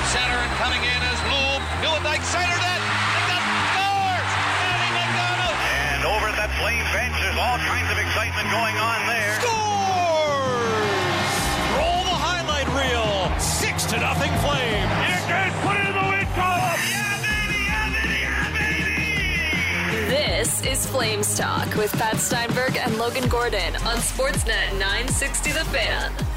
at 0.00 0.06
center 0.08 0.38
and 0.40 0.52
coming 0.56 0.80
in 0.80 1.00
as 1.12 1.20
Loob. 1.28 1.60
Nieuwendyk 1.84 2.22
centered 2.24 2.64
it. 2.64 2.80
And 2.80 3.26
that 3.28 3.44
scores! 3.76 4.30
And 5.92 6.04
over 6.08 6.26
at 6.32 6.36
that 6.40 6.52
flame 6.56 6.84
bench, 6.92 7.12
there's 7.20 7.36
all 7.36 7.58
kinds 7.60 7.90
of 7.92 7.98
excitement 8.00 8.48
going 8.48 8.76
on 8.80 8.98
there. 9.04 9.36
Scores! 9.44 10.72
Roll 11.76 12.02
the 12.08 12.16
highlight 12.16 12.68
reel. 12.72 13.28
Six 13.38 13.84
to 13.92 14.00
nothing 14.00 14.32
flame. 14.40 14.88
You 15.04 15.20
can 15.28 15.52
put 15.60 15.76
it 15.76 15.84
in 15.84 15.94
the 15.96 16.06
win 16.08 16.26
column. 16.32 16.80
This 20.08 20.62
is 20.64 20.86
Flames 20.86 21.36
Talk 21.36 21.74
with 21.76 21.92
Pat 21.92 22.16
Steinberg 22.16 22.76
and 22.76 22.96
Logan 22.96 23.28
Gordon 23.28 23.76
on 23.84 23.96
Sportsnet 24.00 24.72
960 24.78 25.52
The 25.52 25.64
Fan. 25.66 26.29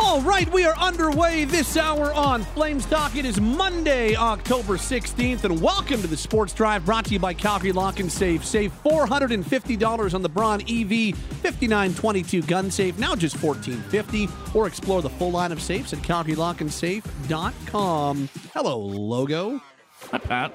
All 0.00 0.20
right, 0.22 0.48
we 0.52 0.64
are 0.64 0.78
underway 0.78 1.44
this 1.44 1.76
hour 1.76 2.14
on 2.14 2.44
Flames 2.44 2.86
Talk. 2.86 3.16
It 3.16 3.24
is 3.24 3.40
Monday, 3.40 4.14
October 4.14 4.76
16th, 4.76 5.42
and 5.42 5.60
welcome 5.60 6.00
to 6.00 6.06
the 6.06 6.16
Sports 6.16 6.52
Drive 6.52 6.84
brought 6.84 7.06
to 7.06 7.12
you 7.12 7.18
by 7.18 7.34
Calgary 7.34 7.72
Lock 7.72 7.98
and 7.98 8.08
Safe. 8.10 8.44
Save 8.44 8.72
$450 8.84 10.14
on 10.14 10.22
the 10.22 10.28
Braun 10.28 10.60
EV 10.62 11.16
5922 11.16 12.42
gun 12.42 12.70
safe, 12.70 12.96
now 12.96 13.16
just 13.16 13.42
1450, 13.42 14.28
or 14.56 14.68
explore 14.68 15.02
the 15.02 15.10
full 15.10 15.32
line 15.32 15.50
of 15.50 15.60
safes 15.60 15.92
at 15.92 15.98
calgarylockandsafe.com. 15.98 18.28
Hello, 18.54 18.78
Logo. 18.78 19.60
Hi, 20.12 20.18
Pat. 20.18 20.54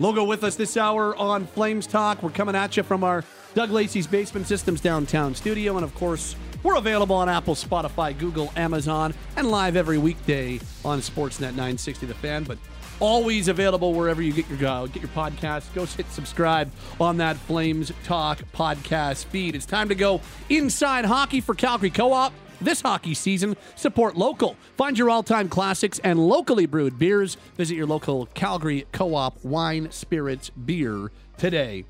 Logo 0.00 0.24
with 0.24 0.44
us 0.44 0.56
this 0.56 0.78
hour 0.78 1.14
on 1.16 1.46
Flames 1.46 1.86
Talk. 1.86 2.22
We're 2.22 2.30
coming 2.30 2.56
at 2.56 2.78
you 2.78 2.82
from 2.82 3.04
our 3.04 3.22
Doug 3.54 3.70
Lacey's 3.70 4.06
Basement 4.06 4.46
Systems 4.46 4.80
downtown 4.80 5.34
studio. 5.34 5.76
And 5.76 5.84
of 5.84 5.94
course, 5.94 6.36
we're 6.62 6.76
available 6.76 7.16
on 7.16 7.28
Apple, 7.28 7.54
Spotify, 7.54 8.16
Google, 8.16 8.52
Amazon, 8.56 9.14
and 9.36 9.50
live 9.50 9.76
every 9.76 9.98
weekday 9.98 10.60
on 10.84 11.00
Sportsnet 11.00 11.50
960 11.50 12.06
The 12.06 12.14
Fan. 12.14 12.44
But 12.44 12.58
always 13.00 13.48
available 13.48 13.94
wherever 13.94 14.22
you 14.22 14.32
get 14.32 14.48
your 14.48 14.68
uh, 14.68 14.86
get 14.86 15.02
your 15.02 15.10
podcasts. 15.10 15.72
Go 15.74 15.84
hit 15.84 16.10
subscribe 16.10 16.70
on 17.00 17.16
that 17.18 17.36
Flames 17.36 17.92
Talk 18.04 18.38
podcast 18.54 19.24
feed. 19.26 19.54
It's 19.54 19.66
time 19.66 19.88
to 19.88 19.94
go 19.94 20.20
inside 20.48 21.04
hockey 21.04 21.40
for 21.40 21.54
Calgary 21.54 21.90
Co-op. 21.90 22.32
This 22.60 22.80
hockey 22.80 23.14
season, 23.14 23.56
support 23.74 24.16
local. 24.16 24.56
Find 24.76 24.96
your 24.96 25.10
all 25.10 25.24
time 25.24 25.48
classics 25.48 25.98
and 26.04 26.18
locally 26.28 26.66
brewed 26.66 26.96
beers. 26.96 27.36
Visit 27.56 27.74
your 27.74 27.86
local 27.86 28.26
Calgary 28.26 28.86
Co 28.92 29.16
op 29.16 29.44
wine, 29.44 29.90
spirits, 29.90 30.50
beer 30.50 31.10
today. 31.36 31.84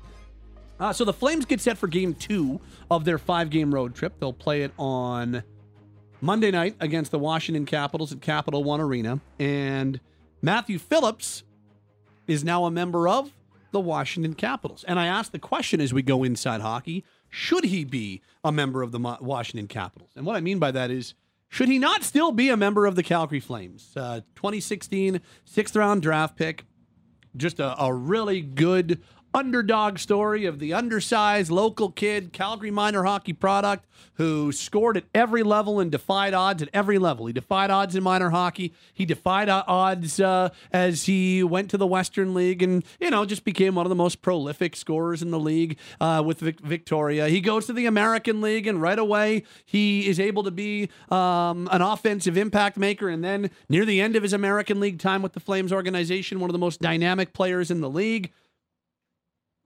Uh, 0.79 0.91
so 0.91 1.05
the 1.05 1.13
Flames 1.13 1.45
get 1.45 1.61
set 1.61 1.77
for 1.77 1.87
game 1.87 2.13
two 2.13 2.59
of 2.89 3.05
their 3.05 3.17
five 3.17 3.49
game 3.49 3.73
road 3.73 3.95
trip. 3.95 4.19
They'll 4.19 4.33
play 4.33 4.63
it 4.63 4.73
on 4.77 5.43
Monday 6.21 6.51
night 6.51 6.75
against 6.79 7.11
the 7.11 7.19
Washington 7.19 7.65
Capitals 7.65 8.11
at 8.11 8.21
Capital 8.21 8.63
One 8.63 8.81
Arena. 8.81 9.19
And 9.39 9.99
Matthew 10.41 10.79
Phillips 10.79 11.43
is 12.27 12.43
now 12.43 12.65
a 12.65 12.71
member 12.71 13.07
of 13.07 13.31
the 13.71 13.79
Washington 13.79 14.33
Capitals. 14.33 14.83
And 14.87 14.99
I 14.99 15.07
asked 15.07 15.31
the 15.31 15.39
question 15.39 15.81
as 15.81 15.93
we 15.93 16.01
go 16.01 16.23
inside 16.23 16.61
hockey 16.61 17.03
should 17.29 17.63
he 17.63 17.83
be 17.83 18.21
a 18.43 18.51
member 18.51 18.83
of 18.83 18.91
the 18.91 18.99
Washington 18.99 19.67
Capitals? 19.67 20.11
And 20.15 20.23
what 20.23 20.35
I 20.35 20.39
mean 20.39 20.59
by 20.59 20.69
that 20.69 20.91
is, 20.91 21.15
should 21.49 21.67
he 21.67 21.79
not 21.79 22.03
still 22.03 22.31
be 22.31 22.49
a 22.49 22.57
member 22.57 22.85
of 22.85 22.95
the 22.95 23.01
Calgary 23.01 23.39
Flames? 23.39 23.91
Uh, 23.95 24.21
2016 24.35 25.19
sixth 25.43 25.75
round 25.75 26.03
draft 26.03 26.37
pick, 26.37 26.65
just 27.35 27.59
a, 27.59 27.81
a 27.81 27.91
really 27.91 28.41
good 28.41 29.01
underdog 29.33 29.97
story 29.97 30.45
of 30.45 30.59
the 30.59 30.73
undersized 30.73 31.51
local 31.51 31.91
kid, 31.91 32.33
Calgary 32.33 32.71
minor 32.71 33.03
hockey 33.03 33.33
product, 33.33 33.85
who 34.15 34.51
scored 34.51 34.97
at 34.97 35.05
every 35.13 35.43
level 35.43 35.79
and 35.79 35.91
defied 35.91 36.33
odds 36.33 36.61
at 36.61 36.69
every 36.73 36.99
level. 36.99 37.25
He 37.25 37.33
defied 37.33 37.71
odds 37.71 37.95
in 37.95 38.03
minor 38.03 38.29
hockey. 38.29 38.73
He 38.93 39.05
defied 39.05 39.49
odds 39.49 40.19
uh, 40.19 40.49
as 40.71 41.05
he 41.05 41.43
went 41.43 41.69
to 41.71 41.77
the 41.77 41.87
Western 41.87 42.33
League 42.33 42.61
and, 42.61 42.83
you 42.99 43.09
know, 43.09 43.25
just 43.25 43.43
became 43.43 43.75
one 43.75 43.85
of 43.85 43.89
the 43.89 43.95
most 43.95 44.21
prolific 44.21 44.75
scorers 44.75 45.21
in 45.21 45.31
the 45.31 45.39
league 45.39 45.77
uh, 45.99 46.21
with 46.25 46.39
Vic- 46.39 46.59
Victoria. 46.59 47.27
He 47.27 47.41
goes 47.41 47.65
to 47.67 47.73
the 47.73 47.85
American 47.85 48.41
League 48.41 48.67
and 48.67 48.81
right 48.81 48.99
away 48.99 49.43
he 49.65 50.07
is 50.07 50.19
able 50.19 50.43
to 50.43 50.51
be 50.51 50.89
um, 51.09 51.67
an 51.71 51.81
offensive 51.81 52.37
impact 52.37 52.77
maker. 52.77 53.09
And 53.09 53.23
then 53.23 53.49
near 53.67 53.85
the 53.85 53.99
end 53.99 54.15
of 54.15 54.23
his 54.23 54.33
American 54.33 54.79
League 54.79 54.99
time 54.99 55.21
with 55.21 55.33
the 55.33 55.39
Flames 55.39 55.73
organization, 55.73 56.39
one 56.39 56.49
of 56.49 56.53
the 56.53 56.59
most 56.59 56.81
dynamic 56.81 57.33
players 57.33 57.71
in 57.71 57.81
the 57.81 57.89
league 57.89 58.31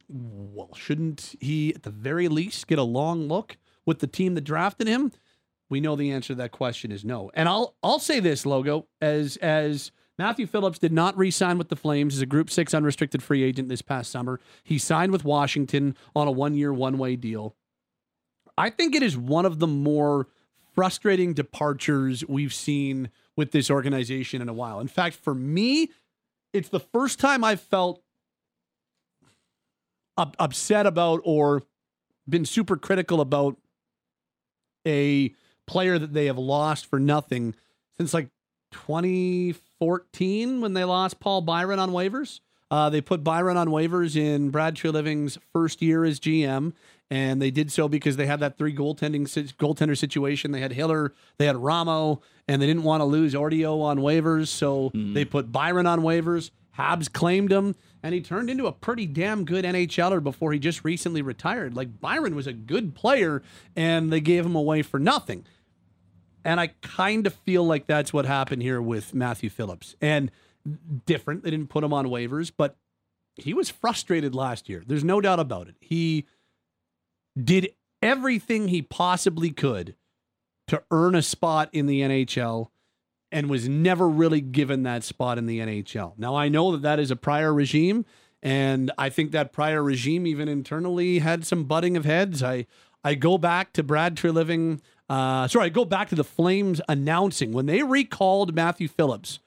well, 0.09 0.73
shouldn't 0.75 1.35
he 1.39 1.73
at 1.75 1.83
the 1.83 1.89
very 1.89 2.27
least 2.27 2.67
get 2.67 2.79
a 2.79 2.83
long 2.83 3.27
look 3.27 3.57
with 3.85 3.99
the 3.99 4.07
team 4.07 4.35
that 4.35 4.41
drafted 4.41 4.87
him? 4.87 5.11
We 5.69 5.81
know 5.81 5.95
the 5.95 6.11
answer 6.11 6.29
to 6.29 6.35
that 6.35 6.51
question 6.51 6.91
is 6.91 7.03
no. 7.03 7.29
And 7.33 7.49
I'll 7.49 7.75
I'll 7.83 7.99
say 7.99 8.19
this 8.19 8.45
logo 8.45 8.87
as 9.01 9.37
as 9.37 9.91
Matthew 10.17 10.47
Phillips 10.47 10.79
did 10.79 10.91
not 10.91 11.17
re-sign 11.17 11.57
with 11.57 11.69
the 11.69 11.75
Flames 11.75 12.15
as 12.15 12.21
a 12.21 12.25
Group 12.25 12.49
Six 12.49 12.73
unrestricted 12.73 13.21
free 13.21 13.43
agent 13.43 13.69
this 13.69 13.81
past 13.81 14.11
summer. 14.11 14.39
He 14.63 14.77
signed 14.77 15.11
with 15.11 15.23
Washington 15.23 15.95
on 16.15 16.27
a 16.27 16.31
one-year, 16.31 16.73
one-way 16.73 17.17
deal. 17.17 17.55
I 18.57 18.71
think 18.71 18.95
it 18.95 19.03
is 19.03 19.15
one 19.15 19.45
of 19.45 19.59
the 19.59 19.67
more 19.67 20.27
frustrating 20.73 21.33
departures 21.33 22.23
we've 22.27 22.53
seen 22.53 23.11
with 23.35 23.51
this 23.51 23.69
organization 23.69 24.41
in 24.41 24.49
a 24.49 24.53
while. 24.53 24.79
In 24.79 24.87
fact, 24.87 25.15
for 25.15 25.35
me, 25.35 25.91
it's 26.53 26.69
the 26.69 26.79
first 26.79 27.19
time 27.19 27.43
I've 27.43 27.61
felt 27.61 28.01
up, 30.17 30.35
upset 30.39 30.85
about 30.85 31.21
or 31.23 31.63
been 32.27 32.45
super 32.45 32.75
critical 32.75 33.21
about 33.21 33.57
a 34.85 35.33
player 35.65 35.97
that 35.99 36.13
they 36.13 36.25
have 36.25 36.37
lost 36.37 36.85
for 36.85 36.99
nothing 36.99 37.53
since 37.97 38.13
like 38.13 38.29
2014 38.71 40.61
when 40.61 40.73
they 40.73 40.83
lost 40.83 41.19
Paul 41.19 41.41
Byron 41.41 41.79
on 41.79 41.91
waivers. 41.91 42.39
Uh, 42.69 42.89
they 42.89 42.99
put 42.99 43.23
Byron 43.23 43.55
on 43.55 43.69
waivers 43.69 44.17
in 44.17 44.49
Brad 44.49 44.75
Treliving's 44.75 45.37
first 45.53 45.81
year 45.81 46.03
as 46.03 46.19
GM, 46.19 46.73
and 47.09 47.41
they 47.41 47.49
did 47.49 47.71
so 47.71 47.87
because 47.87 48.17
they 48.17 48.25
had 48.25 48.41
that 48.41 48.57
three 48.57 48.75
goaltending 48.75 49.23
goaltender 49.55 49.97
situation. 49.97 50.51
They 50.51 50.59
had 50.59 50.73
Hiller, 50.73 51.13
they 51.37 51.45
had 51.45 51.55
Ramo, 51.55 52.21
and 52.45 52.61
they 52.61 52.67
didn't 52.67 52.83
want 52.83 52.99
to 52.99 53.05
lose 53.05 53.33
Ortio 53.33 53.81
on 53.81 53.99
waivers, 53.99 54.47
so 54.49 54.91
they 54.93 55.23
put 55.23 55.49
Byron 55.51 55.87
on 55.87 56.01
waivers. 56.01 56.51
Habs 56.77 57.11
claimed 57.11 57.51
him, 57.53 57.73
and 58.03 58.13
he 58.13 58.21
turned 58.21 58.49
into 58.49 58.67
a 58.67 58.71
pretty 58.71 59.05
damn 59.05 59.45
good 59.45 59.65
NHLer 59.65 60.23
before 60.23 60.53
he 60.53 60.59
just 60.59 60.83
recently 60.83 61.21
retired. 61.21 61.75
Like 61.75 61.99
Byron 61.99 62.35
was 62.35 62.47
a 62.47 62.53
good 62.53 62.95
player, 62.95 63.41
and 63.75 64.11
they 64.11 64.21
gave 64.21 64.45
him 64.45 64.55
away 64.55 64.81
for 64.81 64.99
nothing. 64.99 65.45
And 66.43 66.59
I 66.59 66.67
kind 66.81 67.27
of 67.27 67.33
feel 67.33 67.65
like 67.65 67.87
that's 67.87 68.13
what 68.13 68.25
happened 68.25 68.61
here 68.61 68.81
with 68.81 69.13
Matthew 69.13 69.49
Phillips. 69.49 69.95
And 69.99 70.31
different, 71.05 71.43
they 71.43 71.51
didn't 71.51 71.69
put 71.69 71.83
him 71.83 71.93
on 71.93 72.05
waivers, 72.07 72.51
but 72.55 72.77
he 73.35 73.53
was 73.53 73.69
frustrated 73.69 74.33
last 74.33 74.69
year. 74.69 74.83
There's 74.85 75.03
no 75.03 75.21
doubt 75.21 75.39
about 75.39 75.67
it. 75.67 75.75
He 75.79 76.25
did 77.41 77.71
everything 78.01 78.67
he 78.67 78.81
possibly 78.81 79.51
could 79.51 79.95
to 80.67 80.83
earn 80.91 81.15
a 81.15 81.21
spot 81.21 81.69
in 81.71 81.85
the 81.85 82.01
NHL 82.01 82.69
and 83.31 83.49
was 83.49 83.67
never 83.67 84.07
really 84.07 84.41
given 84.41 84.83
that 84.83 85.03
spot 85.03 85.37
in 85.37 85.45
the 85.45 85.59
NHL. 85.59 86.13
Now, 86.17 86.35
I 86.35 86.49
know 86.49 86.71
that 86.71 86.81
that 86.83 86.99
is 86.99 87.11
a 87.11 87.15
prior 87.15 87.53
regime, 87.53 88.05
and 88.41 88.91
I 88.97 89.09
think 89.09 89.31
that 89.31 89.51
prior 89.51 89.83
regime, 89.83 90.25
even 90.25 90.47
internally, 90.47 91.19
had 91.19 91.45
some 91.45 91.65
butting 91.65 91.97
of 91.97 92.05
heads. 92.05 92.41
I, 92.41 92.65
I 93.03 93.15
go 93.15 93.37
back 93.37 93.73
to 93.73 93.83
Brad 93.83 94.15
Treliving. 94.15 94.79
Uh, 95.09 95.47
sorry, 95.47 95.65
I 95.65 95.69
go 95.69 95.85
back 95.85 96.09
to 96.09 96.15
the 96.15 96.23
Flames 96.23 96.81
announcing 96.87 97.51
when 97.51 97.65
they 97.65 97.83
recalled 97.83 98.55
Matthew 98.55 98.87
Phillips. 98.87 99.39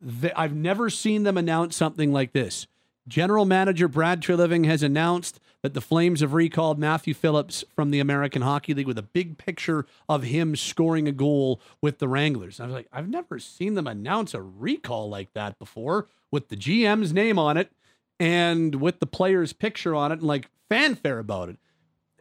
They, 0.00 0.32
I've 0.32 0.54
never 0.54 0.90
seen 0.90 1.22
them 1.22 1.36
announce 1.36 1.76
something 1.76 2.12
like 2.12 2.32
this. 2.32 2.66
General 3.06 3.44
Manager 3.44 3.86
Brad 3.86 4.22
Treliving 4.22 4.66
has 4.66 4.82
announced 4.82 5.38
that 5.62 5.74
the 5.74 5.80
Flames 5.80 6.20
have 6.20 6.32
recalled 6.32 6.78
Matthew 6.78 7.12
Phillips 7.12 7.64
from 7.74 7.90
the 7.90 8.00
American 8.00 8.42
Hockey 8.42 8.74
League 8.74 8.86
with 8.86 8.98
a 8.98 9.02
big 9.02 9.36
picture 9.36 9.86
of 10.08 10.22
him 10.24 10.56
scoring 10.56 11.06
a 11.06 11.12
goal 11.12 11.60
with 11.82 11.98
the 11.98 12.08
Wranglers. 12.08 12.60
I 12.60 12.66
was 12.66 12.74
like, 12.74 12.88
I've 12.92 13.08
never 13.08 13.38
seen 13.38 13.74
them 13.74 13.86
announce 13.86 14.32
a 14.32 14.42
recall 14.42 15.08
like 15.08 15.32
that 15.34 15.58
before 15.58 16.08
with 16.30 16.48
the 16.48 16.56
GM's 16.56 17.12
name 17.12 17.38
on 17.38 17.56
it 17.56 17.72
and 18.18 18.76
with 18.76 19.00
the 19.00 19.06
player's 19.06 19.52
picture 19.52 19.94
on 19.94 20.12
it 20.12 20.20
and 20.20 20.22
like 20.22 20.48
fanfare 20.70 21.18
about 21.18 21.50
it. 21.50 21.58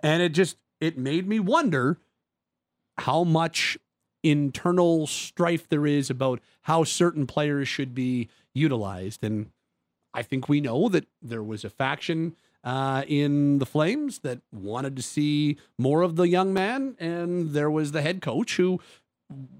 And 0.01 0.21
it 0.21 0.29
just 0.29 0.57
it 0.81 0.97
made 0.97 1.27
me 1.27 1.39
wonder 1.39 1.97
how 2.97 3.23
much 3.23 3.77
internal 4.21 5.07
strife 5.07 5.67
there 5.69 5.85
is 5.85 6.09
about 6.09 6.41
how 6.63 6.83
certain 6.83 7.25
players 7.25 7.67
should 7.67 7.93
be 7.93 8.29
utilized 8.53 9.23
and 9.23 9.49
I 10.13 10.21
think 10.21 10.47
we 10.47 10.61
know 10.61 10.89
that 10.89 11.07
there 11.21 11.43
was 11.43 11.63
a 11.63 11.69
faction 11.69 12.35
uh, 12.63 13.03
in 13.07 13.59
the 13.59 13.65
Flames 13.65 14.19
that 14.19 14.39
wanted 14.51 14.95
to 14.95 15.01
see 15.01 15.57
more 15.77 16.01
of 16.01 16.15
the 16.15 16.27
young 16.27 16.53
man, 16.53 16.95
and 16.99 17.51
there 17.51 17.69
was 17.69 17.91
the 17.91 18.01
head 18.01 18.21
coach 18.21 18.57
who 18.57 18.79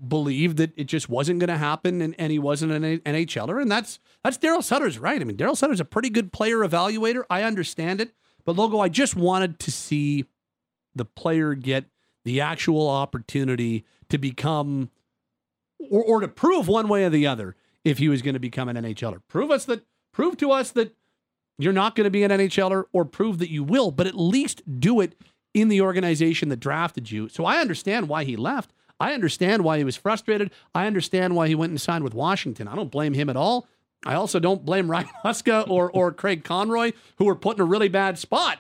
believed 0.08 0.58
that 0.58 0.72
it 0.76 0.86
just 0.86 1.10
wasn't 1.10 1.40
going 1.40 1.50
to 1.50 1.58
happen, 1.58 2.02
and, 2.02 2.16
and 2.18 2.32
he 2.32 2.40
wasn't 2.40 2.72
an 2.72 3.00
NHLer, 3.00 3.62
and 3.62 3.72
that's 3.72 4.00
that's 4.24 4.38
Daryl 4.38 4.64
Sutter's 4.64 5.00
right. 5.00 5.20
I 5.20 5.24
mean, 5.24 5.38
Daryl 5.38 5.58
Sutter's 5.58 5.80
a 5.80 5.86
pretty 5.86 6.10
good 6.10 6.32
player 6.32 6.58
evaluator. 6.60 7.24
I 7.30 7.44
understand 7.44 8.00
it, 8.00 8.14
but 8.46 8.56
logo, 8.56 8.80
I 8.80 8.90
just 8.90 9.16
wanted 9.16 9.60
to 9.60 9.72
see 9.72 10.26
the 10.96 11.06
player 11.06 11.56
get 11.56 11.86
the 12.24 12.40
actual 12.40 12.90
opportunity 12.90 13.86
to 14.10 14.18
become 14.18 14.90
or, 15.90 16.04
or 16.04 16.20
to 16.22 16.28
prove 16.28 16.68
one 16.68 16.88
way 16.88 17.04
or 17.04 17.10
the 17.10 17.28
other 17.28 17.56
if 17.84 17.98
he 17.98 18.08
was 18.08 18.22
going 18.22 18.36
to 18.36 18.40
become 18.40 18.70
an 18.70 18.78
NHLer. 18.78 19.22
Prove 19.28 19.52
us 19.52 19.66
that 19.66 19.86
prove 20.14 20.38
to 20.38 20.52
us 20.52 20.72
that 20.72 20.96
you're 21.58 21.74
not 21.74 21.96
going 21.96 22.06
to 22.06 22.12
be 22.12 22.24
an 22.24 22.32
NHLer 22.32 22.86
or 22.94 23.06
prove 23.06 23.40
that 23.40 23.52
you 23.52 23.64
will, 23.64 23.92
but 23.92 24.08
at 24.08 24.16
least 24.16 24.62
do 24.80 25.02
it 25.02 25.16
in 25.54 25.68
the 25.68 25.82
organization 25.82 26.50
that 26.50 26.60
drafted 26.60 27.12
you. 27.12 27.30
So 27.30 27.46
I 27.46 27.58
understand 27.58 28.10
why 28.10 28.24
he 28.24 28.36
left. 28.36 28.72
I 29.00 29.14
understand 29.14 29.64
why 29.64 29.78
he 29.78 29.84
was 29.84 29.96
frustrated. 29.96 30.52
I 30.74 30.88
understand 30.88 31.36
why 31.36 31.48
he 31.48 31.56
went 31.56 31.72
and 31.72 31.82
signed 31.82 32.04
with 32.04 32.14
Washington. 32.14 32.68
I 32.68 32.76
don't 32.76 32.92
blame 32.92 33.14
him 33.14 33.30
at 33.30 33.36
all. 33.36 33.68
I 34.06 34.16
also 34.16 34.40
don't 34.40 34.66
blame 34.66 34.90
Ryan 34.92 35.10
Huska 35.24 35.70
or 35.70 35.92
or 35.92 36.12
Craig 36.12 36.44
Conroy, 36.44 36.94
who 37.18 37.26
were 37.26 37.36
put 37.36 37.58
in 37.58 37.62
a 37.62 37.66
really 37.66 37.90
bad 37.90 38.18
spot. 38.18 38.60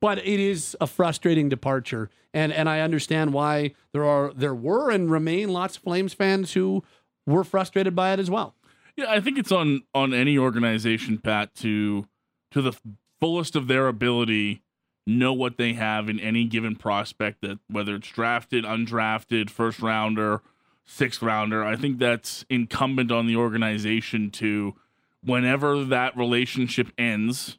But 0.00 0.18
it 0.18 0.40
is 0.40 0.76
a 0.80 0.86
frustrating 0.86 1.48
departure, 1.48 2.10
and 2.32 2.52
and 2.52 2.68
I 2.68 2.80
understand 2.80 3.32
why 3.32 3.74
there 3.92 4.04
are 4.04 4.32
there 4.34 4.54
were 4.54 4.90
and 4.90 5.10
remain 5.10 5.50
lots 5.52 5.76
of 5.76 5.82
Flames 5.82 6.14
fans 6.14 6.52
who 6.52 6.84
were 7.26 7.44
frustrated 7.44 7.94
by 7.94 8.12
it 8.12 8.18
as 8.18 8.30
well. 8.30 8.54
Yeah, 8.96 9.10
I 9.10 9.20
think 9.20 9.38
it's 9.38 9.52
on 9.52 9.82
on 9.94 10.14
any 10.14 10.38
organization, 10.38 11.18
Pat, 11.18 11.54
to 11.56 12.06
to 12.52 12.62
the 12.62 12.72
fullest 13.20 13.56
of 13.56 13.66
their 13.66 13.88
ability 13.88 14.62
know 15.06 15.32
what 15.32 15.58
they 15.58 15.74
have 15.74 16.08
in 16.08 16.18
any 16.20 16.44
given 16.44 16.76
prospect 16.76 17.42
that 17.42 17.58
whether 17.68 17.96
it's 17.96 18.08
drafted, 18.08 18.64
undrafted, 18.64 19.50
first 19.50 19.80
rounder, 19.80 20.40
sixth 20.84 21.22
rounder. 21.22 21.64
I 21.64 21.76
think 21.76 21.98
that's 21.98 22.44
incumbent 22.48 23.10
on 23.10 23.26
the 23.26 23.36
organization 23.36 24.30
to 24.32 24.74
whenever 25.22 25.84
that 25.84 26.16
relationship 26.16 26.88
ends, 26.96 27.58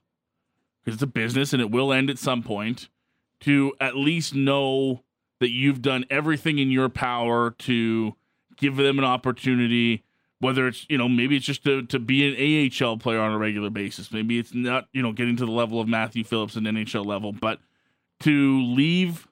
because 0.83 0.95
it's 0.95 1.03
a 1.03 1.07
business 1.07 1.53
and 1.53 1.61
it 1.61 1.69
will 1.69 1.91
end 1.91 2.09
at 2.09 2.17
some 2.17 2.41
point, 2.41 2.89
to 3.41 3.73
at 3.79 3.95
least 3.95 4.33
know 4.33 5.03
that 5.39 5.49
you've 5.49 5.81
done 5.81 6.05
everything 6.09 6.57
in 6.59 6.71
your 6.71 6.89
power 6.89 7.51
to 7.51 8.15
give 8.55 8.77
them 8.77 8.97
an 8.97 9.05
opportunity 9.05 10.04
whether 10.39 10.67
it's 10.67 10.85
you 10.89 10.97
know 10.97 11.07
maybe 11.07 11.35
it's 11.35 11.45
just 11.45 11.63
to, 11.63 11.83
to 11.83 11.99
be 11.99 12.25
an 12.27 12.71
AHL 12.83 12.97
player 12.97 13.19
on 13.19 13.31
a 13.31 13.37
regular 13.37 13.69
basis. 13.69 14.11
Maybe 14.11 14.39
it's 14.39 14.53
not 14.53 14.87
you 14.93 15.01
know 15.01 15.11
getting 15.11 15.35
to 15.37 15.45
the 15.45 15.51
level 15.51 15.79
of 15.79 15.87
Matthew 15.87 16.23
Phillips 16.23 16.55
and 16.55 16.67
NHL 16.67 17.05
level 17.05 17.31
but 17.31 17.59
to 18.21 18.61
leave 18.61 19.27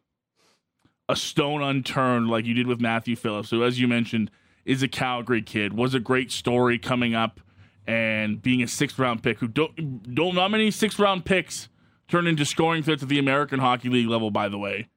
a 1.10 1.16
stone 1.16 1.62
unturned 1.62 2.30
like 2.30 2.46
you 2.46 2.54
did 2.54 2.68
with 2.68 2.80
Matthew 2.80 3.16
Phillips 3.16 3.50
who 3.50 3.64
as 3.64 3.80
you 3.80 3.88
mentioned 3.88 4.32
is 4.66 4.82
a 4.82 4.88
Calgary 4.88 5.42
kid 5.42 5.74
was 5.74 5.94
a 5.94 6.00
great 6.00 6.32
story 6.32 6.80
coming 6.80 7.14
up 7.14 7.40
and 7.86 8.42
being 8.42 8.64
a 8.64 8.68
sixth 8.68 8.98
round 8.98 9.22
pick 9.22 9.40
who 9.40 9.48
don't 9.48 10.16
don't 10.16 10.36
not 10.36 10.52
many 10.52 10.72
sixth 10.72 11.00
round 11.00 11.26
picks 11.26 11.70
turn 12.08 12.28
into 12.28 12.46
scoring 12.46 12.84
threats 12.84 13.04
at 13.04 13.10
the 13.10 13.20
American 13.20 13.60
Hockey 13.60 13.90
League 13.90 14.08
level 14.08 14.32
by 14.32 14.48
the 14.48 14.58
way. 14.58 14.90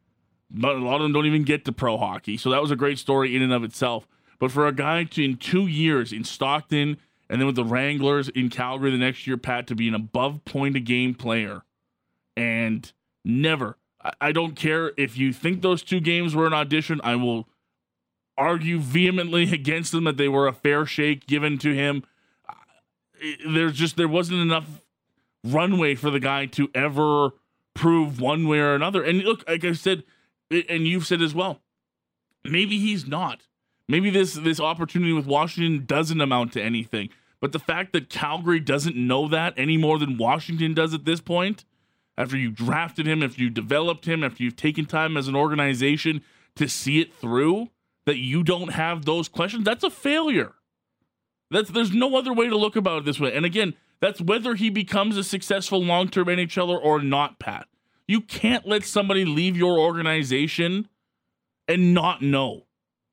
But 0.48 0.76
a 0.76 0.78
lot 0.78 0.96
of 0.96 1.02
them 1.02 1.12
don't 1.12 1.26
even 1.26 1.42
get 1.42 1.64
to 1.64 1.72
pro 1.72 1.98
hockey. 1.98 2.36
So 2.36 2.50
that 2.50 2.62
was 2.62 2.70
a 2.70 2.76
great 2.76 3.00
story 3.00 3.34
in 3.34 3.42
and 3.42 3.52
of 3.52 3.64
itself 3.64 4.06
but 4.38 4.50
for 4.50 4.66
a 4.66 4.72
guy 4.72 5.04
to, 5.04 5.24
in 5.24 5.36
two 5.36 5.66
years 5.66 6.12
in 6.12 6.24
Stockton 6.24 6.98
and 7.28 7.40
then 7.40 7.46
with 7.46 7.56
the 7.56 7.64
Wranglers 7.64 8.28
in 8.28 8.50
Calgary 8.50 8.90
the 8.90 8.98
next 8.98 9.26
year, 9.26 9.36
Pat, 9.36 9.66
to 9.68 9.74
be 9.74 9.88
an 9.88 9.94
above 9.94 10.44
point 10.44 10.76
a 10.76 10.80
game 10.80 11.14
player 11.14 11.62
and 12.36 12.92
never, 13.24 13.78
I, 14.02 14.12
I 14.20 14.32
don't 14.32 14.54
care 14.54 14.92
if 14.96 15.16
you 15.16 15.32
think 15.32 15.62
those 15.62 15.82
two 15.82 16.00
games 16.00 16.34
were 16.34 16.46
an 16.46 16.52
audition, 16.52 17.00
I 17.02 17.16
will 17.16 17.48
argue 18.36 18.78
vehemently 18.78 19.44
against 19.52 19.92
them 19.92 20.04
that 20.04 20.16
they 20.16 20.28
were 20.28 20.46
a 20.46 20.52
fair 20.52 20.86
shake 20.86 21.26
given 21.26 21.58
to 21.58 21.74
him. 21.74 22.04
There's 23.46 23.72
just, 23.72 23.96
there 23.96 24.08
wasn't 24.08 24.40
enough 24.40 24.66
runway 25.42 25.94
for 25.94 26.10
the 26.10 26.20
guy 26.20 26.46
to 26.46 26.68
ever 26.74 27.30
prove 27.74 28.20
one 28.20 28.46
way 28.46 28.58
or 28.58 28.74
another. 28.74 29.02
And 29.02 29.20
look, 29.20 29.48
like 29.48 29.64
I 29.64 29.72
said, 29.72 30.04
and 30.50 30.86
you've 30.86 31.06
said 31.06 31.22
as 31.22 31.34
well, 31.34 31.60
maybe 32.44 32.78
he's 32.78 33.06
not. 33.06 33.46
Maybe 33.88 34.10
this 34.10 34.34
this 34.34 34.60
opportunity 34.60 35.12
with 35.12 35.26
Washington 35.26 35.86
doesn't 35.86 36.20
amount 36.20 36.52
to 36.54 36.62
anything. 36.62 37.10
But 37.40 37.52
the 37.52 37.58
fact 37.58 37.92
that 37.92 38.08
Calgary 38.08 38.60
doesn't 38.60 38.96
know 38.96 39.28
that 39.28 39.54
any 39.56 39.76
more 39.76 39.98
than 39.98 40.16
Washington 40.16 40.74
does 40.74 40.94
at 40.94 41.04
this 41.04 41.20
point, 41.20 41.64
after 42.16 42.36
you 42.36 42.50
drafted 42.50 43.06
him, 43.06 43.22
after 43.22 43.42
you 43.42 43.50
developed 43.50 44.06
him, 44.06 44.24
after 44.24 44.42
you've 44.42 44.56
taken 44.56 44.86
time 44.86 45.16
as 45.16 45.28
an 45.28 45.36
organization 45.36 46.22
to 46.56 46.68
see 46.68 47.00
it 47.00 47.14
through, 47.14 47.68
that 48.06 48.16
you 48.16 48.42
don't 48.42 48.72
have 48.72 49.04
those 49.04 49.28
questions, 49.28 49.64
that's 49.64 49.84
a 49.84 49.90
failure. 49.90 50.54
That's 51.50 51.70
there's 51.70 51.92
no 51.92 52.16
other 52.16 52.32
way 52.32 52.48
to 52.48 52.56
look 52.56 52.76
about 52.76 53.02
it 53.02 53.04
this 53.04 53.20
way. 53.20 53.32
And 53.34 53.44
again, 53.44 53.74
that's 54.00 54.20
whether 54.20 54.54
he 54.54 54.70
becomes 54.70 55.16
a 55.16 55.24
successful 55.24 55.82
long-term 55.82 56.26
NHLer 56.26 56.82
or 56.82 57.00
not, 57.00 57.38
Pat. 57.38 57.68
You 58.08 58.20
can't 58.20 58.66
let 58.66 58.84
somebody 58.84 59.24
leave 59.24 59.56
your 59.56 59.78
organization 59.78 60.88
and 61.68 61.92
not 61.92 62.22
know. 62.22 62.65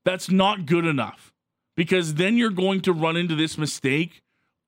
That's 0.04 0.30
not 0.30 0.66
good 0.66 0.84
enough 0.84 1.32
because 1.76 2.14
then 2.14 2.36
you're 2.36 2.50
going 2.50 2.80
to 2.82 2.92
run 2.92 3.16
into 3.16 3.34
this 3.34 3.56
mistake 3.58 4.22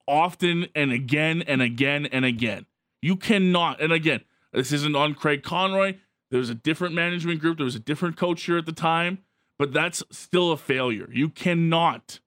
often 0.09 0.67
and 0.75 0.93
again 0.93 1.43
and 1.43 1.61
again 1.61 2.07
and 2.07 2.25
again. 2.25 2.67
You 3.03 3.17
cannot, 3.17 3.81
and 3.81 3.93
again, 3.93 4.23
this 4.53 4.73
isn't 4.73 4.97
on 4.97 5.15
Craig 5.15 5.43
Conroy. 5.43 5.97
There 6.31 6.39
was 6.39 6.51
a 6.51 6.55
different 6.55 6.95
management 6.95 7.41
group, 7.41 7.59
there 7.59 7.65
was 7.65 7.75
a 7.75 7.81
different 7.81 8.17
coach 8.17 8.43
here 8.45 8.59
at 8.59 8.67
the 8.67 8.73
time, 8.73 9.19
but 9.59 9.73
that's 9.73 10.03
still 10.11 10.53
a 10.53 10.57
failure. 10.57 11.09
You 11.13 11.29
cannot 11.29 12.21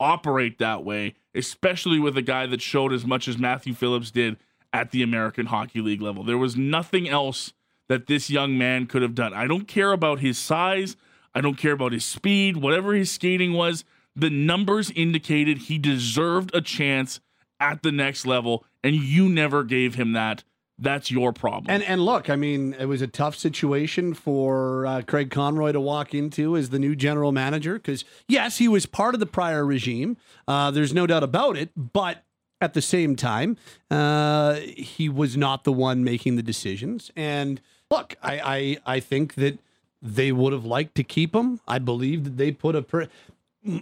operate 0.00 0.58
that 0.58 0.84
way, 0.84 1.14
especially 1.34 1.98
with 1.98 2.16
a 2.16 2.22
guy 2.22 2.46
that 2.46 2.62
showed 2.62 2.92
as 2.92 3.04
much 3.04 3.28
as 3.28 3.38
Matthew 3.38 3.74
Phillips 3.74 4.10
did 4.10 4.36
at 4.72 4.90
the 4.90 5.02
American 5.02 5.46
Hockey 5.46 5.80
League 5.80 6.00
level. 6.00 6.24
There 6.24 6.38
was 6.38 6.56
nothing 6.56 7.08
else 7.08 7.52
that 7.88 8.06
this 8.06 8.30
young 8.30 8.56
man 8.56 8.86
could 8.86 9.02
have 9.02 9.14
done. 9.14 9.34
I 9.34 9.46
don't 9.46 9.68
care 9.68 9.92
about 9.92 10.20
his 10.20 10.38
size. 10.38 10.96
I 11.34 11.40
don't 11.40 11.56
care 11.56 11.72
about 11.72 11.92
his 11.92 12.04
speed, 12.04 12.56
whatever 12.56 12.94
his 12.94 13.10
skating 13.10 13.52
was. 13.52 13.84
The 14.14 14.30
numbers 14.30 14.90
indicated 14.90 15.58
he 15.58 15.78
deserved 15.78 16.54
a 16.54 16.60
chance 16.60 17.20
at 17.58 17.82
the 17.82 17.92
next 17.92 18.26
level, 18.26 18.64
and 18.84 18.94
you 18.94 19.28
never 19.28 19.64
gave 19.64 19.94
him 19.94 20.12
that. 20.12 20.44
That's 20.78 21.10
your 21.10 21.32
problem. 21.32 21.66
And 21.68 21.82
and 21.84 22.04
look, 22.04 22.28
I 22.28 22.34
mean, 22.34 22.74
it 22.78 22.86
was 22.86 23.02
a 23.02 23.06
tough 23.06 23.36
situation 23.36 24.14
for 24.14 24.84
uh, 24.84 25.02
Craig 25.06 25.30
Conroy 25.30 25.72
to 25.72 25.80
walk 25.80 26.12
into 26.12 26.56
as 26.56 26.70
the 26.70 26.78
new 26.78 26.96
general 26.96 27.30
manager 27.30 27.74
because 27.74 28.04
yes, 28.26 28.58
he 28.58 28.68
was 28.68 28.84
part 28.84 29.14
of 29.14 29.20
the 29.20 29.26
prior 29.26 29.64
regime. 29.64 30.16
Uh, 30.48 30.70
there's 30.70 30.92
no 30.92 31.06
doubt 31.06 31.22
about 31.22 31.56
it, 31.56 31.70
but 31.76 32.24
at 32.60 32.74
the 32.74 32.82
same 32.82 33.16
time, 33.16 33.56
uh, 33.90 34.54
he 34.54 35.08
was 35.08 35.36
not 35.36 35.64
the 35.64 35.72
one 35.72 36.02
making 36.02 36.36
the 36.36 36.42
decisions. 36.42 37.12
And 37.14 37.60
look, 37.90 38.16
I 38.22 38.78
I, 38.86 38.96
I 38.96 39.00
think 39.00 39.34
that 39.34 39.60
they 40.02 40.32
would 40.32 40.52
have 40.52 40.64
liked 40.64 40.96
to 40.96 41.04
keep 41.04 41.34
him. 41.34 41.60
I 41.66 41.78
believe 41.78 42.24
that 42.24 42.36
they 42.36 42.50
put 42.50 42.74
a. 42.74 42.82
Per- 42.82 43.08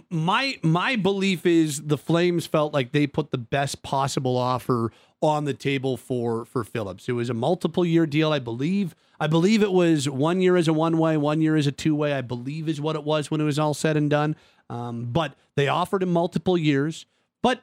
my 0.09 0.59
my 0.61 0.95
belief 0.95 1.45
is 1.45 1.81
the 1.81 1.97
Flames 1.97 2.45
felt 2.45 2.73
like 2.73 2.91
they 2.91 3.07
put 3.07 3.31
the 3.31 3.39
best 3.39 3.81
possible 3.81 4.37
offer 4.37 4.91
on 5.21 5.45
the 5.45 5.53
table 5.55 5.97
for 5.97 6.45
for 6.45 6.63
Phillips. 6.63 7.09
It 7.09 7.13
was 7.13 7.29
a 7.29 7.33
multiple 7.33 7.83
year 7.83 8.05
deal, 8.05 8.31
I 8.31 8.39
believe. 8.39 8.95
I 9.19 9.27
believe 9.27 9.63
it 9.63 9.71
was 9.71 10.07
one 10.07 10.41
year 10.41 10.55
as 10.55 10.67
a 10.67 10.73
one 10.73 10.97
way, 10.97 11.17
one 11.17 11.41
year 11.41 11.55
as 11.55 11.65
a 11.65 11.71
two 11.71 11.95
way. 11.95 12.13
I 12.13 12.21
believe 12.21 12.69
is 12.69 12.79
what 12.79 12.95
it 12.95 13.03
was 13.03 13.31
when 13.31 13.41
it 13.41 13.45
was 13.45 13.57
all 13.57 13.73
said 13.73 13.97
and 13.97 14.09
done. 14.09 14.35
Um, 14.69 15.05
but 15.11 15.35
they 15.55 15.67
offered 15.67 16.03
him 16.03 16.13
multiple 16.13 16.57
years. 16.57 17.05
But 17.41 17.61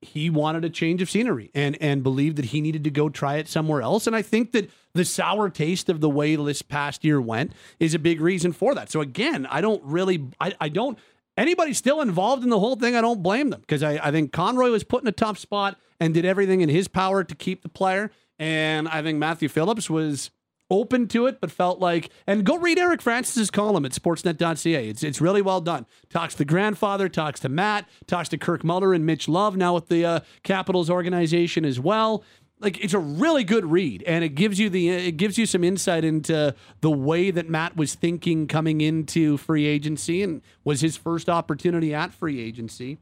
he 0.00 0.30
wanted 0.30 0.64
a 0.64 0.70
change 0.70 1.02
of 1.02 1.10
scenery 1.10 1.50
and 1.54 1.76
and 1.80 2.02
believed 2.02 2.36
that 2.36 2.46
he 2.46 2.60
needed 2.60 2.84
to 2.84 2.90
go 2.90 3.08
try 3.08 3.36
it 3.36 3.48
somewhere 3.48 3.82
else. 3.82 4.06
And 4.06 4.14
I 4.14 4.22
think 4.22 4.52
that 4.52 4.70
the 4.94 5.04
sour 5.04 5.50
taste 5.50 5.88
of 5.88 6.00
the 6.00 6.10
way 6.10 6.36
this 6.36 6.62
past 6.62 7.04
year 7.04 7.20
went 7.20 7.52
is 7.80 7.94
a 7.94 7.98
big 7.98 8.20
reason 8.20 8.52
for 8.52 8.74
that. 8.74 8.90
So 8.90 9.00
again, 9.00 9.46
I 9.46 9.60
don't 9.60 9.82
really 9.84 10.28
I, 10.40 10.54
I 10.60 10.68
don't 10.68 10.98
anybody 11.36 11.72
still 11.72 12.00
involved 12.00 12.44
in 12.44 12.50
the 12.50 12.60
whole 12.60 12.76
thing, 12.76 12.94
I 12.96 13.00
don't 13.00 13.22
blame 13.22 13.50
them 13.50 13.60
because 13.60 13.82
I, 13.82 13.98
I 14.02 14.10
think 14.10 14.32
Conroy 14.32 14.70
was 14.70 14.84
put 14.84 15.02
in 15.02 15.08
a 15.08 15.12
tough 15.12 15.38
spot 15.38 15.78
and 16.00 16.12
did 16.12 16.24
everything 16.24 16.60
in 16.60 16.68
his 16.68 16.88
power 16.88 17.24
to 17.24 17.34
keep 17.34 17.62
the 17.62 17.68
player. 17.68 18.10
And 18.38 18.88
I 18.88 19.02
think 19.02 19.18
Matthew 19.18 19.48
Phillips 19.48 19.88
was 19.88 20.30
open 20.70 21.06
to 21.08 21.26
it, 21.26 21.40
but 21.40 21.50
felt 21.50 21.78
like, 21.78 22.10
and 22.26 22.44
go 22.44 22.58
read 22.58 22.78
Eric 22.78 23.00
Francis's 23.02 23.50
column 23.50 23.84
at 23.84 23.92
sportsnet.ca. 23.92 24.88
It's, 24.88 25.02
it's 25.02 25.20
really 25.20 25.42
well 25.42 25.60
done. 25.60 25.86
Talks 26.10 26.34
to 26.36 26.44
grandfather, 26.44 27.08
talks 27.08 27.40
to 27.40 27.48
Matt, 27.48 27.88
talks 28.06 28.28
to 28.30 28.38
Kirk 28.38 28.64
Muller 28.64 28.92
and 28.92 29.06
Mitch 29.06 29.28
Love, 29.28 29.56
now 29.56 29.74
with 29.74 29.88
the 29.88 30.04
uh, 30.04 30.20
Capitals 30.42 30.90
organization 30.90 31.64
as 31.64 31.78
well. 31.78 32.24
Like 32.58 32.82
it's 32.82 32.94
a 32.94 32.98
really 32.98 33.44
good 33.44 33.66
read, 33.66 34.02
and 34.04 34.24
it 34.24 34.30
gives 34.30 34.58
you 34.58 34.70
the 34.70 34.88
it 34.88 35.18
gives 35.18 35.36
you 35.36 35.44
some 35.44 35.62
insight 35.62 36.04
into 36.04 36.54
the 36.80 36.90
way 36.90 37.30
that 37.30 37.50
Matt 37.50 37.76
was 37.76 37.94
thinking 37.94 38.46
coming 38.46 38.80
into 38.80 39.36
free 39.36 39.66
agency, 39.66 40.22
and 40.22 40.40
was 40.64 40.80
his 40.80 40.96
first 40.96 41.28
opportunity 41.28 41.92
at 41.92 42.14
free 42.14 42.40
agency. 42.40 42.96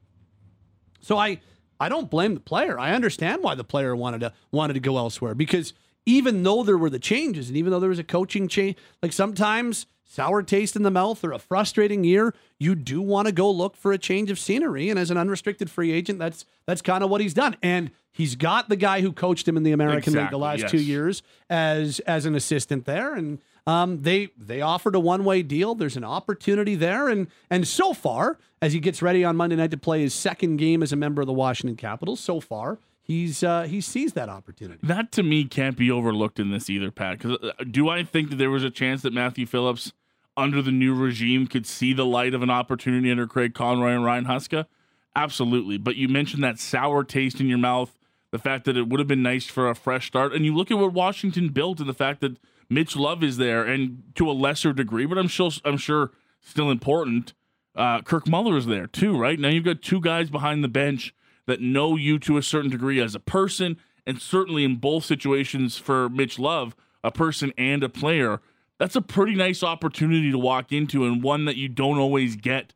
So 1.00 1.18
I 1.18 1.40
I 1.78 1.88
don't 1.88 2.10
blame 2.10 2.34
the 2.34 2.40
player. 2.40 2.80
I 2.80 2.94
understand 2.94 3.44
why 3.44 3.54
the 3.54 3.62
player 3.62 3.94
wanted 3.94 4.22
to 4.22 4.32
wanted 4.50 4.74
to 4.74 4.80
go 4.80 4.98
elsewhere 4.98 5.36
because 5.36 5.72
even 6.06 6.42
though 6.42 6.62
there 6.62 6.78
were 6.78 6.90
the 6.90 6.98
changes 6.98 7.48
and 7.48 7.56
even 7.56 7.70
though 7.70 7.80
there 7.80 7.88
was 7.88 7.98
a 7.98 8.04
coaching 8.04 8.48
change, 8.48 8.76
like 9.02 9.12
sometimes 9.12 9.86
sour 10.04 10.42
taste 10.42 10.76
in 10.76 10.82
the 10.82 10.90
mouth 10.90 11.24
or 11.24 11.32
a 11.32 11.38
frustrating 11.38 12.04
year, 12.04 12.34
you 12.58 12.74
do 12.74 13.00
want 13.00 13.26
to 13.26 13.32
go 13.32 13.50
look 13.50 13.76
for 13.76 13.92
a 13.92 13.98
change 13.98 14.30
of 14.30 14.38
scenery. 14.38 14.90
And 14.90 14.98
as 14.98 15.10
an 15.10 15.16
unrestricted 15.16 15.70
free 15.70 15.92
agent, 15.92 16.18
that's 16.18 16.44
that's 16.66 16.82
kind 16.82 17.02
of 17.02 17.10
what 17.10 17.20
he's 17.20 17.34
done. 17.34 17.56
And 17.62 17.90
he's 18.12 18.36
got 18.36 18.68
the 18.68 18.76
guy 18.76 19.00
who 19.00 19.12
coached 19.12 19.48
him 19.48 19.56
in 19.56 19.62
the 19.62 19.72
American 19.72 20.12
exactly, 20.12 20.20
League 20.20 20.30
the 20.30 20.38
last 20.38 20.60
yes. 20.60 20.70
two 20.70 20.80
years 20.80 21.22
as 21.50 22.00
as 22.00 22.26
an 22.26 22.34
assistant 22.34 22.84
there. 22.84 23.14
And 23.14 23.40
um, 23.66 24.02
they 24.02 24.28
they 24.36 24.60
offered 24.60 24.94
a 24.94 25.00
one 25.00 25.24
way 25.24 25.42
deal. 25.42 25.74
There's 25.74 25.96
an 25.96 26.04
opportunity 26.04 26.74
there, 26.74 27.08
and 27.08 27.28
and 27.50 27.66
so 27.66 27.92
far, 27.92 28.38
as 28.60 28.72
he 28.72 28.80
gets 28.80 29.00
ready 29.02 29.24
on 29.24 29.36
Monday 29.36 29.56
night 29.56 29.70
to 29.70 29.78
play 29.78 30.02
his 30.02 30.14
second 30.14 30.58
game 30.58 30.82
as 30.82 30.92
a 30.92 30.96
member 30.96 31.22
of 31.22 31.26
the 31.26 31.32
Washington 31.32 31.76
Capitals, 31.76 32.20
so 32.20 32.40
far 32.40 32.78
he's 33.04 33.44
uh, 33.44 33.62
he 33.62 33.80
sees 33.80 34.14
that 34.14 34.28
opportunity. 34.28 34.80
That 34.82 35.12
to 35.12 35.22
me 35.22 35.44
can't 35.44 35.76
be 35.76 35.90
overlooked 35.90 36.40
in 36.40 36.50
this 36.50 36.68
either, 36.68 36.90
Pat. 36.90 37.18
Because 37.18 37.38
do 37.70 37.88
I 37.88 38.02
think 38.02 38.30
that 38.30 38.36
there 38.36 38.50
was 38.50 38.64
a 38.64 38.70
chance 38.70 39.02
that 39.02 39.12
Matthew 39.12 39.46
Phillips, 39.46 39.92
under 40.36 40.60
the 40.60 40.72
new 40.72 40.94
regime, 40.94 41.46
could 41.46 41.66
see 41.66 41.92
the 41.92 42.06
light 42.06 42.34
of 42.34 42.42
an 42.42 42.50
opportunity 42.50 43.10
under 43.10 43.26
Craig 43.26 43.54
Conroy 43.54 43.92
and 43.92 44.04
Ryan 44.04 44.24
Huska? 44.24 44.66
Absolutely. 45.14 45.78
But 45.78 45.94
you 45.94 46.08
mentioned 46.08 46.42
that 46.42 46.58
sour 46.58 47.04
taste 47.04 47.40
in 47.40 47.46
your 47.46 47.58
mouth, 47.58 47.96
the 48.32 48.38
fact 48.38 48.64
that 48.64 48.76
it 48.76 48.88
would 48.88 48.98
have 48.98 49.06
been 49.06 49.22
nice 49.22 49.46
for 49.46 49.70
a 49.70 49.74
fresh 49.74 50.08
start, 50.08 50.32
and 50.32 50.44
you 50.44 50.54
look 50.56 50.72
at 50.72 50.78
what 50.78 50.92
Washington 50.92 51.50
built 51.50 51.78
and 51.78 51.88
the 51.88 51.94
fact 51.94 52.20
that 52.22 52.36
Mitch 52.68 52.96
Love 52.96 53.22
is 53.22 53.36
there, 53.36 53.64
and 53.64 54.02
to 54.16 54.28
a 54.28 54.32
lesser 54.32 54.72
degree, 54.72 55.06
but 55.06 55.18
I'm 55.18 55.28
sure 55.28 55.50
I'm 55.64 55.76
sure 55.76 56.10
still 56.40 56.70
important. 56.70 57.34
Uh, 57.76 58.00
Kirk 58.02 58.26
Muller 58.28 58.56
is 58.56 58.66
there 58.66 58.86
too, 58.86 59.18
right? 59.18 59.38
Now 59.38 59.48
you've 59.48 59.64
got 59.64 59.82
two 59.82 60.00
guys 60.00 60.30
behind 60.30 60.64
the 60.64 60.68
bench 60.68 61.14
that 61.46 61.60
know 61.60 61.96
you 61.96 62.18
to 62.20 62.36
a 62.36 62.42
certain 62.42 62.70
degree 62.70 63.00
as 63.00 63.14
a 63.14 63.20
person, 63.20 63.76
and 64.06 64.20
certainly 64.20 64.64
in 64.64 64.76
both 64.76 65.04
situations 65.04 65.76
for 65.76 66.08
Mitch 66.08 66.38
Love, 66.38 66.74
a 67.02 67.10
person 67.10 67.52
and 67.56 67.82
a 67.82 67.88
player. 67.88 68.40
That's 68.78 68.96
a 68.96 69.02
pretty 69.02 69.34
nice 69.34 69.62
opportunity 69.62 70.30
to 70.30 70.38
walk 70.38 70.72
into, 70.72 71.04
and 71.04 71.22
one 71.22 71.44
that 71.44 71.56
you 71.56 71.68
don't 71.68 71.98
always 71.98 72.36
get 72.36 72.72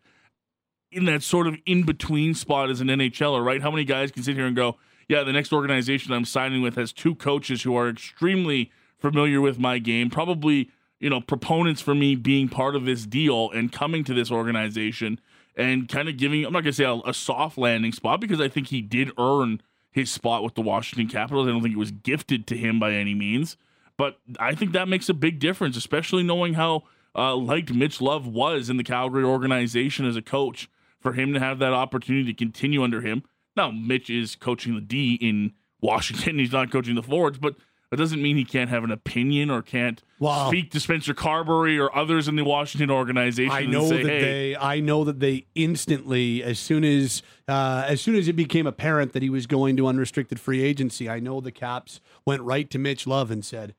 in 0.91 1.05
that 1.05 1.23
sort 1.23 1.47
of 1.47 1.57
in 1.67 1.83
between 1.83 2.35
spot 2.35 2.71
as 2.71 2.81
an 2.81 2.89
NHLer, 2.89 3.45
right? 3.45 3.61
How 3.61 3.71
many 3.71 3.85
guys 3.85 4.11
can 4.11 4.23
sit 4.23 4.37
here 4.37 4.47
and 4.47 4.57
go, 4.57 4.77
yeah, 5.09 5.23
the 5.23 5.33
next 5.33 5.53
organization 5.53 6.13
I'm 6.13 6.25
signing 6.25 6.63
with 6.63 6.77
has 6.77 6.93
two 6.93 7.15
coaches 7.15 7.63
who 7.63 7.77
are 7.77 7.89
extremely 7.89 8.71
familiar 8.99 9.41
with 9.41 9.59
my 9.59 9.79
game, 9.79 10.11
probably, 10.11 10.71
you 10.99 11.11
know, 11.11 11.21
proponents 11.21 11.81
for 11.81 11.95
me 11.95 12.15
being 12.15 12.49
part 12.49 12.75
of 12.75 12.85
this 12.85 13.07
deal 13.07 13.51
and 13.51 13.73
coming 13.73 14.05
to 14.05 14.15
this 14.15 14.31
organization 14.31 15.21
and 15.59 15.89
kind 15.89 16.09
of 16.09 16.17
giving, 16.17 16.45
I'm 16.45 16.53
not 16.53 16.63
going 16.63 16.73
to 16.73 16.77
say 16.77 16.85
a, 16.85 16.95
a, 17.05 17.13
soft 17.13 17.59
landing 17.59 17.93
spot 17.93 18.21
because 18.21 18.41
I 18.41 18.49
think 18.49 18.69
he 18.69 18.81
did 18.81 19.11
earn 19.19 19.61
his 19.91 20.11
spot 20.11 20.45
with 20.45 20.55
the 20.55 20.63
Washington 20.63 21.09
Capitals. 21.09 21.49
I 21.49 21.51
don't 21.51 21.63
think 21.63 21.75
it 21.75 21.79
was 21.79 21.91
gifted 21.91 22.47
to 22.47 22.57
him 22.57 22.79
by 22.79 22.93
any 22.93 23.15
means, 23.15 23.57
but 23.97 24.19
I 24.39 24.55
think 24.55 24.73
that 24.73 24.89
makes 24.89 25.09
a 25.09 25.15
big 25.15 25.41
difference, 25.41 25.77
especially 25.77 26.23
knowing 26.23 26.55
how 26.55 26.85
uh, 27.17 27.35
liked 27.35 27.75
Mitch 27.75 28.01
Love 28.01 28.27
was 28.27 28.71
in 28.71 28.77
the 28.77 28.85
Calgary 28.85 29.25
organization 29.25 30.07
as 30.07 30.17
a 30.17 30.23
coach. 30.23 30.71
For 31.01 31.13
him 31.13 31.33
to 31.33 31.39
have 31.39 31.61
that 31.61 31.73
opportunity 31.73 32.25
to 32.25 32.35
continue 32.35 32.83
under 32.83 33.01
him. 33.01 33.23
Now, 33.57 33.71
Mitch 33.71 34.11
is 34.11 34.35
coaching 34.35 34.75
the 34.75 34.81
D 34.81 35.15
in 35.15 35.53
Washington. 35.81 36.39
He's 36.41 36.51
not 36.51 36.73
coaching 36.73 36.97
the 36.97 37.05
forwards, 37.05 37.39
but 37.39 37.55
that 37.91 37.97
doesn't 37.97 38.21
mean 38.21 38.37
he 38.37 38.45
can't 38.45 38.69
have 38.69 38.85
an 38.85 38.91
opinion 38.91 39.51
or 39.51 39.63
can't 39.63 40.03
Wow. 40.19 40.49
speak 40.49 40.71
to 40.73 40.81
Spencer 40.81 41.15
Carbery 41.15 41.81
or 41.81 41.95
others 41.97 42.29
in 42.29 42.37
the 42.37 42.45
Washington 42.45 42.91
organization. 42.91 43.51
I 43.51 43.65
know 43.65 43.89
say, 43.89 44.03
that 44.03 44.09
hey, 44.11 44.21
they. 44.21 44.57
I 44.57 44.81
know 44.81 45.05
that 45.05 45.21
they 45.21 45.47
instantly, 45.55 46.43
as 46.43 46.59
soon 46.59 46.85
as 46.85 47.23
uh, 47.47 47.85
as 47.87 48.01
soon 48.01 48.17
as 48.17 48.29
it 48.29 48.35
became 48.35 48.67
apparent 48.67 49.13
that 49.15 49.23
he 49.23 49.31
was 49.31 49.47
going 49.47 49.77
to 49.77 49.87
unrestricted 49.87 50.39
free 50.39 50.63
agency, 50.63 51.09
I 51.09 51.21
know 51.21 51.41
the 51.41 51.53
Caps 51.53 52.01
went 52.27 52.43
right 52.43 52.69
to 52.71 52.79
Mitch 52.79 53.07
Love 53.07 53.31
and 53.31 53.45
said, 53.45 53.75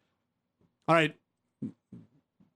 "All 0.88 0.96
right, 0.96 1.16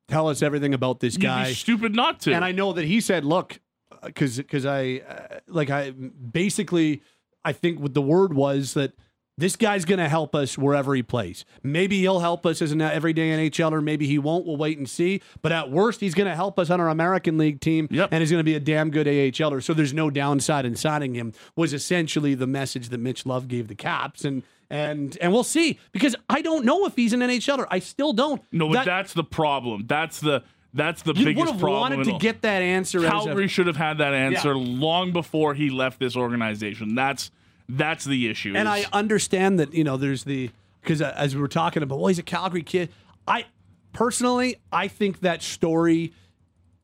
tell 0.08 0.28
us 0.28 0.42
everything 0.42 0.74
about 0.74 1.02
this 1.02 1.16
you'd 1.16 1.24
guy." 1.24 1.54
stupid 1.54 1.96
not 1.96 2.20
to. 2.22 2.34
And 2.34 2.44
I 2.44 2.52
know 2.52 2.74
that 2.74 2.86
he 2.86 3.00
said, 3.00 3.26
"Look, 3.26 3.60
because 4.04 4.38
because 4.38 4.66
I 4.66 5.02
uh, 5.08 5.40
like 5.48 5.70
I 5.70 5.92
basically 5.92 7.04
I 7.46 7.52
think 7.54 7.80
what 7.80 7.94
the 7.94 8.02
word 8.02 8.34
was 8.34 8.74
that." 8.74 8.94
This 9.38 9.56
guy's 9.56 9.84
going 9.86 9.98
to 10.00 10.08
help 10.08 10.36
us 10.36 10.58
wherever 10.60 10.94
he 10.94 11.02
plays. 11.02 11.44
Maybe 11.64 12.00
he'll 12.02 12.20
help 12.20 12.46
us 12.46 12.62
as 12.62 12.72
an 12.72 12.82
everyday 12.82 13.32
NHLer. 13.50 13.84
Maybe 13.84 14.06
he 14.06 14.20
won't. 14.20 14.46
We'll 14.46 14.58
wait 14.58 14.78
and 14.78 14.88
see. 14.88 15.22
But 15.42 15.52
at 15.52 15.72
worst, 15.72 16.02
he's 16.02 16.14
going 16.14 16.30
to 16.30 16.36
help 16.36 16.60
us 16.60 16.70
on 16.70 16.80
our 16.80 16.90
American 16.90 17.40
League 17.40 17.60
team, 17.60 17.88
Yep. 17.90 18.10
and 18.12 18.22
he's 18.22 18.30
going 18.30 18.42
to 18.42 18.44
be 18.44 18.54
a 18.56 18.60
damn 18.60 18.92
good 18.92 19.08
AHLer. 19.08 19.64
So 19.64 19.74
there's 19.74 19.94
no 19.94 20.12
downside 20.12 20.66
in 20.66 20.76
signing 20.76 21.16
him. 21.16 21.34
Was 21.56 21.74
essentially 21.74 22.36
the 22.36 22.46
message 22.46 22.90
that 22.90 23.00
Mitch 23.00 23.26
Love 23.26 23.48
gave 23.48 23.68
the 23.70 23.76
Caps, 23.76 24.24
and 24.24 24.44
and 24.70 25.18
and 25.20 25.34
we'll 25.34 25.44
see 25.44 25.80
because 25.92 26.16
I 26.30 26.42
don't 26.44 26.64
know 26.64 26.86
if 26.86 26.96
he's 26.96 27.14
an 27.14 27.22
NHLer. 27.22 27.66
I 27.72 27.80
still 27.80 28.14
don't. 28.14 28.42
no, 28.52 28.68
but 28.68 28.74
That- 28.74 28.86
that's 28.86 29.14
the 29.14 29.24
problem. 29.24 29.86
That's 29.88 30.20
the 30.20 30.44
that's 30.76 31.02
the 31.02 31.14
you 31.14 31.26
would 31.26 31.36
biggest 31.36 31.52
have 31.54 31.60
problem. 31.60 31.80
wanted 32.00 32.04
to 32.06 32.18
get 32.20 32.42
that 32.44 32.62
answer. 32.62 33.00
as 33.00 33.06
a- 33.06 33.10
Calgary 33.10 33.48
should 33.48 33.68
have 33.68 33.78
had 33.78 33.98
that 33.98 34.14
answer 34.14 34.56
long 34.56 35.12
before 35.12 35.54
he 35.56 35.70
left 35.72 36.00
this 36.00 36.16
organization. 36.16 36.96
That's 36.96 37.32
that's 37.70 38.06
the 38.06 38.30
issue. 38.30 38.54
And 38.56 38.68
is- 38.68 38.86
I 38.86 38.98
understand 38.98 39.60
that 39.60 39.74
you 39.74 39.84
know 39.84 39.98
there's 39.98 40.24
the 40.24 40.52
because 40.82 41.02
as 41.02 41.36
we 41.36 41.42
were 41.42 41.48
talking 41.48 41.82
about, 41.84 41.98
well, 42.00 42.08
he's 42.08 42.20
a 42.20 42.24
Calgary 42.24 42.64
kid. 42.64 42.90
I 43.28 43.46
personally, 43.94 44.58
I 44.72 44.88
think 44.88 45.22
that 45.22 45.42
story 45.42 46.14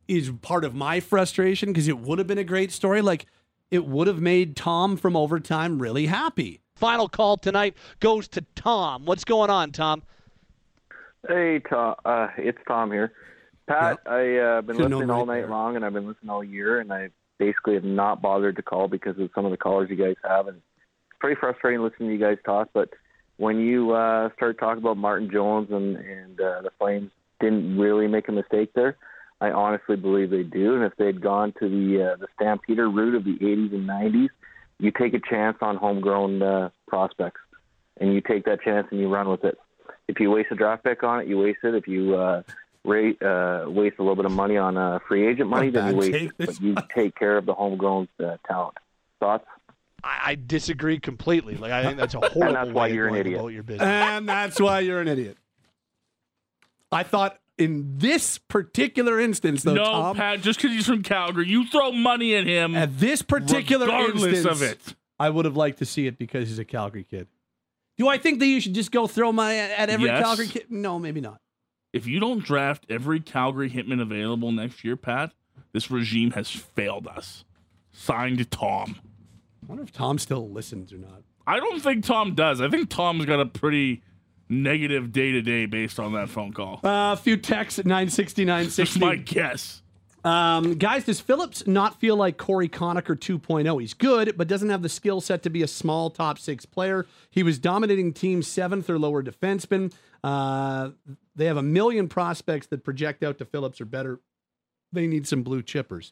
is 0.07 0.31
part 0.41 0.63
of 0.63 0.74
my 0.74 1.00
frustration 1.00 1.69
because 1.69 1.88
it 1.88 2.00
would 2.00 2.17
have 2.17 2.27
been 2.27 2.38
a 2.38 2.43
great 2.43 2.71
story. 2.71 3.01
Like 3.01 3.25
it 3.71 3.86
would 3.86 4.07
have 4.07 4.21
made 4.21 4.55
Tom 4.55 4.98
from 4.98 5.15
overtime 5.15 5.81
really 5.81 6.07
happy. 6.07 6.62
Final 6.75 7.09
call 7.09 7.36
tonight 7.38 7.75
goes 8.00 8.27
to 8.29 8.41
Tom. 8.55 9.05
What's 9.05 9.25
going 9.25 9.50
on, 9.50 9.71
Tom? 9.71 10.01
Hey, 11.27 11.59
Tom. 11.69 11.95
Uh, 12.05 12.27
it's 12.38 12.57
Tom 12.67 12.91
here. 12.91 13.12
Pat, 13.67 14.00
I 14.07 14.38
uh, 14.38 14.62
been 14.62 14.77
Should've 14.77 14.91
listening 14.91 15.09
all 15.12 15.25
right 15.25 15.36
night 15.36 15.41
there. 15.41 15.50
long, 15.50 15.75
and 15.75 15.86
I've 15.86 15.93
been 15.93 16.07
listening 16.07 16.29
all 16.29 16.43
year, 16.43 16.79
and 16.79 16.91
I 16.91 17.09
basically 17.38 17.75
have 17.75 17.83
not 17.83 18.21
bothered 18.21 18.55
to 18.55 18.63
call 18.63 18.88
because 18.88 19.19
of 19.19 19.29
some 19.36 19.45
of 19.45 19.51
the 19.51 19.57
callers 19.57 19.89
you 19.89 19.95
guys 19.95 20.15
have, 20.24 20.48
and 20.48 20.57
it's 20.57 20.65
pretty 21.20 21.40
frustrating 21.40 21.82
listening 21.82 22.10
to 22.10 22.16
you 22.16 22.20
guys 22.20 22.38
talk. 22.46 22.70
But 22.74 22.90
when 23.38 23.60
you 23.60 23.92
uh, 23.92 24.30
start 24.36 24.60
talking 24.60 24.84
about 24.84 24.98
Martin 24.98 25.30
Jones 25.32 25.70
and 25.72 25.96
and 25.98 26.40
uh, 26.40 26.62
the 26.62 26.72
Flames 26.78 27.12
didn't 27.40 27.78
really 27.78 28.08
make 28.08 28.28
a 28.28 28.32
mistake 28.32 28.72
there, 28.74 28.98
I 29.42 29.52
honestly 29.52 29.96
believe 29.96 30.30
they 30.30 30.44
do. 30.44 30.76
And 30.76 30.84
if 30.84 30.96
they'd 30.98 31.22
gone 31.22 31.54
to 31.60 31.70
the 31.70 32.12
uh, 32.12 32.16
the 32.18 32.28
Stampeder 32.36 32.90
route 32.90 33.16
of 33.16 33.24
the 33.24 33.38
80s 33.38 33.74
and 33.74 33.88
90s, 33.88 34.30
you 34.80 34.92
take 34.92 35.14
a 35.14 35.20
chance 35.20 35.58
on 35.62 35.78
homegrown 35.78 36.42
uh, 36.42 36.70
prospects, 36.88 37.42
and 37.98 38.14
you 38.14 38.22
take 38.22 38.46
that 38.46 38.62
chance 38.62 38.88
and 38.92 39.00
you 39.00 39.08
run 39.08 39.30
with 39.30 39.44
it. 39.44 39.58
If 40.08 40.20
you 40.20 40.32
waste 40.32 40.50
a 40.52 40.56
draft 40.56 40.84
pick 40.84 41.04
on 41.04 41.22
it, 41.22 41.28
you 41.28 41.38
waste 41.38 41.60
it. 41.64 41.76
If 41.76 41.88
you 41.88 42.16
uh, 42.16 42.42
rate, 42.84 43.22
uh, 43.22 43.66
waste 43.68 43.96
a 44.00 44.02
little 44.02 44.16
bit 44.16 44.26
of 44.26 44.32
money 44.32 44.58
on 44.58 44.78
uh, 44.78 45.00
free 45.08 45.28
agent 45.28 45.50
money, 45.50 45.70
then 45.70 45.92
you 45.92 45.96
waste 45.96 46.16
it. 46.16 46.32
But 46.38 46.62
you 46.62 46.76
take 46.96 47.16
care 47.16 47.38
of 47.38 47.46
the 47.46 47.54
homegrown 47.54 48.08
uh, 48.20 48.38
talent. 48.48 48.78
Thoughts? 49.20 49.46
I, 50.03 50.20
I 50.32 50.36
disagree 50.36 51.00
completely. 51.00 51.56
Like 51.56 51.72
I 51.72 51.84
think 51.84 51.98
that's 51.98 52.13
a 52.13 52.20
horrible 52.29 52.53
that's 52.53 52.70
why 52.72 52.84
way 52.84 52.89
of 52.89 52.96
you're 52.96 53.08
an 53.08 53.15
idiot. 53.15 53.51
your 53.53 53.63
business. 53.63 53.88
And 53.88 54.27
that's 54.29 54.60
why 54.60 54.79
you're 54.82 55.01
an 55.01 55.08
idiot. 55.08 55.38
I 56.91 57.03
thought 57.03 57.39
in 57.58 57.98
this 57.98 58.38
particular 58.38 59.20
instance, 59.20 59.63
though, 59.63 59.74
no, 59.75 59.84
Tom, 59.84 60.15
Pat, 60.15 60.41
just 60.41 60.60
because 60.62 60.75
he's 60.75 60.86
from 60.88 61.03
Calgary, 61.03 61.48
you 61.48 61.68
throw 61.68 61.91
money 61.91 62.36
at 62.36 62.46
him. 62.48 62.75
at 62.75 62.98
this 63.00 63.22
particular 63.22 63.86
regardless 63.86 64.24
instance, 64.24 64.46
of 64.46 64.62
it. 64.63 64.96
I 65.20 65.29
would 65.29 65.46
have 65.46 65.58
liked 65.58 65.79
to 65.79 65.86
see 65.86 66.08
it 66.08 66.18
because 66.18 66.48
he's 66.48 66.60
a 66.60 66.65
Calgary 66.65 67.03
kid. 67.03 67.27
Do 67.98 68.08
I 68.08 68.18
think 68.18 68.39
that 68.39 68.46
you 68.48 68.62
should 68.62 68.74
just 68.74 68.91
go 68.91 69.08
throw 69.08 69.34
money 69.34 69.58
at 69.60 69.89
every 69.89 70.06
Yes. 70.08 70.24
Calgary 70.24 70.48
kid? 70.48 70.65
No, 70.72 70.98
maybe 70.98 71.20
not. 71.22 71.41
if 71.91 72.08
you 72.08 72.20
don't 72.22 72.41
draft 72.44 72.86
every 72.89 73.20
Calgary 73.20 73.70
hitman 73.70 74.01
available 74.01 74.51
next 74.53 74.84
year, 74.86 74.96
Pat, 74.96 75.34
this 75.74 75.91
regime 75.91 76.32
has 76.32 76.50
failed 76.50 77.08
us. 77.08 77.44
Signed 77.91 78.50
Tom. 78.50 78.96
I 79.70 79.72
wonder 79.72 79.84
if 79.84 79.92
Tom 79.92 80.18
still 80.18 80.50
listens 80.50 80.92
or 80.92 80.98
not. 80.98 81.22
I 81.46 81.60
don't 81.60 81.80
think 81.80 82.04
Tom 82.04 82.34
does. 82.34 82.60
I 82.60 82.70
think 82.70 82.90
Tom's 82.90 83.26
got 83.26 83.40
a 83.40 83.46
pretty 83.46 84.02
negative 84.50 85.12
day 85.12 85.32
to 85.32 85.44
day 85.44 85.68
based 85.68 86.00
on 86.00 86.14
that 86.14 86.28
phone 86.28 86.54
call. 86.54 86.80
Uh, 86.84 87.14
a 87.14 87.18
few 87.18 87.38
texts 87.38 87.78
at 87.78 87.86
960, 87.86 88.46
That's 88.46 88.76
960. 88.78 89.00
my 89.00 89.16
guess. 89.16 89.84
Um, 90.24 90.74
guys, 90.74 91.04
does 91.06 91.20
Phillips 91.20 91.68
not 91.68 92.00
feel 92.00 92.16
like 92.16 92.38
Cory 92.38 92.68
Conacher 92.68 93.16
2.0? 93.16 93.80
He's 93.80 93.94
good, 93.94 94.36
but 94.38 94.48
doesn't 94.48 94.70
have 94.70 94.82
the 94.82 94.90
skill 94.90 95.22
set 95.22 95.44
to 95.44 95.52
be 95.52 95.62
a 95.62 95.68
small 95.68 96.10
top 96.10 96.40
six 96.40 96.66
player. 96.66 97.06
He 97.30 97.44
was 97.44 97.60
dominating 97.60 98.12
team 98.14 98.42
seventh 98.42 98.90
or 98.90 98.98
lower 98.98 99.22
defenseman. 99.22 99.94
Uh, 100.24 100.90
they 101.36 101.46
have 101.46 101.58
a 101.58 101.64
million 101.64 102.08
prospects 102.10 102.66
that 102.68 102.84
project 102.84 103.24
out 103.24 103.38
to 103.38 103.46
Phillips 103.46 103.80
or 103.80 103.86
better. 103.86 104.20
They 104.92 105.06
need 105.06 105.28
some 105.28 105.44
blue 105.44 105.62
chippers. 105.62 106.12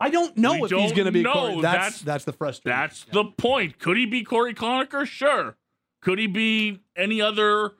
I 0.00 0.10
don't 0.10 0.36
know 0.36 0.52
We 0.52 0.56
if 0.58 0.62
he's 0.62 0.70
don't 0.70 0.94
going 0.94 1.06
to 1.06 1.12
be. 1.12 1.24
Corey. 1.24 1.60
That's, 1.60 1.62
That's- 1.62 2.02
that's 2.02 2.24
the 2.24 2.32
frustration. 2.32 2.78
That's 2.78 3.04
the 3.12 3.24
point. 3.24 3.78
Could 3.78 3.96
he 3.96 4.06
be 4.06 4.22
Cory 4.24 4.54
Conacher? 4.54 5.06
Sure. 5.06 5.56
Could 6.00 6.18
he 6.18 6.26
be 6.28 6.80
any 6.96 7.20
other 7.20 7.72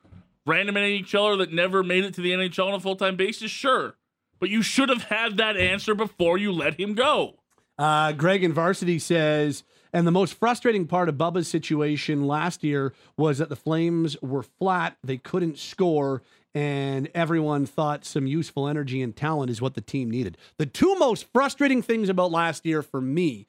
random 0.47 0.75
NHLer 0.75 1.39
that 1.39 1.53
never 1.53 1.83
made 1.85 2.05
it 2.05 2.15
to 2.15 2.21
the 2.21 2.33
NHL 2.33 2.67
on 2.69 2.75
a 2.75 2.81
full 2.81 2.97
time 2.97 3.17
basis? 3.17 3.51
Sure. 3.51 3.95
But 4.41 4.51
you 4.51 4.63
should 4.63 4.89
have 4.89 5.05
had 5.05 5.37
that 5.37 5.57
answer 5.57 5.95
before 5.95 6.39
you 6.39 6.53
let 6.53 6.79
him 6.79 6.95
go. 6.95 7.35
Uh, 7.79 8.11
Greg 8.13 8.43
in 8.43 8.53
varsity 8.53 8.99
says, 8.99 9.63
and 9.93 10.07
the 10.07 10.11
most 10.13 10.35
frustrating 10.35 10.87
part 10.87 11.09
of 11.09 11.15
Bubba's 11.15 11.47
situation 11.49 12.27
last 12.27 12.63
year 12.65 12.93
was 13.17 13.39
that 13.39 13.49
the 13.49 13.57
Flames 13.57 14.21
were 14.21 14.43
flat. 14.43 14.97
They 15.03 15.17
couldn't 15.17 15.59
score, 15.59 16.23
and 16.59 17.09
everyone 17.15 17.67
thought 17.67 18.05
some 18.05 18.27
useful 18.27 18.67
energy 18.67 19.01
and 19.01 19.15
talent 19.15 19.49
is 19.49 19.63
what 19.63 19.75
the 19.75 19.81
team 19.81 20.11
needed. 20.11 20.37
The 20.57 20.67
two 20.67 20.97
most 20.97 21.25
frustrating 21.33 21.83
things 21.83 22.09
about 22.09 22.33
last 22.33 22.67
year 22.67 22.83
for 22.83 23.01
me, 23.01 23.47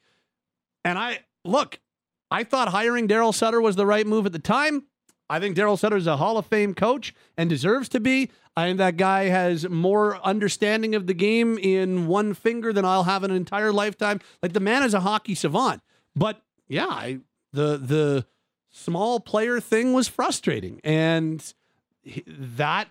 and 0.84 0.96
I 0.96 1.18
look, 1.44 1.80
I 2.30 2.44
thought 2.44 2.68
hiring 2.68 3.08
Daryl 3.08 3.34
Sutter 3.34 3.60
was 3.60 3.74
the 3.74 3.84
right 3.84 4.06
move 4.06 4.26
at 4.26 4.32
the 4.32 4.38
time. 4.38 4.84
I 5.28 5.40
think 5.40 5.56
Daryl 5.56 5.76
Sutter 5.76 5.96
is 5.96 6.06
a 6.06 6.18
Hall 6.18 6.38
of 6.38 6.46
Fame 6.46 6.72
coach 6.72 7.12
and 7.36 7.50
deserves 7.50 7.88
to 7.88 7.98
be. 7.98 8.30
I 8.56 8.66
think 8.66 8.78
that 8.78 8.96
guy 8.96 9.24
has 9.24 9.68
more 9.68 10.24
understanding 10.24 10.94
of 10.94 11.08
the 11.08 11.14
game 11.14 11.58
in 11.58 12.06
one 12.06 12.32
finger 12.32 12.72
than 12.72 12.84
I'll 12.84 13.04
have 13.04 13.24
an 13.24 13.32
entire 13.32 13.72
lifetime. 13.72 14.20
Like 14.40 14.52
the 14.52 14.60
man 14.60 14.84
is 14.84 14.94
a 14.94 15.00
hockey 15.00 15.34
savant. 15.34 15.82
But 16.14 16.40
yeah, 16.68 16.86
I, 16.86 17.18
the 17.52 17.76
the 17.76 18.26
small 18.70 19.18
player 19.18 19.58
thing 19.58 19.94
was 19.94 20.06
frustrating, 20.06 20.80
and 20.84 21.52
that 22.26 22.88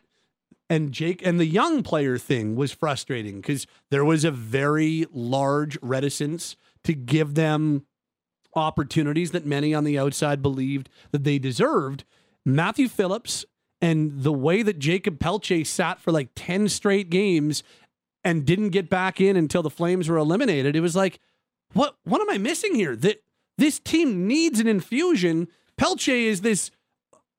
and 0.69 0.91
Jake 0.91 1.25
and 1.25 1.39
the 1.39 1.45
young 1.45 1.81
player 1.81 2.17
thing 2.17 2.55
was 2.55 2.71
frustrating 2.71 3.37
because 3.37 3.65
there 3.89 4.05
was 4.05 4.23
a 4.23 4.31
very 4.31 5.05
large 5.11 5.77
reticence 5.81 6.55
to 6.83 6.93
give 6.93 7.35
them 7.35 7.85
opportunities 8.55 9.31
that 9.31 9.45
many 9.45 9.73
on 9.73 9.83
the 9.83 9.97
outside 9.97 10.41
believed 10.41 10.89
that 11.11 11.23
they 11.23 11.39
deserved. 11.39 12.03
Matthew 12.45 12.87
Phillips 12.87 13.45
and 13.81 14.23
the 14.23 14.33
way 14.33 14.61
that 14.61 14.79
Jakob 14.79 15.19
Pelletier 15.19 15.65
sat 15.65 15.99
for 15.99 16.11
like 16.11 16.29
10 16.35 16.69
straight 16.69 17.09
games 17.09 17.63
and 18.23 18.45
didn't 18.45 18.69
get 18.69 18.89
back 18.89 19.21
in 19.21 19.35
until 19.35 19.63
the 19.63 19.69
Flames 19.69 20.09
were 20.09 20.17
eliminated, 20.17 20.75
it 20.75 20.81
was 20.81 20.95
like, 20.95 21.19
what 21.73 21.95
what 22.03 22.21
am 22.21 22.29
I 22.29 22.37
missing 22.37 22.75
here? 22.75 22.95
That 22.95 23.23
this 23.57 23.79
team 23.79 24.27
needs 24.27 24.59
an 24.59 24.67
infusion. 24.67 25.47
Pelletier 25.77 26.29
is 26.29 26.41
this 26.41 26.71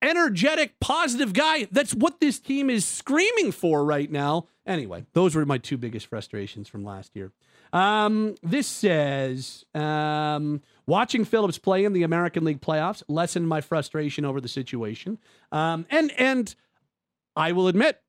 energetic, 0.02 0.78
positive 0.80 1.32
guy. 1.32 1.68
That's 1.70 1.94
what 1.94 2.20
this 2.20 2.38
team 2.38 2.70
is 2.70 2.84
screaming 2.84 3.52
for 3.52 3.84
right 3.84 4.10
now. 4.10 4.46
Anyway, 4.66 5.04
those 5.12 5.34
were 5.34 5.44
my 5.44 5.58
two 5.58 5.76
biggest 5.76 6.06
frustrations 6.06 6.68
from 6.68 6.84
last 6.84 7.14
year. 7.14 7.32
Um, 7.72 8.34
this 8.42 8.66
says 8.66 9.64
um, 9.74 10.60
watching 10.86 11.24
Phillips 11.24 11.58
play 11.58 11.84
in 11.84 11.92
the 11.92 12.02
American 12.02 12.44
League 12.44 12.60
playoffs 12.60 13.02
lessened 13.08 13.48
my 13.48 13.60
frustration 13.60 14.24
over 14.24 14.40
the 14.40 14.48
situation. 14.48 15.18
Um, 15.52 15.86
and 15.90 16.10
and 16.18 16.54
I 17.36 17.52
will 17.52 17.68
admit, 17.68 18.00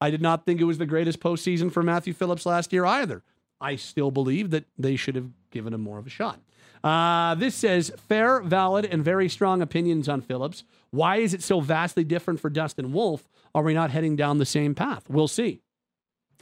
I 0.00 0.10
did 0.10 0.20
not 0.20 0.44
think 0.44 0.60
it 0.60 0.64
was 0.64 0.78
the 0.78 0.86
greatest 0.86 1.20
postseason 1.20 1.72
for 1.72 1.82
Matthew 1.82 2.12
Phillips 2.12 2.44
last 2.44 2.72
year 2.72 2.84
either. 2.84 3.22
I 3.60 3.76
still 3.76 4.10
believe 4.10 4.50
that 4.50 4.66
they 4.76 4.96
should 4.96 5.16
have 5.16 5.30
given 5.50 5.72
him 5.72 5.80
more 5.80 5.98
of 5.98 6.06
a 6.06 6.10
shot. 6.10 6.40
Uh, 6.84 7.34
this 7.34 7.54
says 7.54 7.90
fair, 8.08 8.40
valid, 8.42 8.84
and 8.84 9.02
very 9.02 9.28
strong 9.28 9.62
opinions 9.62 10.08
on 10.08 10.20
Phillips. 10.20 10.64
Why 10.90 11.16
is 11.16 11.34
it 11.34 11.42
so 11.42 11.60
vastly 11.60 12.04
different 12.04 12.40
for 12.40 12.50
Dustin 12.50 12.92
Wolf? 12.92 13.28
Are 13.54 13.62
we 13.62 13.74
not 13.74 13.90
heading 13.90 14.16
down 14.16 14.38
the 14.38 14.46
same 14.46 14.74
path? 14.74 15.04
We'll 15.08 15.28
see. 15.28 15.60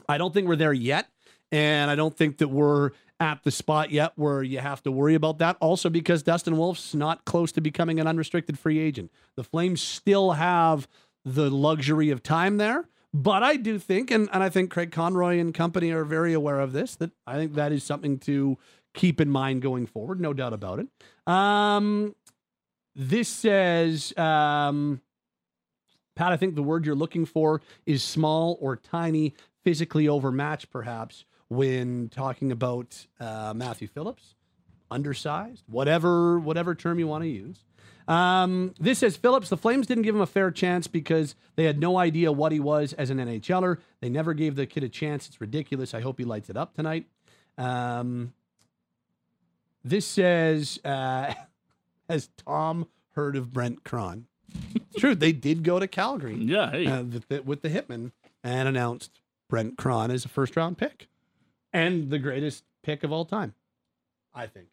I 0.07 0.17
don't 0.17 0.33
think 0.33 0.47
we're 0.47 0.55
there 0.55 0.73
yet. 0.73 1.09
And 1.51 1.89
I 1.91 1.95
don't 1.95 2.15
think 2.15 2.39
that 2.39 2.49
we're 2.49 2.91
at 3.19 3.43
the 3.43 3.51
spot 3.51 3.91
yet 3.91 4.11
where 4.15 4.43
you 4.43 4.59
have 4.59 4.81
to 4.83 4.91
worry 4.91 5.15
about 5.15 5.37
that. 5.37 5.57
Also, 5.61 5.89
because 5.89 6.23
Dustin 6.23 6.57
Wolf's 6.57 6.93
not 6.93 7.23
close 7.23 7.51
to 7.53 7.61
becoming 7.61 7.99
an 7.99 8.07
unrestricted 8.07 8.59
free 8.59 8.79
agent. 8.79 9.11
The 9.35 9.43
Flames 9.43 9.81
still 9.81 10.31
have 10.31 10.87
the 11.23 11.49
luxury 11.49 12.09
of 12.09 12.23
time 12.23 12.57
there. 12.57 12.89
But 13.13 13.43
I 13.43 13.55
do 13.55 13.79
think, 13.79 14.11
and, 14.11 14.27
and 14.33 14.43
I 14.43 14.49
think 14.49 14.71
Craig 14.71 14.91
Conroy 14.91 15.39
and 15.39 15.53
company 15.53 15.91
are 15.91 16.03
very 16.03 16.33
aware 16.33 16.59
of 16.59 16.73
this, 16.73 16.97
that 16.97 17.11
I 17.25 17.35
think 17.35 17.53
that 17.53 17.71
is 17.71 17.83
something 17.83 18.19
to 18.19 18.57
keep 18.93 19.21
in 19.21 19.29
mind 19.29 19.61
going 19.61 19.85
forward. 19.85 20.19
No 20.19 20.33
doubt 20.33 20.51
about 20.51 20.79
it. 20.79 20.87
Um, 21.25 22.13
this 22.95 23.27
says, 23.27 24.17
um, 24.17 25.01
Pat, 26.15 26.31
I 26.31 26.37
think 26.37 26.55
the 26.55 26.63
word 26.63 26.85
you're 26.85 26.95
looking 26.95 27.25
for 27.25 27.61
is 27.85 28.03
small 28.03 28.57
or 28.61 28.77
tiny, 28.77 29.33
physically 29.63 30.07
overmatched, 30.07 30.71
perhaps, 30.71 31.25
when 31.49 32.09
talking 32.09 32.51
about 32.51 33.05
uh, 33.19 33.53
Matthew 33.55 33.87
Phillips, 33.87 34.35
undersized, 34.89 35.63
whatever 35.67 36.39
whatever 36.39 36.73
term 36.73 36.99
you 36.99 37.07
want 37.07 37.23
to 37.23 37.29
use. 37.29 37.65
Um, 38.07 38.75
this 38.79 38.99
says 38.99 39.17
Phillips, 39.17 39.49
the 39.49 39.57
Flames 39.57 39.87
didn't 39.87 40.03
give 40.03 40.15
him 40.15 40.21
a 40.21 40.27
fair 40.27 40.51
chance 40.51 40.87
because 40.87 41.35
they 41.55 41.63
had 41.63 41.79
no 41.79 41.97
idea 41.97 42.31
what 42.31 42.51
he 42.51 42.59
was 42.59 42.93
as 42.93 43.09
an 43.09 43.17
NHLer. 43.17 43.79
They 43.99 44.09
never 44.09 44.33
gave 44.33 44.55
the 44.55 44.67
kid 44.67 44.83
a 44.83 44.89
chance. 44.89 45.27
It's 45.27 45.41
ridiculous. 45.41 45.93
I 45.93 46.01
hope 46.01 46.19
he 46.19 46.23
lights 46.23 46.49
it 46.49 46.55
up 46.55 46.75
tonight. 46.75 47.07
Um, 47.57 48.33
this 49.83 50.05
says, 50.05 50.79
uh, 50.85 51.33
has 52.09 52.29
Tom 52.37 52.87
heard 53.11 53.35
of 53.35 53.51
Brent 53.53 53.83
Krahn? 53.83 54.23
True, 54.97 55.15
they 55.15 55.31
did 55.31 55.63
go 55.63 55.79
to 55.79 55.87
Calgary. 55.87 56.35
Yeah, 56.39 56.71
hey. 56.71 56.85
uh, 56.87 57.03
with, 57.03 57.27
the, 57.27 57.41
with 57.43 57.61
the 57.61 57.69
Hitmen 57.69 58.11
and 58.43 58.67
announced 58.67 59.19
Brent 59.49 59.77
Krahn 59.77 60.09
as 60.11 60.25
a 60.25 60.29
first 60.29 60.55
round 60.55 60.77
pick 60.77 61.07
and 61.73 62.09
the 62.09 62.19
greatest 62.19 62.63
pick 62.83 63.03
of 63.03 63.11
all 63.11 63.25
time, 63.25 63.53
I 64.33 64.47
think. 64.47 64.67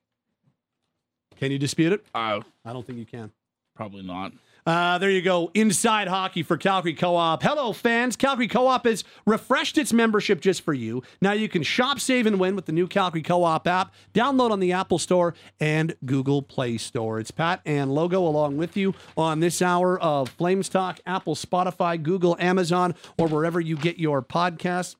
Can 1.37 1.51
you 1.51 1.59
dispute 1.59 1.93
it? 1.93 2.05
Uh, 2.15 2.41
I 2.65 2.73
don't 2.73 2.87
think 2.87 2.99
you 2.99 3.07
can. 3.07 3.33
probably 3.75 4.03
not. 4.03 4.33
Uh, 4.65 4.97
there 4.99 5.11
you 5.11 5.23
go. 5.23 5.51
Inside 5.55 6.07
hockey 6.07 6.45
for 6.45 6.57
Calgary 6.57 6.95
Co 6.95 7.17
op. 7.17 7.43
Hello, 7.43 7.73
fans. 7.73 8.15
Calgary 8.15 8.47
Co 8.47 8.69
op 8.69 8.87
has 8.87 9.03
refreshed 9.27 9.77
its 9.77 9.93
membership 9.93 10.41
just 10.41 10.63
for 10.63 10.73
you. 10.73 11.03
Now 11.21 11.33
you 11.33 11.49
can 11.49 11.65
shop, 11.65 11.99
save, 11.99 12.27
and 12.27 12.39
win 12.39 12.55
with 12.55 12.67
the 12.67 12.73
new 12.73 12.87
Calgary 12.87 13.23
Co 13.23 13.43
op 13.43 13.67
app. 13.67 13.93
Download 14.15 14.53
on 14.53 14.61
the 14.61 14.71
Apple 14.73 15.01
Store 15.01 15.35
and 15.59 15.97
Google 16.05 16.43
Play 16.43 16.79
Store. 16.79 17.19
It's 17.19 17.33
Pat 17.33 17.61
and 17.67 17.93
Logo 17.93 18.21
along 18.21 18.57
with 18.57 18.77
you 18.77 18.95
on 19.17 19.41
this 19.41 19.61
hour 19.61 19.99
of 19.99 20.29
Flames 20.29 20.69
Talk, 20.69 21.01
Apple, 21.07 21.35
Spotify, 21.35 22.01
Google, 22.01 22.37
Amazon, 22.39 22.95
or 23.19 23.27
wherever 23.27 23.61
you 23.61 23.77
get 23.77 23.99
your 23.99 24.23
podcasts. 24.23 24.95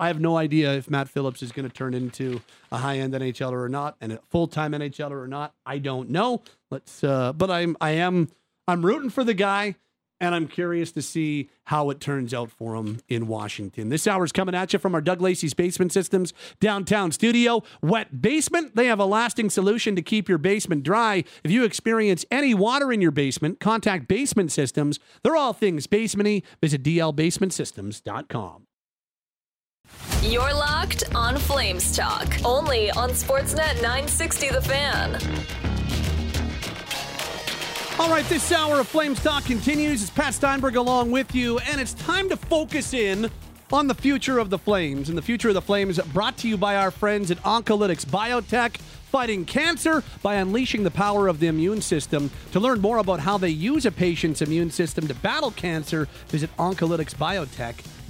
I 0.00 0.06
have 0.06 0.20
no 0.20 0.36
idea 0.36 0.74
if 0.74 0.88
Matt 0.88 1.08
Phillips 1.08 1.42
is 1.42 1.50
going 1.50 1.68
to 1.68 1.74
turn 1.74 1.92
into 1.92 2.40
a 2.70 2.78
high 2.78 2.98
end 2.98 3.14
NHLer 3.14 3.60
or 3.60 3.68
not, 3.68 3.96
and 4.00 4.12
a 4.12 4.20
full 4.28 4.46
time 4.46 4.70
NHLer 4.72 5.10
or 5.10 5.26
not. 5.26 5.54
I 5.66 5.78
don't 5.78 6.10
know. 6.10 6.42
Let's, 6.70 7.02
uh, 7.02 7.32
but 7.32 7.50
I'm, 7.50 7.76
I 7.80 7.90
am, 7.92 8.28
I'm 8.68 8.84
rooting 8.84 9.08
for 9.08 9.24
the 9.24 9.32
guy, 9.32 9.76
and 10.20 10.34
I'm 10.34 10.46
curious 10.46 10.92
to 10.92 11.00
see 11.00 11.48
how 11.64 11.88
it 11.88 12.00
turns 12.00 12.34
out 12.34 12.50
for 12.50 12.76
him 12.76 13.00
in 13.08 13.26
Washington. 13.26 13.88
This 13.88 14.06
hour 14.06 14.24
is 14.24 14.30
coming 14.30 14.54
at 14.54 14.74
you 14.74 14.78
from 14.78 14.94
our 14.94 15.00
Doug 15.00 15.22
Lacey's 15.22 15.54
Basement 15.54 15.90
Systems 15.90 16.34
downtown 16.60 17.10
studio. 17.10 17.62
Wet 17.80 18.20
basement, 18.20 18.76
they 18.76 18.84
have 18.84 19.00
a 19.00 19.06
lasting 19.06 19.48
solution 19.48 19.96
to 19.96 20.02
keep 20.02 20.28
your 20.28 20.36
basement 20.36 20.82
dry. 20.82 21.24
If 21.42 21.50
you 21.50 21.64
experience 21.64 22.26
any 22.30 22.52
water 22.52 22.92
in 22.92 23.00
your 23.00 23.10
basement, 23.10 23.58
contact 23.58 24.06
Basement 24.06 24.52
Systems. 24.52 25.00
They're 25.22 25.36
all 25.36 25.54
things 25.54 25.86
basementy. 25.86 26.42
Visit 26.60 26.82
dlbasementsystems.com. 26.82 28.64
You're 30.20 30.52
locked 30.52 31.04
on 31.14 31.38
Flames 31.38 31.96
Talk, 31.96 32.36
only 32.44 32.90
on 32.90 33.10
Sportsnet 33.10 33.76
960 33.76 34.50
The 34.50 34.60
Fan. 34.60 35.67
All 38.00 38.10
right, 38.10 38.24
this 38.26 38.52
hour 38.52 38.78
of 38.78 38.86
Flames 38.86 39.20
Talk 39.20 39.44
continues. 39.44 40.02
It's 40.02 40.10
Pat 40.10 40.32
Steinberg 40.32 40.76
along 40.76 41.10
with 41.10 41.34
you, 41.34 41.58
and 41.58 41.80
it's 41.80 41.94
time 41.94 42.28
to 42.28 42.36
focus 42.36 42.94
in 42.94 43.28
on 43.72 43.88
the 43.88 43.94
future 43.94 44.38
of 44.38 44.50
the 44.50 44.58
Flames. 44.58 45.08
And 45.08 45.18
the 45.18 45.22
future 45.22 45.48
of 45.48 45.54
the 45.54 45.60
Flames 45.60 45.98
brought 46.14 46.36
to 46.38 46.48
you 46.48 46.56
by 46.56 46.76
our 46.76 46.92
friends 46.92 47.32
at 47.32 47.38
Oncolytics 47.38 48.06
Biotech, 48.06 48.76
fighting 48.76 49.44
cancer 49.44 50.04
by 50.22 50.36
unleashing 50.36 50.84
the 50.84 50.92
power 50.92 51.26
of 51.26 51.40
the 51.40 51.48
immune 51.48 51.82
system. 51.82 52.30
To 52.52 52.60
learn 52.60 52.80
more 52.80 52.98
about 52.98 53.18
how 53.18 53.36
they 53.36 53.50
use 53.50 53.84
a 53.84 53.90
patient's 53.90 54.42
immune 54.42 54.70
system 54.70 55.08
to 55.08 55.14
battle 55.14 55.50
cancer, 55.50 56.06
visit 56.28 56.50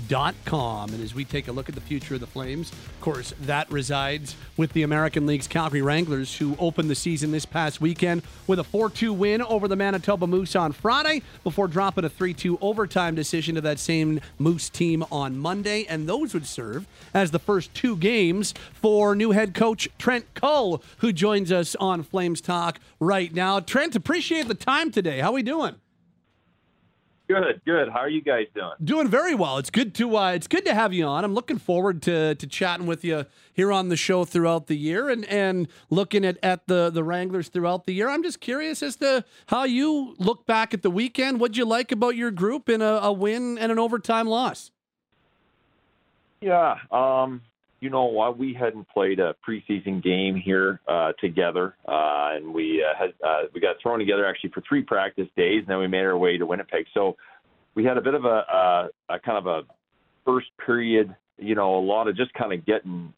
oncolyticsbiotech.com. 0.09 0.93
And 0.93 1.03
as 1.03 1.15
we 1.15 1.25
take 1.25 1.49
a 1.49 1.53
look 1.53 1.69
at 1.69 1.75
the 1.75 1.81
future 1.81 2.15
of 2.15 2.21
the 2.21 2.27
Flames, 2.27 2.73
of 2.73 3.01
course, 3.01 3.33
that 3.43 3.71
resides 3.71 4.37
with 4.57 4.73
the 4.73 4.83
American 4.83 5.27
League's 5.27 5.47
Calgary 5.47 5.83
Wranglers, 5.83 6.37
who 6.37 6.57
opened 6.59 6.91
the 6.91 6.95
season 6.95 7.31
this 7.31 7.45
past 7.45 7.81
weekend 7.81 8.23
with 8.47 8.59
a 8.59 8.65
4 8.65 8.91
2 8.91 9.13
win 9.13 9.43
over 9.43 9.69
the 9.69 9.77
Manitoba 9.77 10.27
Moose 10.27 10.57
on 10.57 10.73
Friday 10.73 11.23
before 11.45 11.69
dropping 11.69 12.05
a 12.05 12.09
3 12.09 12.35
2 12.35 12.59
overtime 12.61 13.15
decision 13.15 13.55
to 13.55 13.61
that 13.61 13.79
same 13.79 14.21
Moose 14.39 14.69
team 14.69 15.05
on 15.11 15.39
Monday. 15.39 15.87
And 15.89 16.09
those 16.09 16.35
would 16.35 16.47
serve 16.47 16.87
as 17.15 17.31
the 17.31 17.39
first 17.39 17.73
two 17.75 17.97
games 17.97 18.55
for 18.75 19.15
new 19.15 19.33
head 19.33 19.55
coach 19.55 19.89
Trent 19.99 20.27
Cull, 20.35 20.83
who 20.99 21.13
joins 21.13 21.53
us 21.53 21.75
on 21.77 22.03
Flames 22.03 22.41
Talk 22.41 22.81
right 23.01 23.33
now. 23.33 23.61
Trent, 23.61 23.97
appreciate 23.97 24.49
the 24.49 24.55
time 24.55 24.91
today. 24.91 25.21
How 25.21 25.33
we 25.33 25.43
doing? 25.43 25.77
Good, 27.29 27.61
good. 27.67 27.91
How 27.91 27.99
are 27.99 28.09
you 28.09 28.23
guys 28.23 28.47
doing? 28.55 28.73
Doing 28.83 29.07
very 29.07 29.35
well. 29.35 29.59
It's 29.59 29.69
good 29.69 29.95
to 29.97 30.17
uh, 30.17 30.33
it's 30.33 30.47
good 30.47 30.65
to 30.65 30.73
have 30.73 30.95
you 30.95 31.05
on. 31.05 31.25
I'm 31.25 31.35
looking 31.35 31.59
forward 31.59 32.01
to 32.03 32.35
to 32.35 32.47
chatting 32.47 32.87
with 32.87 33.05
you 33.05 33.27
here 33.53 33.71
on 33.71 33.91
the 33.91 33.97
show 33.97 34.25
throughout 34.25 34.67
the 34.67 34.77
year 34.77 35.11
and 35.11 35.27
and 35.27 35.69
looking 35.91 36.25
at 36.25 36.39
at 36.43 36.67
the 36.69 36.89
the 36.89 37.05
Wranglers 37.05 37.49
throughout 37.49 37.85
the 37.85 37.93
year. 37.93 38.09
I'm 38.09 38.23
just 38.23 38.41
curious 38.41 38.83
as 38.83 38.97
to 38.97 39.27
how 39.49 39.65
you 39.65 40.15
look 40.19 40.47
back 40.47 40.73
at 40.73 40.81
the 40.81 40.91
weekend. 40.91 41.39
What'd 41.39 41.59
you 41.59 41.67
like 41.67 41.93
about 41.93 42.17
your 42.17 42.31
group 42.31 42.71
in 42.71 42.81
a, 42.81 42.95
a 42.95 43.13
win 43.13 43.59
and 43.59 43.71
an 43.71 43.79
overtime 43.79 44.27
loss? 44.27 44.71
Yeah, 46.41 46.79
um, 46.91 47.43
you 47.81 47.91
know 47.91 48.05
what? 48.05 48.39
We 48.39 48.55
hadn't 48.55 48.89
played 48.89 49.21
a 49.21 49.35
preseason 49.47 50.03
game 50.03 50.35
here 50.37 50.81
uh, 50.89 51.13
together, 51.21 51.77
uh, 51.87 52.35
and 52.35 52.53
we 52.53 52.85
uh, 52.85 52.99
had 52.99 53.11
uh, 53.27 53.43
we 53.55 53.61
got 53.61 53.77
thrown 53.83 53.99
together 53.99 54.27
actually 54.27 54.51
for 54.51 54.63
three 54.69 54.83
practice 54.83 55.29
days, 55.37 55.61
and 55.61 55.69
then 55.69 55.79
we 55.79 55.87
made 55.87 56.05
our 56.05 56.19
way 56.19 56.37
to 56.37 56.47
Winnipeg. 56.47 56.87
So 56.93 57.17
we 57.75 57.85
had 57.85 57.97
a 57.97 58.01
bit 58.01 58.15
of 58.15 58.25
a, 58.25 58.29
a, 58.29 58.89
a 59.11 59.19
kind 59.21 59.39
of 59.39 59.47
a 59.47 59.63
first 60.25 60.49
period, 60.65 61.15
you 61.39 61.55
know, 61.55 61.79
a 61.79 61.85
lot 61.85 62.09
of 62.09 62.17
just 62.17 62.33
kind 62.35 62.53
of 62.53 62.67
getting 62.67 63.13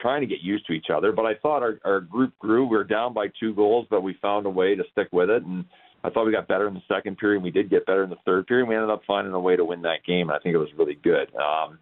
trying 0.00 0.20
to 0.20 0.26
get 0.26 0.40
used 0.40 0.64
to 0.66 0.72
each 0.72 0.86
other. 0.94 1.12
But 1.12 1.26
I 1.26 1.34
thought 1.34 1.62
our, 1.62 1.78
our 1.84 2.00
group 2.00 2.32
grew. 2.38 2.64
We 2.64 2.76
were 2.76 2.84
down 2.84 3.12
by 3.12 3.26
two 3.40 3.52
goals, 3.52 3.86
but 3.90 4.02
we 4.02 4.16
found 4.22 4.46
a 4.46 4.50
way 4.50 4.76
to 4.76 4.84
stick 4.92 5.08
with 5.10 5.28
it 5.28 5.42
and 5.42 5.64
I 6.04 6.10
thought 6.10 6.26
we 6.26 6.32
got 6.32 6.46
better 6.46 6.68
in 6.68 6.74
the 6.74 6.82
second 6.88 7.18
period. 7.18 7.42
We 7.42 7.50
did 7.50 7.70
get 7.70 7.84
better 7.86 8.04
in 8.04 8.10
the 8.10 8.16
third 8.24 8.46
period. 8.46 8.68
We 8.68 8.76
ended 8.76 8.90
up 8.90 9.02
finding 9.06 9.32
a 9.32 9.40
way 9.40 9.56
to 9.56 9.64
win 9.64 9.82
that 9.82 10.04
game. 10.06 10.30
I 10.30 10.38
think 10.38 10.54
it 10.54 10.58
was 10.58 10.68
really 10.78 10.98
good. 11.02 11.28
Um, 11.34 11.78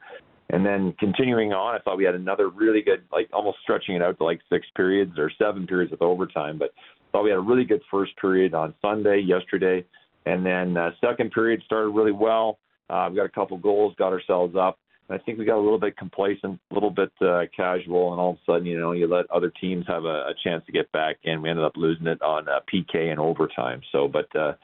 and 0.50 0.64
then 0.64 0.94
continuing 0.98 1.52
on, 1.52 1.74
I 1.74 1.78
thought 1.78 1.96
we 1.96 2.04
had 2.04 2.14
another 2.14 2.48
really 2.48 2.82
good, 2.82 3.02
like 3.12 3.28
almost 3.32 3.58
stretching 3.62 3.96
it 3.96 4.02
out 4.02 4.18
to 4.18 4.24
like 4.24 4.40
six 4.50 4.66
periods 4.76 5.18
or 5.18 5.30
seven 5.38 5.66
periods 5.66 5.90
with 5.90 6.02
overtime. 6.02 6.58
But 6.58 6.70
thought 7.10 7.24
we 7.24 7.30
had 7.30 7.38
a 7.38 7.42
really 7.42 7.64
good 7.64 7.82
first 7.90 8.16
period 8.20 8.54
on 8.54 8.74
Sunday, 8.82 9.20
yesterday. 9.20 9.84
And 10.24 10.44
then 10.44 10.76
uh, 10.76 10.90
second 11.00 11.32
period 11.32 11.62
started 11.64 11.90
really 11.90 12.12
well. 12.12 12.58
Uh, 12.90 13.08
we 13.10 13.16
got 13.16 13.26
a 13.26 13.30
couple 13.30 13.56
goals, 13.58 13.94
got 13.98 14.12
ourselves 14.12 14.54
up. 14.56 14.78
I 15.08 15.18
think 15.18 15.38
we 15.38 15.44
got 15.44 15.56
a 15.56 15.62
little 15.62 15.78
bit 15.78 15.96
complacent, 15.96 16.58
a 16.70 16.74
little 16.74 16.90
bit 16.90 17.12
uh, 17.20 17.42
casual, 17.56 18.10
and 18.10 18.20
all 18.20 18.30
of 18.30 18.36
a 18.36 18.40
sudden, 18.44 18.66
you 18.66 18.78
know, 18.78 18.90
you 18.90 19.06
let 19.06 19.30
other 19.30 19.52
teams 19.60 19.84
have 19.86 20.04
a, 20.04 20.26
a 20.26 20.34
chance 20.42 20.66
to 20.66 20.72
get 20.72 20.90
back 20.90 21.16
and 21.24 21.42
We 21.42 21.48
ended 21.48 21.64
up 21.64 21.76
losing 21.76 22.08
it 22.08 22.20
on 22.22 22.48
uh, 22.48 22.58
PK 22.72 23.10
and 23.10 23.20
overtime. 23.20 23.82
So, 23.92 24.08
but 24.08 24.34
uh, 24.34 24.54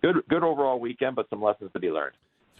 good, 0.00 0.16
good 0.28 0.44
overall 0.44 0.78
weekend, 0.78 1.16
but 1.16 1.28
some 1.28 1.42
lessons 1.42 1.70
to 1.72 1.80
be 1.80 1.88
learned. 1.88 2.14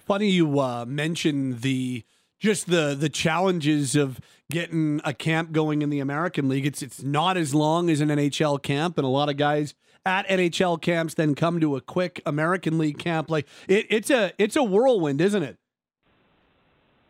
Funny 0.07 0.29
you 0.29 0.59
uh, 0.59 0.85
mentioned 0.85 1.63
the 1.63 2.05
just 2.45 2.67
the 2.67 2.95
the 2.95 3.09
challenges 3.09 3.97
of 3.97 4.21
getting 4.51 5.01
a 5.03 5.15
camp 5.15 5.51
going 5.53 5.81
in 5.81 5.89
the 5.89 5.99
American 5.99 6.49
League. 6.49 6.67
It's 6.67 6.83
it's 6.83 7.03
not 7.03 7.39
as 7.39 7.55
long 7.55 7.89
as 7.89 8.03
an 8.03 8.11
NHL 8.11 8.63
camp, 8.63 8.99
and 8.99 9.05
a 9.05 9.09
lot 9.09 9.31
of 9.31 9.39
guys 9.39 9.75
at 10.05 10.29
NHL 10.29 10.81
camps 10.83 11.15
then 11.15 11.35
come 11.35 11.59
to 11.61 11.75
a 11.75 11.81
quick 11.81 12.21
American 12.27 12.77
League 12.77 12.99
camp. 12.99 13.31
Like 13.31 13.49
it, 13.67 13.87
it's 13.89 14.11
a 14.11 14.33
it's 14.37 14.57
a 14.57 14.63
whirlwind, 14.63 15.23
isn't 15.23 15.43
it? 15.43 15.57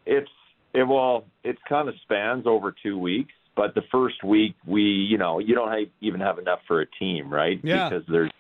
It's 0.07 0.31
it 0.73 0.85
well, 0.85 1.25
it 1.43 1.59
kind 1.69 1.89
of 1.89 1.97
spans 2.03 2.47
over 2.47 2.73
two 2.83 2.97
weeks. 2.97 3.33
But 3.57 3.75
the 3.75 3.83
first 3.91 4.23
week, 4.23 4.55
we 4.65 4.83
you 4.83 5.19
know 5.19 5.41
you 5.41 5.57
don't 5.57 5.71
have, 5.73 5.89
even 6.01 6.21
have 6.21 6.39
enough 6.39 6.61
for 6.69 6.81
a 6.81 6.87
team, 6.87 7.29
right? 7.29 7.59
Yeah. 7.65 7.89
Because 7.89 8.05
there's 8.09 8.31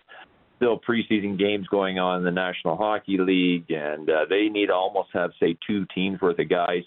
still 0.57 0.79
preseason 0.79 1.39
games 1.39 1.67
going 1.69 1.99
on 1.99 2.19
in 2.19 2.25
the 2.25 2.31
National 2.31 2.77
Hockey 2.77 3.19
League, 3.19 3.71
and 3.71 4.09
uh, 4.09 4.25
they 4.29 4.49
need 4.49 4.67
to 4.67 4.75
almost 4.75 5.09
have 5.13 5.31
say 5.41 5.57
two 5.67 5.87
teams 5.95 6.21
worth 6.21 6.39
of 6.39 6.49
guys. 6.49 6.83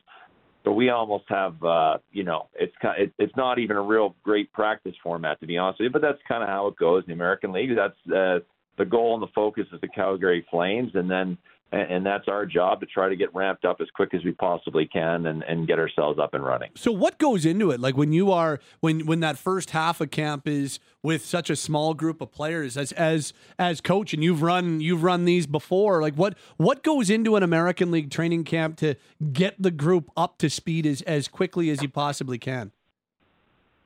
So 0.63 0.71
we 0.71 0.89
almost 0.89 1.25
have, 1.29 1.61
uh, 1.63 1.97
you 2.11 2.23
know, 2.23 2.49
it's 2.53 2.73
kind, 2.81 3.01
it, 3.01 3.13
it's 3.17 3.35
not 3.37 3.57
even 3.57 3.77
a 3.77 3.81
real 3.81 4.15
great 4.23 4.51
practice 4.51 4.95
format 5.01 5.39
to 5.39 5.47
be 5.47 5.57
honest 5.57 5.79
with 5.79 5.85
you, 5.85 5.91
but 5.91 6.01
that's 6.01 6.19
kind 6.27 6.43
of 6.43 6.49
how 6.49 6.67
it 6.67 6.75
goes 6.75 7.03
in 7.03 7.07
the 7.07 7.13
American 7.13 7.53
League. 7.53 7.69
That's 7.75 8.13
uh, 8.13 8.39
the 8.77 8.85
goal 8.85 9.13
and 9.13 9.23
the 9.23 9.31
focus 9.33 9.65
is 9.71 9.79
the 9.79 9.87
Calgary 9.87 10.45
Flames, 10.51 10.91
and 10.93 11.09
then 11.09 11.37
and, 11.71 11.91
and 11.91 12.05
that's 12.05 12.27
our 12.27 12.45
job 12.45 12.79
to 12.79 12.85
try 12.85 13.09
to 13.09 13.15
get 13.15 13.33
ramped 13.35 13.65
up 13.65 13.81
as 13.81 13.87
quick 13.93 14.13
as 14.13 14.23
we 14.23 14.31
possibly 14.31 14.85
can 14.85 15.25
and, 15.27 15.43
and 15.43 15.67
get 15.67 15.79
ourselves 15.79 16.19
up 16.19 16.33
and 16.33 16.43
running. 16.43 16.69
So 16.75 16.91
what 16.91 17.17
goes 17.17 17.45
into 17.45 17.71
it? 17.71 17.79
Like 17.79 17.97
when 17.97 18.13
you 18.13 18.31
are 18.31 18.59
when 18.79 19.05
when 19.05 19.19
that 19.21 19.37
first 19.37 19.71
half 19.71 19.99
of 20.01 20.11
camp 20.11 20.47
is 20.47 20.79
with 21.03 21.25
such 21.25 21.49
a 21.49 21.55
small 21.55 21.93
group 21.93 22.21
of 22.21 22.31
players 22.31 22.77
as 22.77 22.91
as 22.93 23.33
as 23.59 23.81
coach 23.81 24.13
and 24.13 24.23
you've 24.23 24.41
run 24.41 24.79
you've 24.79 25.03
run 25.03 25.25
these 25.25 25.45
before. 25.45 26.01
Like 26.01 26.15
what 26.15 26.37
what 26.57 26.83
goes 26.83 27.09
into 27.09 27.35
an 27.35 27.43
American 27.43 27.91
League 27.91 28.11
training 28.11 28.43
camp 28.43 28.77
to 28.77 28.95
get 29.33 29.61
the 29.61 29.71
group 29.71 30.09
up 30.15 30.37
to 30.39 30.49
speed 30.49 30.85
as 30.85 31.01
as 31.03 31.27
quickly 31.27 31.69
as 31.69 31.81
you 31.81 31.89
possibly 31.89 32.37
can? 32.37 32.71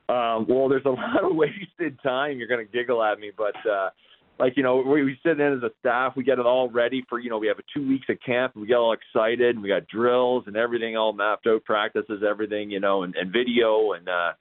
Um, 0.08 0.46
well, 0.48 0.68
there's 0.68 0.84
a 0.84 0.90
lot 0.90 1.24
of 1.24 1.34
wasted 1.36 1.98
time. 2.02 2.38
You're 2.38 2.48
going 2.48 2.64
to 2.64 2.70
giggle 2.70 3.02
at 3.02 3.18
me, 3.18 3.30
but 3.36 3.54
uh, 3.68 3.90
like 4.42 4.56
you 4.56 4.62
know 4.64 4.82
we, 4.84 5.04
we 5.04 5.16
sit 5.24 5.38
in 5.38 5.52
as 5.52 5.62
a 5.62 5.70
staff 5.78 6.14
we 6.16 6.24
get 6.24 6.40
it 6.40 6.44
all 6.44 6.68
ready 6.68 7.04
for 7.08 7.20
you 7.20 7.30
know 7.30 7.38
we 7.38 7.46
have 7.46 7.58
a 7.58 7.62
two 7.72 7.86
weeks 7.86 8.06
of 8.10 8.16
camp 8.26 8.54
we 8.56 8.66
get 8.66 8.74
all 8.74 8.92
excited 8.92 9.54
and 9.54 9.62
we 9.62 9.68
got 9.68 9.86
drills 9.86 10.42
and 10.48 10.56
everything 10.56 10.96
all 10.96 11.12
mapped 11.12 11.46
out 11.46 11.64
practices 11.64 12.22
everything 12.28 12.70
you 12.70 12.80
know 12.80 13.04
and, 13.04 13.14
and 13.14 13.32
video 13.32 13.92
and 13.92 14.08
uh 14.08 14.32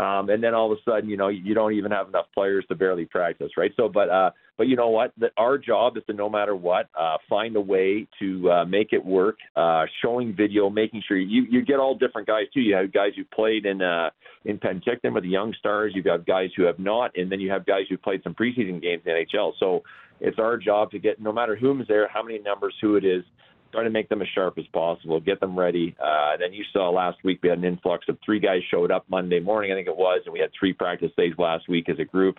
um 0.00 0.28
and 0.28 0.42
then 0.42 0.54
all 0.54 0.72
of 0.72 0.76
a 0.76 0.90
sudden 0.90 1.08
you 1.08 1.16
know 1.16 1.28
you 1.28 1.54
don't 1.54 1.72
even 1.72 1.92
have 1.92 2.08
enough 2.08 2.26
players 2.34 2.64
to 2.68 2.74
barely 2.74 3.04
practice 3.04 3.52
right? 3.56 3.70
So 3.76 3.88
but 3.88 4.10
uh 4.10 4.30
but 4.56 4.68
you 4.68 4.76
know 4.76 4.88
what 4.88 5.12
that 5.18 5.32
our 5.36 5.58
job 5.58 5.96
is 5.96 6.02
to 6.06 6.12
no 6.12 6.28
matter 6.28 6.54
what 6.54 6.88
uh 6.98 7.16
find 7.28 7.56
a 7.56 7.60
way 7.60 8.06
to 8.18 8.50
uh 8.50 8.64
make 8.64 8.92
it 8.92 9.04
work 9.04 9.36
uh 9.56 9.84
showing 10.02 10.34
video 10.34 10.70
making 10.70 11.02
sure 11.06 11.16
you 11.16 11.44
you 11.50 11.62
get 11.62 11.78
all 11.78 11.94
different 11.94 12.26
guys 12.26 12.44
too 12.52 12.60
you 12.60 12.74
have 12.74 12.92
guys 12.92 13.12
who 13.16 13.24
played 13.24 13.66
in 13.66 13.82
uh 13.82 14.10
in 14.44 14.58
Penticton 14.58 15.14
with 15.14 15.24
the 15.24 15.30
young 15.30 15.54
stars. 15.58 15.92
You've 15.94 16.04
got 16.04 16.26
guys 16.26 16.50
who 16.56 16.64
have 16.64 16.78
not, 16.78 17.16
and 17.16 17.30
then 17.30 17.40
you 17.40 17.50
have 17.50 17.66
guys 17.66 17.84
who 17.88 17.96
played 17.96 18.22
some 18.22 18.34
preseason 18.34 18.80
games 18.80 19.02
in 19.06 19.14
the 19.14 19.24
NHL. 19.38 19.52
So 19.58 19.82
it's 20.20 20.38
our 20.38 20.56
job 20.56 20.90
to 20.92 20.98
get, 20.98 21.20
no 21.20 21.32
matter 21.32 21.56
who's 21.56 21.86
there, 21.88 22.08
how 22.08 22.22
many 22.22 22.38
numbers, 22.38 22.74
who 22.80 22.96
it 22.96 23.04
is, 23.04 23.24
try 23.72 23.82
to 23.82 23.90
make 23.90 24.08
them 24.08 24.22
as 24.22 24.28
sharp 24.34 24.56
as 24.58 24.66
possible, 24.72 25.18
get 25.18 25.40
them 25.40 25.58
ready. 25.58 25.96
Uh, 26.02 26.36
then 26.38 26.52
you 26.52 26.64
saw 26.72 26.90
last 26.90 27.18
week 27.24 27.40
we 27.42 27.48
had 27.48 27.58
an 27.58 27.64
influx 27.64 28.06
of 28.08 28.16
three 28.24 28.38
guys 28.38 28.60
showed 28.70 28.90
up 28.90 29.04
Monday 29.08 29.40
morning, 29.40 29.72
I 29.72 29.74
think 29.74 29.88
it 29.88 29.96
was, 29.96 30.22
and 30.26 30.32
we 30.32 30.38
had 30.38 30.50
three 30.58 30.72
practice 30.72 31.10
days 31.16 31.32
last 31.38 31.68
week 31.68 31.88
as 31.88 31.98
a 31.98 32.04
group. 32.04 32.38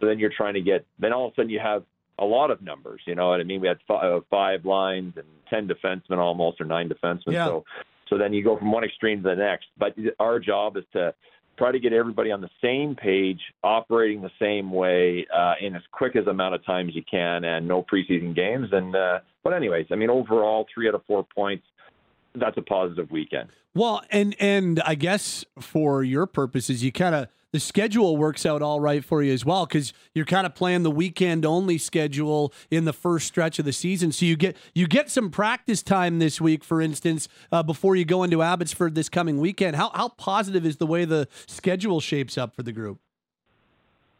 So 0.00 0.06
then 0.06 0.18
you're 0.18 0.32
trying 0.36 0.54
to 0.54 0.60
get, 0.60 0.84
then 0.98 1.12
all 1.12 1.26
of 1.26 1.32
a 1.32 1.34
sudden 1.36 1.50
you 1.50 1.60
have 1.60 1.84
a 2.18 2.24
lot 2.24 2.50
of 2.50 2.62
numbers. 2.62 3.00
You 3.06 3.14
know 3.14 3.28
what 3.28 3.40
I 3.40 3.44
mean? 3.44 3.60
We 3.60 3.68
had 3.68 3.78
five, 3.86 4.04
uh, 4.04 4.20
five 4.30 4.64
lines 4.64 5.14
and 5.16 5.26
ten 5.50 5.68
defensemen 5.68 6.18
almost, 6.18 6.60
or 6.60 6.64
nine 6.64 6.88
defensemen. 6.88 7.32
Yeah. 7.32 7.46
So, 7.46 7.64
so 8.08 8.18
then 8.18 8.32
you 8.32 8.44
go 8.44 8.56
from 8.56 8.72
one 8.72 8.84
extreme 8.84 9.22
to 9.22 9.30
the 9.30 9.34
next. 9.34 9.66
But 9.78 9.94
our 10.18 10.38
job 10.38 10.76
is 10.76 10.84
to 10.92 11.14
try 11.58 11.72
to 11.72 11.78
get 11.78 11.92
everybody 11.92 12.30
on 12.30 12.40
the 12.40 12.50
same 12.62 12.94
page, 12.94 13.40
operating 13.64 14.20
the 14.22 14.30
same 14.38 14.70
way 14.70 15.26
uh, 15.34 15.54
in 15.60 15.74
as 15.74 15.82
quick 15.92 16.16
as 16.16 16.26
amount 16.26 16.54
of 16.54 16.64
time 16.64 16.88
as 16.88 16.94
you 16.94 17.02
can, 17.10 17.44
and 17.44 17.66
no 17.66 17.82
preseason 17.82 18.34
games. 18.34 18.68
And 18.72 18.94
uh, 18.94 19.20
but 19.42 19.52
anyways, 19.52 19.86
I 19.90 19.94
mean 19.94 20.10
overall, 20.10 20.66
three 20.72 20.88
out 20.88 20.94
of 20.94 21.04
four 21.06 21.26
points. 21.34 21.64
That's 22.36 22.56
a 22.56 22.62
positive 22.62 23.10
weekend. 23.10 23.48
Well, 23.74 24.02
and 24.10 24.36
and 24.40 24.80
I 24.80 24.94
guess 24.94 25.44
for 25.60 26.02
your 26.02 26.26
purposes, 26.26 26.82
you 26.82 26.92
kind 26.92 27.14
of 27.14 27.28
the 27.52 27.60
schedule 27.60 28.16
works 28.16 28.44
out 28.44 28.60
all 28.60 28.80
right 28.80 29.04
for 29.04 29.22
you 29.22 29.32
as 29.32 29.44
well 29.44 29.64
because 29.64 29.92
you're 30.14 30.26
kind 30.26 30.46
of 30.46 30.54
playing 30.54 30.82
the 30.82 30.90
weekend 30.90 31.46
only 31.46 31.78
schedule 31.78 32.52
in 32.70 32.84
the 32.84 32.92
first 32.92 33.26
stretch 33.26 33.58
of 33.58 33.64
the 33.64 33.72
season. 33.72 34.12
So 34.12 34.26
you 34.26 34.36
get 34.36 34.56
you 34.74 34.86
get 34.86 35.10
some 35.10 35.30
practice 35.30 35.82
time 35.82 36.18
this 36.18 36.40
week, 36.40 36.64
for 36.64 36.82
instance, 36.82 37.28
uh, 37.50 37.62
before 37.62 37.96
you 37.96 38.04
go 38.04 38.22
into 38.22 38.42
Abbotsford 38.42 38.94
this 38.94 39.08
coming 39.08 39.40
weekend. 39.40 39.76
How 39.76 39.90
how 39.94 40.10
positive 40.10 40.66
is 40.66 40.76
the 40.76 40.86
way 40.86 41.04
the 41.04 41.28
schedule 41.46 42.00
shapes 42.00 42.36
up 42.36 42.54
for 42.54 42.62
the 42.62 42.72
group? 42.72 42.98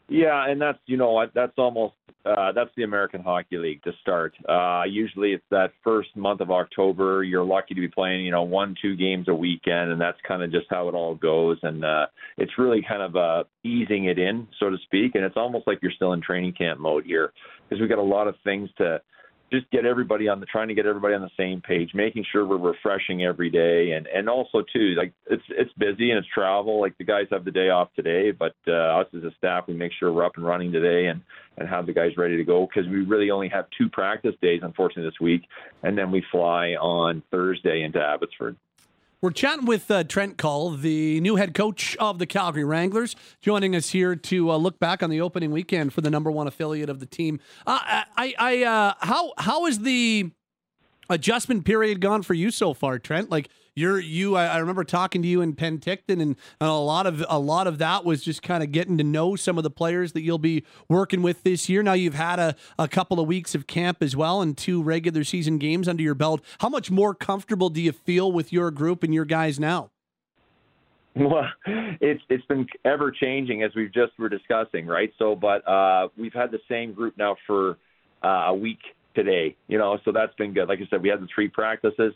Yeah, 0.09 0.49
and 0.49 0.61
that's 0.61 0.79
you 0.87 0.97
know 0.97 1.27
that's 1.35 1.59
almost 1.59 1.95
uh, 2.27 2.53
that's 2.53 2.71
the 2.77 2.83
American 2.83 3.23
Hockey 3.23 3.57
League 3.57 3.83
to 3.85 3.93
start. 4.01 4.35
Uh, 4.49 4.83
usually 4.89 5.33
it's 5.33 5.45
that 5.51 5.71
first 5.85 6.09
month 6.17 6.41
of 6.41 6.51
October. 6.51 7.23
You're 7.23 7.45
lucky 7.45 7.75
to 7.75 7.81
be 7.81 7.89
playing 7.89 8.25
you 8.25 8.33
know 8.33 8.43
one 8.43 8.75
two 8.81 8.97
games 8.97 9.29
a 9.29 9.35
weekend, 9.35 9.93
and 9.93 10.01
that's 10.01 10.19
kind 10.27 10.43
of 10.43 10.51
just 10.51 10.67
how 10.69 10.89
it 10.89 10.95
all 10.95 11.15
goes. 11.15 11.59
And 11.63 11.85
uh, 11.85 12.07
it's 12.37 12.53
really 12.59 12.85
kind 12.87 13.03
of 13.03 13.17
uh, 13.17 13.45
easing 13.65 14.07
it 14.07 14.19
in, 14.19 14.49
so 14.59 14.71
to 14.71 14.77
speak. 14.85 15.15
And 15.15 15.25
it's 15.25 15.37
almost 15.37 15.67
like 15.67 15.79
you're 15.83 15.93
still 15.93 16.13
in 16.15 16.21
training 16.21 16.55
camp 16.55 16.81
mode 16.81 17.05
here 17.05 17.33
because 17.69 17.81
we've 17.81 17.91
got 17.91 17.99
a 17.99 18.03
lot 18.03 18.27
of 18.27 18.35
things 18.43 18.71
to 18.79 19.01
just 19.53 19.71
get 19.71 19.87
everybody 19.87 20.29
on 20.29 20.41
the 20.41 20.47
trying 20.47 20.69
to 20.69 20.75
get 20.75 20.87
everybody 20.87 21.15
on 21.15 21.21
the 21.21 21.31
same 21.37 21.61
page, 21.61 21.91
making 21.95 22.25
sure 22.31 22.47
we're 22.47 22.57
refreshing 22.57 23.25
every 23.25 23.51
day, 23.51 23.93
and 23.93 24.07
and 24.07 24.29
also 24.29 24.63
too 24.73 24.95
like 24.97 25.13
it's 25.31 25.43
it's 25.51 25.73
busy 25.75 26.11
and 26.11 26.19
it's 26.19 26.29
travel. 26.35 26.81
Like 26.81 26.99
the 26.99 27.05
guys 27.05 27.27
have 27.31 27.45
the 27.45 27.51
day 27.51 27.69
off 27.69 27.89
today, 27.95 28.33
but 28.33 28.55
uh, 28.67 29.01
us 29.01 29.07
as 29.17 29.23
a 29.23 29.31
staff 29.39 29.65
we 29.69 29.75
make 29.75 29.93
sure 29.99 30.13
we're 30.13 30.25
up 30.25 30.37
and 30.37 30.45
running 30.45 30.73
today 30.73 31.09
and 31.09 31.21
and 31.59 31.69
have 31.69 31.87
the 31.87 31.93
guys 31.93 32.17
ready 32.17 32.37
to 32.37 32.45
go 32.45 32.67
because 32.67 32.89
we 32.91 33.05
really 33.05 33.31
only 33.31 33.49
have 33.49 33.67
two 33.79 33.89
practice 33.89 34.35
days 34.43 34.61
unfortunately 34.63 35.09
this 35.09 35.21
week, 35.21 35.43
and 35.83 35.97
then 35.97 36.11
we 36.11 36.25
fly 36.33 36.71
on 36.71 37.23
Thursday 37.31 37.83
into 37.83 38.01
Abbotsford. 38.01 38.57
We're 39.23 39.31
chatting 39.31 39.65
with 39.65 39.91
uh, 39.91 40.05
Trent 40.05 40.37
Cull, 40.37 40.73
the 40.73 41.23
new 41.23 41.37
head 41.37 41.55
coach 41.55 41.97
of 41.97 42.19
the 42.19 42.27
Calgary 42.27 42.65
Wranglers, 42.65 43.17
joining 43.41 43.75
us 43.75 43.89
here 43.89 44.15
to 44.15 44.51
uh, 44.51 44.57
look 44.59 44.79
back 44.79 45.03
on 45.03 45.09
the 45.09 45.23
opening 45.23 45.51
weekend 45.51 45.95
for 45.95 46.03
the 46.03 46.11
number 46.11 46.31
one 46.31 46.47
affiliate 46.47 46.91
of 46.91 47.01
the 47.01 47.07
team. 47.07 47.41
Uh, 47.67 47.79
I, 48.15 48.35
I, 48.39 48.63
uh, 48.65 48.93
how, 49.01 49.33
how 49.39 49.65
is 49.65 49.79
the 49.79 50.31
adjustment 51.09 51.65
period 51.65 52.03
gone 52.03 52.25
for 52.25 52.35
you 52.35 52.51
so 52.51 52.75
far, 52.75 52.99
Trent? 52.99 53.31
Like 53.31 53.49
you're, 53.77 54.01
you, 54.01 54.35
I, 54.35 54.47
I 54.47 54.57
remember 54.59 54.83
talking 54.83 55.23
to 55.23 55.29
you 55.29 55.41
in 55.41 55.55
Penticton, 55.55 56.21
and, 56.21 56.35
and 56.61 56.69
a 56.69 56.73
lot 56.73 57.07
of, 57.07 57.25
a 57.29 57.39
lot 57.39 57.69
of 57.69 57.79
that 57.79 58.05
was 58.05 58.25
just 58.25 58.43
kind 58.43 58.65
of 58.65 58.73
getting 58.73 58.99
to 58.99 59.05
know 59.05 59.37
some 59.37 59.59
of 59.59 59.63
the 59.63 59.71
players 59.71 60.13
that 60.13 60.23
you'll 60.23 60.39
be 60.39 60.65
working 60.89 61.23
with 61.23 61.45
this 61.45 61.69
year. 61.69 61.83
Now 61.83 61.93
you've 61.93 62.15
had 62.15 62.41
a, 62.41 62.57
a 62.79 62.89
couple 62.89 63.21
of 63.21 63.29
weeks 63.29 63.55
of 63.55 63.69
camp 63.69 64.03
as 64.03 64.17
well, 64.17 64.43
and 64.43 64.57
two 64.57 64.83
regular 64.83 65.23
season 65.23 65.59
games 65.59 65.87
under 65.87 66.03
your 66.03 66.15
belt. 66.15 66.41
How 66.59 66.69
much 66.69 66.91
more 66.91 67.15
comfortable 67.15 67.69
do 67.69 67.81
you 67.81 67.93
feel 67.93 68.33
with 68.33 68.53
your 68.53 68.73
group 68.73 69.05
and 69.05 69.15
your 69.15 69.27
guys 69.27 69.61
now? 69.61 69.91
Well, 71.15 71.49
it's 71.67 72.23
it's 72.29 72.45
been 72.45 72.67
ever 72.85 73.11
changing 73.11 73.63
as 73.63 73.75
we've 73.75 73.93
just 73.93 74.19
were 74.19 74.29
discussing, 74.29 74.87
right? 74.87 75.13
So, 75.19 75.35
but 75.35 75.67
uh, 75.67 76.09
we've 76.19 76.35
had 76.35 76.51
the 76.51 76.61
same 76.69 76.93
group 76.93 77.17
now 77.17 77.37
for 77.47 77.79
uh, 78.23 78.49
a 78.49 78.55
week 78.55 78.81
today, 79.15 79.57
you 79.67 79.79
know, 79.79 79.99
so 80.05 80.13
that's 80.13 80.35
been 80.35 80.53
good. 80.53 80.69
Like 80.69 80.79
I 80.81 80.87
said, 80.91 81.03
we 81.03 81.09
had 81.09 81.23
the 81.23 81.29
three 81.35 81.49
practices, 81.49 82.13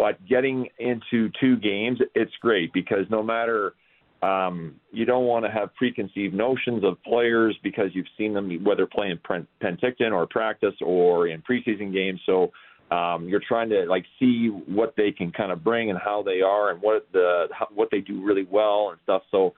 but 0.00 0.26
getting 0.26 0.66
into 0.78 1.30
two 1.38 1.58
games, 1.58 1.98
it's 2.14 2.32
great 2.40 2.72
because 2.72 3.04
no 3.10 3.22
matter 3.22 3.74
um, 4.22 4.76
you 4.92 5.04
don't 5.04 5.26
want 5.26 5.44
to 5.44 5.50
have 5.50 5.74
preconceived 5.74 6.32
notions 6.32 6.82
of 6.84 7.02
players 7.02 7.54
because 7.62 7.90
you've 7.92 8.06
seen 8.16 8.32
them 8.32 8.64
whether 8.64 8.86
playing 8.86 9.18
Penticton 9.62 10.12
or 10.12 10.26
practice 10.26 10.72
or 10.80 11.28
in 11.28 11.42
preseason 11.42 11.92
games. 11.92 12.18
So 12.24 12.50
um, 12.90 13.28
you're 13.28 13.42
trying 13.46 13.68
to 13.68 13.84
like 13.90 14.06
see 14.18 14.46
what 14.48 14.94
they 14.96 15.12
can 15.12 15.32
kind 15.32 15.52
of 15.52 15.62
bring 15.62 15.90
and 15.90 15.98
how 16.02 16.22
they 16.22 16.40
are 16.40 16.70
and 16.70 16.80
what 16.80 17.06
the 17.12 17.48
how, 17.52 17.68
what 17.74 17.88
they 17.90 18.00
do 18.00 18.24
really 18.24 18.46
well 18.50 18.88
and 18.92 18.98
stuff. 19.02 19.20
So 19.30 19.52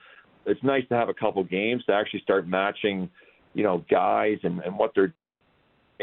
it's 0.45 0.63
nice 0.65 0.83
to 0.89 0.97
have 0.97 1.09
a 1.09 1.15
couple 1.15 1.45
games 1.45 1.85
to 1.85 1.93
actually 1.93 2.23
start 2.23 2.49
matching, 2.49 3.09
you 3.55 3.63
know, 3.63 3.85
guys 3.89 4.39
and, 4.43 4.59
and 4.59 4.77
what 4.77 4.91
they're 4.97 5.15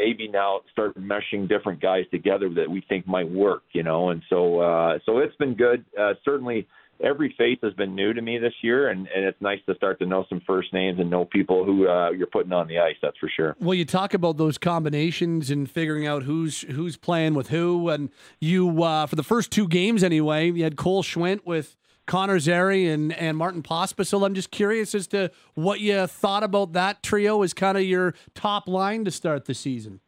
maybe 0.00 0.28
now 0.28 0.60
start 0.72 0.98
meshing 0.98 1.48
different 1.48 1.80
guys 1.80 2.04
together 2.10 2.48
that 2.54 2.70
we 2.70 2.82
think 2.88 3.06
might 3.06 3.30
work, 3.30 3.62
you 3.72 3.82
know. 3.82 4.10
And 4.10 4.22
so 4.28 4.60
uh, 4.60 4.98
so 5.06 5.18
it's 5.18 5.36
been 5.36 5.54
good. 5.54 5.84
Uh, 5.98 6.14
certainly, 6.24 6.66
every 7.02 7.34
face 7.36 7.58
has 7.62 7.72
been 7.74 7.94
new 7.94 8.12
to 8.12 8.22
me 8.22 8.38
this 8.38 8.52
year, 8.62 8.90
and, 8.90 9.08
and 9.14 9.24
it's 9.24 9.40
nice 9.40 9.60
to 9.66 9.74
start 9.74 9.98
to 10.00 10.06
know 10.06 10.24
some 10.28 10.40
first 10.46 10.72
names 10.72 10.98
and 10.98 11.10
know 11.10 11.24
people 11.24 11.64
who 11.64 11.88
uh, 11.88 12.10
you're 12.10 12.26
putting 12.26 12.52
on 12.52 12.68
the 12.68 12.78
ice. 12.78 12.96
That's 13.02 13.16
for 13.18 13.30
sure. 13.34 13.56
Well, 13.60 13.74
you 13.74 13.84
talk 13.84 14.14
about 14.14 14.36
those 14.36 14.58
combinations 14.58 15.50
and 15.50 15.70
figuring 15.70 16.06
out 16.06 16.24
who's 16.24 16.62
who's 16.62 16.96
playing 16.96 17.34
with 17.34 17.48
who, 17.48 17.88
and 17.88 18.10
you 18.40 18.82
uh, 18.82 19.06
for 19.06 19.16
the 19.16 19.22
first 19.22 19.50
two 19.50 19.68
games 19.68 20.02
anyway, 20.02 20.50
you 20.50 20.64
had 20.64 20.76
Cole 20.76 21.02
Schwindt 21.02 21.44
with 21.44 21.76
Connor 22.06 22.38
Zary 22.38 22.88
and, 22.88 23.12
and 23.12 23.36
Martin 23.36 23.62
Pospisil. 23.62 24.24
I'm 24.24 24.34
just 24.34 24.50
curious 24.50 24.94
as 24.94 25.06
to 25.08 25.30
what 25.54 25.80
you 25.80 26.06
thought 26.06 26.42
about 26.42 26.72
that 26.72 27.02
trio 27.02 27.42
as 27.42 27.54
kind 27.54 27.78
of 27.78 27.84
your 27.84 28.14
top 28.34 28.68
line 28.68 29.04
to 29.04 29.10
start 29.10 29.44
the 29.44 29.54
season. 29.54 30.00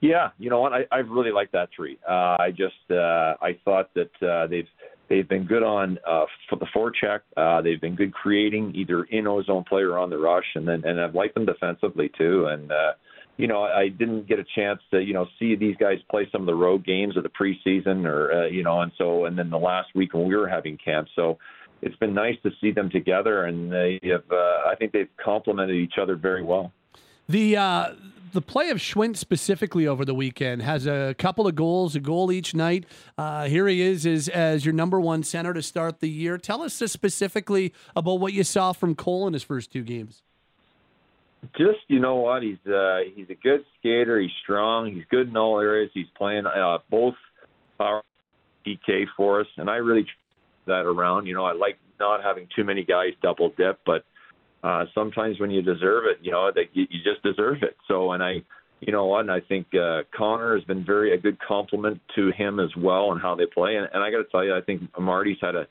Yeah, 0.00 0.30
you 0.38 0.48
know 0.48 0.60
what? 0.60 0.72
I, 0.72 0.86
I 0.92 0.98
really 0.98 1.32
like 1.32 1.50
that 1.52 1.70
three. 1.74 1.98
Uh, 2.08 2.36
I 2.38 2.50
just 2.50 2.90
uh, 2.90 3.34
I 3.42 3.58
thought 3.64 3.90
that 3.94 4.22
uh, 4.22 4.46
they've 4.46 4.68
they've 5.08 5.28
been 5.28 5.44
good 5.44 5.64
on 5.64 5.98
uh, 6.06 6.24
for 6.48 6.56
the 6.56 6.66
forecheck. 6.66 7.20
Uh, 7.36 7.60
they've 7.62 7.80
been 7.80 7.96
good 7.96 8.12
creating 8.12 8.72
either 8.76 9.04
in 9.04 9.26
ozone 9.26 9.64
play 9.64 9.82
or 9.82 9.98
on 9.98 10.08
the 10.08 10.18
rush, 10.18 10.46
and 10.54 10.68
then 10.68 10.84
and 10.84 11.00
I've 11.00 11.16
liked 11.16 11.34
them 11.34 11.46
defensively 11.46 12.10
too. 12.16 12.46
And 12.46 12.70
uh, 12.70 12.92
you 13.38 13.46
know, 13.46 13.62
I 13.62 13.88
didn't 13.88 14.26
get 14.26 14.40
a 14.40 14.44
chance 14.56 14.80
to, 14.90 15.00
you 15.00 15.14
know, 15.14 15.26
see 15.38 15.54
these 15.54 15.76
guys 15.76 15.98
play 16.10 16.28
some 16.32 16.42
of 16.42 16.46
the 16.46 16.56
road 16.56 16.84
games 16.84 17.16
of 17.16 17.22
the 17.22 17.30
preseason 17.30 18.04
or, 18.04 18.32
uh, 18.32 18.46
you 18.46 18.64
know, 18.64 18.80
and 18.80 18.90
so, 18.98 19.26
and 19.26 19.38
then 19.38 19.48
the 19.48 19.58
last 19.58 19.94
week 19.94 20.12
when 20.12 20.26
we 20.26 20.34
were 20.34 20.48
having 20.48 20.76
camp. 20.76 21.06
So 21.14 21.38
it's 21.80 21.94
been 21.96 22.14
nice 22.14 22.34
to 22.42 22.50
see 22.60 22.72
them 22.72 22.90
together 22.90 23.44
and 23.44 23.72
they 23.72 24.00
have, 24.02 24.24
uh, 24.30 24.68
I 24.68 24.74
think 24.76 24.90
they've 24.92 25.08
complemented 25.24 25.76
each 25.76 25.94
other 26.02 26.16
very 26.16 26.42
well. 26.42 26.72
The, 27.28 27.56
uh, 27.56 27.92
the 28.32 28.42
play 28.42 28.70
of 28.70 28.78
Schwindt 28.78 29.16
specifically 29.16 29.86
over 29.86 30.04
the 30.04 30.14
weekend 30.14 30.62
has 30.62 30.88
a 30.88 31.14
couple 31.16 31.46
of 31.46 31.54
goals, 31.54 31.94
a 31.94 32.00
goal 32.00 32.32
each 32.32 32.56
night. 32.56 32.86
Uh, 33.16 33.44
here 33.44 33.68
he 33.68 33.80
is 33.80 34.04
as, 34.04 34.28
as 34.28 34.64
your 34.64 34.74
number 34.74 35.00
one 35.00 35.22
center 35.22 35.54
to 35.54 35.62
start 35.62 36.00
the 36.00 36.10
year. 36.10 36.38
Tell 36.38 36.60
us 36.60 36.74
specifically 36.74 37.72
about 37.94 38.18
what 38.18 38.32
you 38.32 38.42
saw 38.42 38.72
from 38.72 38.96
Cole 38.96 39.28
in 39.28 39.32
his 39.32 39.44
first 39.44 39.70
two 39.70 39.84
games 39.84 40.24
just 41.56 41.78
you 41.88 42.00
know 42.00 42.16
what? 42.16 42.42
He's 42.42 42.58
uh 42.66 42.98
he's 43.14 43.28
a 43.30 43.34
good 43.34 43.64
skater. 43.78 44.20
He's 44.20 44.30
strong. 44.42 44.92
He's 44.92 45.04
good 45.10 45.28
in 45.28 45.36
all 45.36 45.60
areas. 45.60 45.90
He's 45.94 46.06
playing 46.16 46.46
uh 46.46 46.78
both 46.90 47.14
power 47.78 48.02
PK 48.66 49.04
for 49.16 49.40
us 49.40 49.46
and 49.56 49.70
I 49.70 49.76
really 49.76 50.06
that 50.66 50.84
around. 50.84 51.26
You 51.26 51.34
know 51.34 51.44
I 51.44 51.52
like 51.52 51.78
not 52.00 52.22
having 52.22 52.48
too 52.54 52.64
many 52.64 52.84
guys 52.84 53.10
double 53.22 53.52
dip 53.56 53.80
but 53.86 54.04
uh 54.62 54.84
sometimes 54.94 55.40
when 55.40 55.50
you 55.50 55.62
deserve 55.62 56.04
it 56.06 56.18
you 56.22 56.32
know 56.32 56.50
that 56.54 56.64
you, 56.72 56.86
you 56.90 57.00
just 57.04 57.22
deserve 57.22 57.62
it. 57.62 57.76
So 57.86 58.12
and 58.12 58.22
I 58.22 58.42
you 58.80 58.92
know 58.92 59.06
what? 59.06 59.20
And 59.20 59.30
I 59.30 59.40
think 59.40 59.68
uh 59.74 60.02
Connor 60.16 60.56
has 60.56 60.64
been 60.64 60.84
very 60.84 61.14
a 61.14 61.18
good 61.18 61.38
compliment 61.40 62.00
to 62.16 62.30
him 62.36 62.58
as 62.58 62.70
well 62.76 63.12
and 63.12 63.20
how 63.20 63.34
they 63.36 63.46
play. 63.46 63.76
And, 63.76 63.88
and 63.92 64.02
I 64.02 64.10
got 64.10 64.18
to 64.18 64.30
tell 64.30 64.44
you 64.44 64.56
I 64.56 64.60
think 64.60 64.82
Marty's 64.98 65.38
had 65.40 65.54
a 65.54 65.66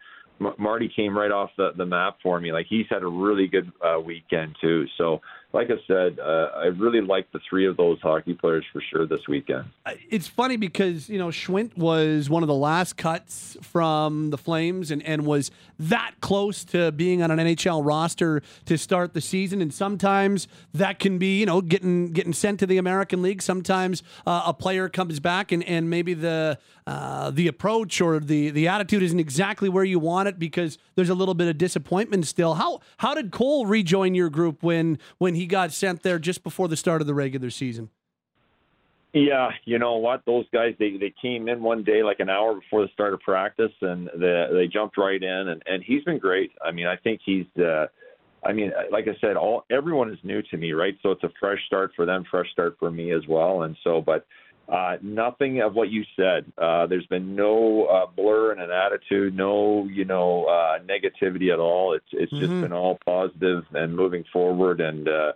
Marty 0.60 0.92
came 0.96 1.18
right 1.18 1.32
off 1.32 1.50
the, 1.58 1.72
the 1.78 1.86
map 1.86 2.18
for 2.22 2.40
me. 2.40 2.52
Like 2.52 2.68
he's 2.70 2.86
had 2.90 3.02
a 3.02 3.08
really 3.08 3.48
good 3.48 3.72
uh, 3.84 4.00
weekend 4.00 4.56
too. 4.62 4.86
So 4.98 5.20
like 5.54 5.70
I 5.72 5.76
said, 5.88 6.20
uh, 6.20 6.50
I 6.56 6.66
really 6.66 7.00
like 7.00 7.32
the 7.32 7.40
three 7.50 7.66
of 7.66 7.78
those 7.78 8.00
hockey 8.02 8.34
players 8.34 8.66
for 8.74 8.82
sure 8.82 9.06
this 9.06 9.28
weekend. 9.30 9.66
It's 10.10 10.28
funny 10.28 10.58
because 10.58 11.10
you 11.10 11.18
know 11.18 11.30
Schwindt 11.30 11.78
was 11.78 12.30
one 12.30 12.44
of 12.44 12.48
the 12.48 12.56
last 12.56 12.98
cuts 12.98 13.56
from 13.62 14.30
the 14.30 14.38
Flames 14.38 14.92
and, 14.92 15.02
and 15.04 15.26
was 15.26 15.50
that 15.80 16.16
close 16.20 16.66
to 16.66 16.92
being 16.92 17.22
on 17.22 17.32
an 17.32 17.40
NHL 17.40 17.86
roster 17.86 18.42
to 18.66 18.78
start 18.78 19.14
the 19.14 19.22
season. 19.22 19.62
And 19.62 19.74
sometimes 19.74 20.50
that 20.74 21.00
can 21.00 21.18
be 21.18 21.40
you 21.40 21.46
know 21.46 21.62
getting 21.62 22.12
getting 22.12 22.34
sent 22.34 22.60
to 22.60 22.66
the 22.66 22.78
American 22.78 23.22
League. 23.22 23.42
Sometimes 23.42 24.04
uh, 24.26 24.44
a 24.48 24.54
player 24.54 24.90
comes 24.90 25.22
back 25.22 25.54
and, 25.54 25.64
and 25.64 25.90
maybe 25.90 26.14
the 26.14 26.60
uh, 26.86 27.32
the 27.32 27.48
approach 27.48 28.02
or 28.02 28.20
the 28.20 28.50
the 28.50 28.68
attitude 28.68 29.02
isn't 29.02 29.20
exactly 29.20 29.70
where 29.70 29.84
you 29.84 30.00
want 30.00 30.28
it 30.28 30.40
because 30.40 30.78
there's 30.96 31.10
a 31.10 31.16
little 31.16 31.34
bit 31.34 31.48
of 31.48 31.58
disappointment 31.58 32.28
still. 32.28 32.56
How 32.56 32.82
how 32.98 33.14
did 33.14 33.32
Cole 33.32 33.66
rejoin 33.66 34.14
your 34.14 34.30
group 34.30 34.62
when 34.62 35.00
when 35.18 35.36
he 35.38 35.46
got 35.46 35.72
sent 35.72 36.04
there 36.04 36.20
just 36.20 36.44
before 36.44 36.68
the 36.68 36.78
start 36.78 37.02
of 37.02 37.08
the 37.08 37.14
regular 37.14 37.50
season. 37.50 37.90
Yeah, 39.14 39.52
you 39.66 39.80
know 39.80 39.96
what? 39.96 40.24
Those 40.26 40.46
guys 40.54 40.76
they 40.80 40.98
they 40.98 41.14
came 41.22 41.48
in 41.48 41.62
one 41.62 41.84
day 41.84 42.04
like 42.04 42.20
an 42.20 42.30
hour 42.30 42.56
before 42.56 42.82
the 42.82 42.92
start 42.94 43.14
of 43.14 43.22
practice 43.22 43.72
and 43.82 44.10
they 44.16 44.48
they 44.52 44.68
jumped 44.68 44.98
right 44.98 45.22
in 45.22 45.48
and 45.48 45.64
and 45.66 45.84
he's 45.84 46.04
been 46.04 46.20
great. 46.20 46.52
I 46.64 46.72
mean, 46.72 46.88
I 46.88 46.98
think 46.98 47.22
he's 47.26 47.46
uh 47.58 47.88
I 48.46 48.54
mean, 48.54 48.72
like 48.92 49.08
I 49.08 49.18
said, 49.20 49.36
all 49.36 49.66
everyone 49.72 50.12
is 50.12 50.20
new 50.24 50.42
to 50.44 50.58
me, 50.58 50.74
right? 50.74 50.96
So 51.02 51.12
it's 51.12 51.24
a 51.24 51.32
fresh 51.40 51.60
start 51.66 51.92
for 51.96 52.06
them, 52.06 52.26
fresh 52.30 52.52
start 52.52 52.76
for 52.80 52.92
me 52.92 53.12
as 53.12 53.26
well. 53.28 53.64
And 53.64 53.76
so 53.84 54.02
but 54.02 54.26
uh, 54.70 54.98
nothing 55.02 55.62
of 55.62 55.76
what 55.76 55.90
you 55.90 56.04
said. 56.16 56.52
Uh, 56.58 56.86
there's 56.88 57.06
been 57.08 57.36
no 57.36 57.86
uh, 57.86 58.06
blur 58.06 58.52
in 58.52 58.60
an 58.60 58.70
attitude, 58.70 59.36
no 59.36 59.86
you 59.86 60.06
know 60.06 60.46
uh, 60.46 60.80
negativity 60.80 61.54
at 61.54 61.60
all. 61.60 61.94
It's 61.94 62.06
it's 62.12 62.32
mm-hmm. 62.34 62.42
just 62.42 62.62
been 62.62 62.74
all 62.74 63.00
positive 63.06 63.64
and 63.74 63.96
moving 63.96 64.26
forward, 64.32 64.82
and 64.82 65.08
uh, 65.08 65.32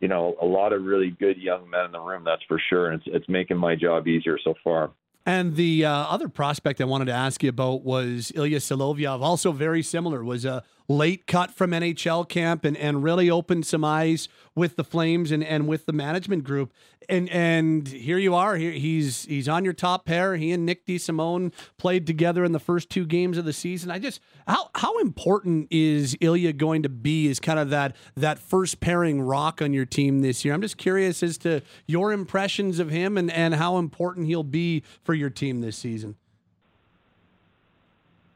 you 0.00 0.08
know 0.08 0.34
a 0.40 0.46
lot 0.46 0.72
of 0.72 0.82
really 0.82 1.10
good 1.10 1.36
young 1.36 1.68
men 1.68 1.86
in 1.86 1.92
the 1.92 2.00
room. 2.00 2.22
That's 2.24 2.42
for 2.48 2.60
sure, 2.70 2.90
and 2.90 3.00
it's 3.00 3.16
it's 3.16 3.28
making 3.28 3.58
my 3.58 3.74
job 3.74 4.08
easier 4.08 4.38
so 4.42 4.54
far. 4.64 4.90
And 5.26 5.56
the 5.56 5.84
uh, 5.84 5.92
other 5.92 6.30
prospect 6.30 6.80
I 6.80 6.84
wanted 6.84 7.04
to 7.06 7.12
ask 7.12 7.42
you 7.42 7.50
about 7.50 7.82
was 7.84 8.32
Ilya 8.34 8.58
Solovyov, 8.58 9.20
also 9.20 9.52
very 9.52 9.82
similar, 9.82 10.24
was 10.24 10.46
a 10.46 10.64
late 10.90 11.28
cut 11.28 11.52
from 11.52 11.70
NHL 11.70 12.28
camp 12.28 12.64
and, 12.64 12.76
and 12.76 13.04
really 13.04 13.30
opened 13.30 13.64
some 13.64 13.84
eyes 13.84 14.28
with 14.56 14.74
the 14.74 14.82
Flames 14.82 15.30
and, 15.30 15.44
and 15.44 15.68
with 15.68 15.86
the 15.86 15.92
management 15.92 16.42
group. 16.42 16.72
And 17.08 17.28
and 17.30 17.86
here 17.86 18.18
you 18.18 18.34
are. 18.34 18.56
Here 18.56 18.72
he's 18.72 19.24
he's 19.24 19.48
on 19.48 19.64
your 19.64 19.72
top 19.72 20.04
pair. 20.04 20.36
He 20.36 20.52
and 20.52 20.66
Nick 20.66 20.86
DeSimone 20.86 21.52
played 21.76 22.06
together 22.06 22.44
in 22.44 22.52
the 22.52 22.58
first 22.58 22.90
two 22.90 23.06
games 23.06 23.38
of 23.38 23.44
the 23.44 23.52
season. 23.52 23.90
I 23.90 23.98
just 23.98 24.20
how 24.46 24.70
how 24.74 24.98
important 24.98 25.68
is 25.70 26.16
Ilya 26.20 26.52
going 26.54 26.82
to 26.82 26.88
be 26.88 27.28
as 27.30 27.40
kind 27.40 27.58
of 27.58 27.70
that 27.70 27.96
that 28.16 28.38
first 28.38 28.80
pairing 28.80 29.22
rock 29.22 29.62
on 29.62 29.72
your 29.72 29.86
team 29.86 30.20
this 30.20 30.44
year? 30.44 30.54
I'm 30.54 30.62
just 30.62 30.76
curious 30.76 31.22
as 31.22 31.38
to 31.38 31.62
your 31.86 32.12
impressions 32.12 32.78
of 32.78 32.90
him 32.90 33.16
and, 33.16 33.30
and 33.30 33.54
how 33.54 33.78
important 33.78 34.26
he'll 34.26 34.42
be 34.42 34.82
for 35.02 35.14
your 35.14 35.30
team 35.30 35.60
this 35.60 35.76
season. 35.76 36.16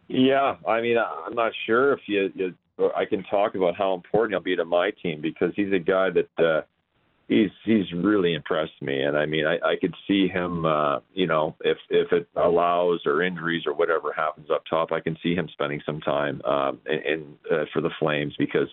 Yeah, 0.08 0.56
I 0.66 0.80
mean, 0.80 0.96
I'm 0.98 1.34
not 1.34 1.52
sure 1.66 1.92
if 1.92 2.00
you, 2.06 2.30
you 2.34 2.54
I 2.96 3.04
can 3.04 3.22
talk 3.24 3.54
about 3.54 3.76
how 3.76 3.94
important 3.94 4.32
he'll 4.32 4.42
be 4.42 4.56
to 4.56 4.64
my 4.64 4.90
team 5.02 5.20
because 5.20 5.52
he's 5.54 5.72
a 5.72 5.78
guy 5.78 6.08
that 6.10 6.44
uh, 6.44 6.62
he's 7.28 7.50
he's 7.64 7.90
really 7.92 8.34
impressed 8.34 8.80
me, 8.82 9.02
and 9.02 9.16
I 9.16 9.26
mean, 9.26 9.46
I, 9.46 9.54
I 9.64 9.76
could 9.80 9.94
see 10.08 10.28
him, 10.28 10.66
uh, 10.66 10.98
you 11.12 11.26
know, 11.26 11.56
if 11.60 11.78
if 11.88 12.12
it 12.12 12.28
allows 12.36 13.00
or 13.06 13.22
injuries 13.22 13.62
or 13.66 13.74
whatever 13.74 14.12
happens 14.12 14.48
up 14.52 14.64
top, 14.68 14.92
I 14.92 15.00
can 15.00 15.16
see 15.22 15.34
him 15.34 15.48
spending 15.52 15.80
some 15.86 16.00
time 16.00 16.42
um, 16.44 16.80
in, 16.86 17.12
in 17.12 17.34
uh, 17.50 17.64
for 17.72 17.80
the 17.80 17.90
Flames 17.98 18.34
because 18.38 18.68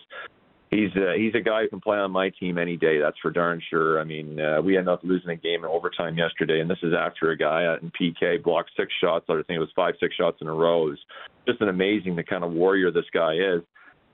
he's 0.72 0.90
uh, 0.96 1.12
he's 1.16 1.34
a 1.34 1.40
guy 1.40 1.62
who 1.62 1.68
can 1.68 1.80
play 1.80 1.98
on 1.98 2.10
my 2.10 2.30
team 2.30 2.58
any 2.58 2.76
day. 2.76 2.98
That's 2.98 3.18
for 3.20 3.30
darn 3.30 3.62
sure. 3.70 4.00
I 4.00 4.04
mean, 4.04 4.40
uh, 4.40 4.60
we 4.60 4.76
ended 4.76 4.92
up 4.92 5.04
losing 5.04 5.30
a 5.30 5.36
game 5.36 5.64
in 5.64 5.66
overtime 5.66 6.18
yesterday, 6.18 6.60
and 6.60 6.68
this 6.68 6.78
is 6.82 6.92
after 6.98 7.30
a 7.30 7.36
guy 7.36 7.76
in 7.80 7.92
PK 7.92 8.42
blocked 8.42 8.70
six 8.76 8.92
shots. 9.00 9.26
I 9.28 9.34
think 9.34 9.56
it 9.56 9.60
was 9.60 9.72
five, 9.76 9.94
six 10.00 10.16
shots 10.16 10.38
in 10.40 10.48
a 10.48 10.54
row. 10.54 10.90
It 10.90 10.98
just 11.46 11.60
an 11.60 11.68
amazing 11.68 12.16
the 12.16 12.24
kind 12.24 12.42
of 12.42 12.52
warrior 12.52 12.90
this 12.90 13.04
guy 13.12 13.34
is. 13.34 13.62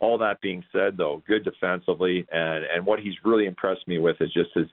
All 0.01 0.19
that 0.19 0.41
being 0.41 0.63
said, 0.73 0.97
though, 0.97 1.23
good 1.27 1.43
defensively, 1.45 2.25
and 2.31 2.65
and 2.65 2.87
what 2.87 3.01
he's 3.01 3.15
really 3.25 3.47
impressed 3.47 3.87
me 3.89 3.99
with 3.99 4.17
is 4.21 4.33
just 4.33 4.51
his, 4.55 4.67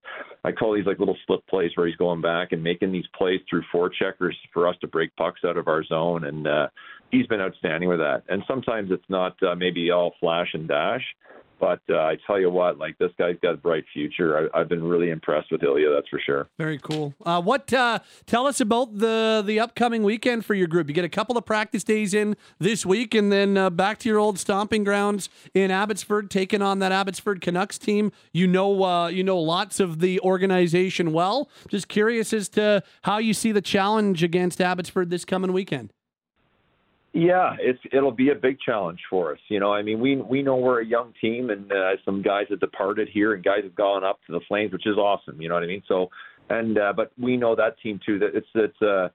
I 0.44 0.52
call 0.52 0.76
these 0.76 0.86
like 0.86 1.00
little 1.00 1.18
slip 1.26 1.46
plays 1.48 1.72
where 1.76 1.88
he's 1.88 1.96
going 1.96 2.22
back 2.22 2.52
and 2.52 2.62
making 2.64 2.92
these 2.92 3.08
plays 3.18 3.40
through 3.50 3.64
four 3.72 3.90
checkers 3.90 4.38
for 4.54 4.68
us 4.68 4.76
to 4.82 4.88
break 4.88 5.16
pucks 5.16 5.42
out 5.44 5.58
of 5.58 5.68
our 5.68 5.84
zone, 5.84 6.26
and 6.26 6.48
uh, 6.48 6.68
he's 7.12 7.26
been 7.26 7.42
outstanding 7.42 7.90
with 7.90 7.98
that. 8.00 8.22
And 8.30 8.44
sometimes 8.48 8.92
it's 8.92 9.10
not 9.10 9.36
uh, 9.42 9.56
maybe 9.56 9.90
all 9.90 10.14
flash 10.20 10.50
and 10.54 10.68
dash, 10.68 11.04
but 11.60 11.82
uh, 11.90 11.98
I 11.98 12.18
tell 12.28 12.40
you 12.40 12.50
what, 12.50 12.78
like 12.78 12.98
this 12.98 13.12
guy's 13.18 13.36
got 13.42 13.54
a 13.54 13.58
bright 13.58 13.86
future. 13.94 14.50
I, 14.54 14.60
have 14.60 14.70
been 14.70 14.84
really 14.84 15.10
impressed 15.10 15.52
with 15.52 15.64
Ilya, 15.64 15.90
that's 15.94 16.10
for 16.10 16.20
sure. 16.20 16.48
Very 16.58 16.78
cool. 16.78 17.14
Uh, 17.26 17.42
what? 17.42 17.72
Uh, 17.72 18.00
tell 18.26 18.48
us 18.48 18.60
about 18.60 18.98
the 18.98 19.44
the 19.46 19.60
upcoming 19.60 20.04
weekend 20.04 20.46
for 20.46 20.54
your 20.54 20.68
group. 20.68 20.88
You 20.88 20.94
get 20.94 21.06
a 21.06 21.10
couple 21.10 21.38
of 21.38 21.46
practice 21.46 21.84
days 21.84 22.14
in 22.14 22.36
this 22.60 22.86
week, 22.86 23.14
and 23.14 23.32
then 23.32 23.58
uh, 23.58 23.70
back 23.70 24.00
to 24.00 24.10
your 24.10 24.20
old 24.20 24.40
stomping 24.40 24.84
grounds 24.84 25.30
in 25.54 25.72
Abbotsford, 25.72 26.30
taking 26.30 26.62
on 26.62 26.80
that 26.80 26.92
Abbotsford 26.92 27.42
Canucks 27.42 27.78
team. 27.78 28.12
You 28.34 28.48
know, 28.48 28.84
uh, 28.84 29.08
you 29.08 29.24
know 29.24 29.40
lots 29.40 29.80
of 29.80 30.00
the 30.00 30.20
organization 30.22 31.14
well. 31.14 31.50
Just 31.70 31.88
curious 31.88 32.34
as 32.34 32.50
to 32.50 32.84
how 33.04 33.18
you 33.18 33.34
see 33.34 33.52
the 33.52 33.62
challenge 33.62 34.24
against 34.24 34.62
Abbotsford 34.62 35.10
this 35.10 35.26
coming 35.26 35.54
weekend. 35.54 35.92
Yeah, 37.18 37.56
it's 37.62 37.80
it'll 37.94 38.12
be 38.12 38.32
a 38.32 38.36
big 38.36 38.60
challenge 38.60 39.00
for 39.10 39.32
us. 39.32 39.40
You 39.48 39.62
know, 39.62 39.72
I 39.74 39.82
mean, 39.82 40.02
we 40.02 40.18
we 40.18 40.44
know 40.44 40.58
we're 40.58 40.82
a 40.82 40.86
young 40.86 41.14
team, 41.22 41.50
and 41.50 41.72
uh, 41.72 41.92
some 42.04 42.22
guys 42.22 42.48
have 42.50 42.60
departed 42.60 43.08
here, 43.08 43.34
and 43.34 43.42
guys 43.42 43.64
have 43.64 43.74
gone 43.74 44.04
up 44.04 44.20
to 44.28 44.34
the 44.34 44.42
Flames, 44.50 44.74
which 44.74 44.86
is 44.86 44.98
awesome. 44.98 45.42
You 45.42 45.48
know 45.48 45.56
what 45.56 45.64
I 45.64 45.68
mean? 45.68 45.82
So, 45.88 46.10
and 46.50 46.78
uh, 46.78 46.92
but 46.94 47.14
we 47.18 47.38
know 47.38 47.56
that 47.56 47.80
team 47.82 48.02
too. 48.06 48.20
That 48.20 48.32
it's 48.36 48.48
it's 48.54 48.82
uh 48.82 49.08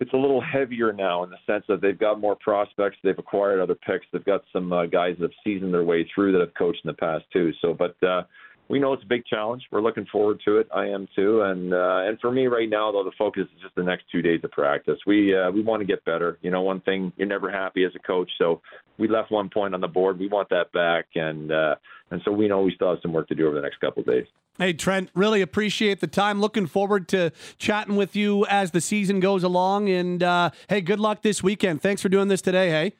it's 0.00 0.12
a 0.12 0.16
little 0.18 0.42
heavier 0.42 0.92
now 0.92 1.24
in 1.24 1.30
the 1.30 1.38
sense 1.46 1.64
that 1.68 1.80
they've 1.80 1.98
got 1.98 2.20
more 2.20 2.36
prospects, 2.36 2.98
they've 3.02 3.18
acquired 3.18 3.60
other 3.60 3.74
picks, 3.74 4.04
they've 4.12 4.24
got 4.24 4.42
some 4.52 4.70
uh, 4.70 4.84
guys 4.84 5.16
that 5.18 5.24
have 5.24 5.38
seasoned 5.42 5.72
their 5.72 5.84
way 5.84 6.06
through 6.14 6.32
that 6.32 6.40
have 6.40 6.54
coached 6.54 6.80
in 6.84 6.88
the 6.88 6.94
past 6.94 7.24
too. 7.32 7.52
So, 7.62 7.72
but 7.72 7.96
uh, 8.02 8.22
we 8.70 8.78
know 8.78 8.92
it's 8.92 9.02
a 9.02 9.06
big 9.06 9.26
challenge. 9.26 9.64
We're 9.72 9.82
looking 9.82 10.06
forward 10.06 10.40
to 10.44 10.58
it. 10.58 10.68
I 10.72 10.86
am 10.86 11.08
too. 11.16 11.42
And 11.42 11.74
uh, 11.74 12.02
and 12.04 12.18
for 12.20 12.30
me 12.30 12.46
right 12.46 12.70
now, 12.70 12.92
though, 12.92 13.02
the 13.02 13.10
focus 13.18 13.42
is 13.54 13.60
just 13.60 13.74
the 13.74 13.82
next 13.82 14.04
two 14.12 14.22
days 14.22 14.40
of 14.44 14.52
practice. 14.52 14.98
We 15.06 15.36
uh, 15.36 15.50
we 15.50 15.60
want 15.60 15.80
to 15.80 15.86
get 15.86 16.04
better. 16.04 16.38
You 16.40 16.52
know, 16.52 16.62
one 16.62 16.80
thing 16.82 17.12
you're 17.16 17.26
never 17.26 17.50
happy 17.50 17.84
as 17.84 17.90
a 17.96 17.98
coach. 17.98 18.30
So 18.38 18.62
we 18.96 19.08
left 19.08 19.32
one 19.32 19.50
point 19.50 19.74
on 19.74 19.80
the 19.80 19.88
board. 19.88 20.20
We 20.20 20.28
want 20.28 20.48
that 20.50 20.70
back, 20.72 21.06
and 21.16 21.50
uh, 21.50 21.74
and 22.12 22.22
so 22.24 22.30
we 22.30 22.46
know 22.46 22.62
we 22.62 22.72
still 22.76 22.90
have 22.90 23.00
some 23.02 23.12
work 23.12 23.26
to 23.28 23.34
do 23.34 23.48
over 23.48 23.56
the 23.56 23.62
next 23.62 23.80
couple 23.80 24.02
of 24.02 24.06
days. 24.06 24.26
Hey, 24.56 24.72
Trent, 24.72 25.10
really 25.14 25.40
appreciate 25.40 26.00
the 26.00 26.06
time. 26.06 26.40
Looking 26.40 26.66
forward 26.66 27.08
to 27.08 27.32
chatting 27.58 27.96
with 27.96 28.14
you 28.14 28.46
as 28.46 28.70
the 28.70 28.80
season 28.80 29.18
goes 29.18 29.42
along. 29.42 29.88
And 29.88 30.22
uh, 30.22 30.50
hey, 30.68 30.80
good 30.80 31.00
luck 31.00 31.22
this 31.22 31.42
weekend. 31.42 31.82
Thanks 31.82 32.02
for 32.02 32.08
doing 32.08 32.28
this 32.28 32.42
today. 32.42 32.70
Hey. 32.70 32.92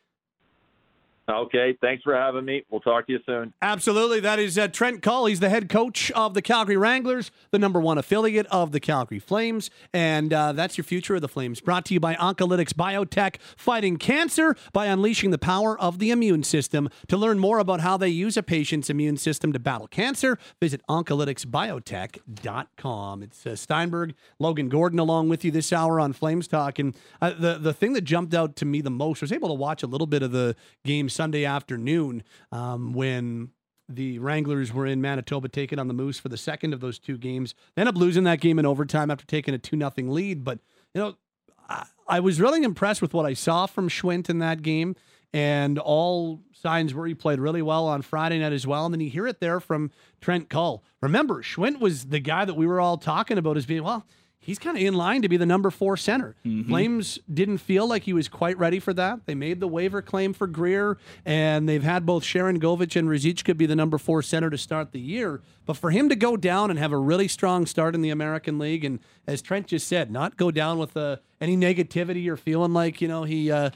Okay, 1.28 1.76
thanks 1.80 2.02
for 2.02 2.14
having 2.14 2.44
me. 2.44 2.64
We'll 2.70 2.80
talk 2.80 3.06
to 3.06 3.12
you 3.12 3.20
soon. 3.24 3.54
Absolutely. 3.62 4.18
That 4.20 4.38
is 4.40 4.58
uh, 4.58 4.68
Trent 4.68 5.00
Cull. 5.02 5.26
He's 5.26 5.40
the 5.40 5.48
head 5.48 5.68
coach 5.68 6.10
of 6.12 6.34
the 6.34 6.42
Calgary 6.42 6.76
Wranglers, 6.76 7.30
the 7.52 7.58
number 7.58 7.80
one 7.80 7.96
affiliate 7.98 8.46
of 8.46 8.72
the 8.72 8.80
Calgary 8.80 9.20
Flames. 9.20 9.70
And 9.92 10.32
uh, 10.32 10.52
that's 10.52 10.76
your 10.76 10.84
future 10.84 11.14
of 11.14 11.20
the 11.20 11.28
Flames. 11.28 11.60
Brought 11.60 11.84
to 11.86 11.94
you 11.94 12.00
by 12.00 12.16
Oncolytics 12.16 12.72
Biotech, 12.72 13.36
fighting 13.56 13.96
cancer 13.96 14.56
by 14.72 14.86
unleashing 14.86 15.30
the 15.30 15.38
power 15.38 15.80
of 15.80 16.00
the 16.00 16.10
immune 16.10 16.42
system. 16.42 16.88
To 17.08 17.16
learn 17.16 17.38
more 17.38 17.60
about 17.60 17.80
how 17.80 17.96
they 17.96 18.08
use 18.08 18.36
a 18.36 18.42
patient's 18.42 18.90
immune 18.90 19.16
system 19.16 19.52
to 19.52 19.60
battle 19.60 19.86
cancer, 19.86 20.36
visit 20.60 20.82
oncolyticsbiotech.com. 20.88 23.22
It's 23.22 23.46
uh, 23.46 23.54
Steinberg, 23.54 24.14
Logan 24.40 24.68
Gordon 24.68 24.98
along 24.98 25.28
with 25.28 25.44
you 25.44 25.52
this 25.52 25.72
hour 25.72 26.00
on 26.00 26.12
Flames 26.12 26.48
Talk. 26.48 26.80
And 26.80 26.96
uh, 27.20 27.34
the, 27.38 27.58
the 27.58 27.72
thing 27.72 27.92
that 27.92 28.02
jumped 28.02 28.34
out 28.34 28.56
to 28.56 28.64
me 28.64 28.80
the 28.80 28.90
most 28.90 29.22
I 29.22 29.24
was 29.24 29.32
able 29.32 29.48
to 29.48 29.54
watch 29.54 29.82
a 29.82 29.86
little 29.86 30.08
bit 30.08 30.22
of 30.22 30.32
the 30.32 30.56
game 30.84 31.08
Sunday 31.20 31.44
afternoon 31.44 32.22
um, 32.50 32.94
when 32.94 33.50
the 33.90 34.18
Wranglers 34.20 34.72
were 34.72 34.86
in 34.86 35.02
Manitoba 35.02 35.50
taking 35.50 35.78
on 35.78 35.86
the 35.86 35.92
Moose 35.92 36.18
for 36.18 36.30
the 36.30 36.38
second 36.38 36.72
of 36.72 36.80
those 36.80 36.98
two 36.98 37.18
games. 37.18 37.54
They 37.74 37.82
ended 37.82 37.94
up 37.94 38.00
losing 38.00 38.24
that 38.24 38.40
game 38.40 38.58
in 38.58 38.64
overtime 38.64 39.10
after 39.10 39.26
taking 39.26 39.52
a 39.52 39.58
2 39.58 39.76
nothing 39.76 40.10
lead. 40.10 40.44
But, 40.44 40.60
you 40.94 41.02
know, 41.02 41.16
I, 41.68 41.84
I 42.08 42.20
was 42.20 42.40
really 42.40 42.62
impressed 42.62 43.02
with 43.02 43.12
what 43.12 43.26
I 43.26 43.34
saw 43.34 43.66
from 43.66 43.90
Schwindt 43.90 44.30
in 44.30 44.38
that 44.38 44.62
game. 44.62 44.96
And 45.34 45.78
all 45.78 46.40
signs 46.52 46.94
were 46.94 47.06
he 47.06 47.12
played 47.12 47.38
really 47.38 47.60
well 47.60 47.86
on 47.86 48.00
Friday 48.00 48.38
night 48.38 48.54
as 48.54 48.66
well. 48.66 48.86
And 48.86 48.94
then 48.94 49.02
you 49.02 49.10
hear 49.10 49.26
it 49.26 49.40
there 49.40 49.60
from 49.60 49.90
Trent 50.22 50.48
Cull. 50.48 50.82
Remember, 51.02 51.42
Schwindt 51.42 51.80
was 51.80 52.06
the 52.06 52.20
guy 52.20 52.46
that 52.46 52.54
we 52.54 52.66
were 52.66 52.80
all 52.80 52.96
talking 52.96 53.36
about 53.36 53.58
as 53.58 53.66
being, 53.66 53.84
well, 53.84 54.06
he's 54.40 54.58
kind 54.58 54.76
of 54.76 54.82
in 54.82 54.94
line 54.94 55.22
to 55.22 55.28
be 55.28 55.36
the 55.36 55.46
number 55.46 55.70
four 55.70 55.96
center. 55.96 56.34
Mm-hmm. 56.44 56.68
Flames 56.68 57.18
didn't 57.32 57.58
feel 57.58 57.86
like 57.86 58.04
he 58.04 58.12
was 58.12 58.28
quite 58.28 58.58
ready 58.58 58.80
for 58.80 58.92
that. 58.94 59.26
They 59.26 59.34
made 59.34 59.60
the 59.60 59.68
waiver 59.68 60.02
claim 60.02 60.32
for 60.32 60.46
Greer, 60.46 60.98
and 61.24 61.68
they've 61.68 61.82
had 61.82 62.06
both 62.06 62.24
Sharangovich 62.24 62.96
and 62.96 63.08
Ruzicka 63.08 63.56
be 63.56 63.66
the 63.66 63.76
number 63.76 63.98
four 63.98 64.22
center 64.22 64.50
to 64.50 64.58
start 64.58 64.92
the 64.92 65.00
year. 65.00 65.42
But 65.66 65.76
for 65.76 65.90
him 65.90 66.08
to 66.08 66.16
go 66.16 66.36
down 66.36 66.70
and 66.70 66.78
have 66.78 66.90
a 66.90 66.98
really 66.98 67.28
strong 67.28 67.66
start 67.66 67.94
in 67.94 68.00
the 68.00 68.10
American 68.10 68.58
League, 68.58 68.84
and 68.84 68.98
as 69.26 69.42
Trent 69.42 69.68
just 69.68 69.86
said, 69.86 70.10
not 70.10 70.36
go 70.36 70.50
down 70.50 70.78
with 70.78 70.96
uh, 70.96 71.16
any 71.40 71.56
negativity 71.56 72.26
or 72.26 72.36
feeling 72.36 72.72
like 72.72 73.00
you 73.00 73.08
know 73.08 73.24
he. 73.24 73.52
Uh, 73.52 73.70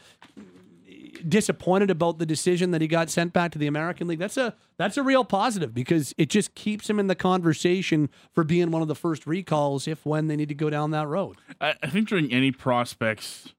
disappointed 1.29 1.90
about 1.90 2.18
the 2.18 2.27
decision 2.27 2.70
that 2.70 2.81
he 2.81 2.88
got 2.88 3.11
sent 3.11 3.33
back 3.33 3.53
to 3.53 3.59
the 3.59 3.66
American 3.66 4.07
League. 4.07 4.18
That's 4.18 4.37
a 4.37 4.55
that's 4.77 4.96
a 4.96 5.03
real 5.03 5.24
positive 5.24 5.74
because 5.74 6.14
it 6.18 6.29
just 6.29 6.55
keeps 6.55 6.88
him 6.88 6.98
in 6.98 7.07
the 7.07 7.14
conversation 7.14 8.09
for 8.33 8.44
being 8.44 8.70
one 8.70 8.83
of 8.83 8.88
the 8.88 8.94
first 8.94 9.27
recalls 9.27 9.87
if 9.87 10.05
when 10.05 10.29
they 10.29 10.37
need 10.37 10.48
to 10.48 10.55
go 10.55 10.70
down 10.70 10.90
that 10.92 11.07
road. 11.09 11.37
I, 11.61 11.74
I 11.83 11.88
think 11.88 12.09
during 12.09 12.33
any 12.33 12.50
prospects 12.53 13.55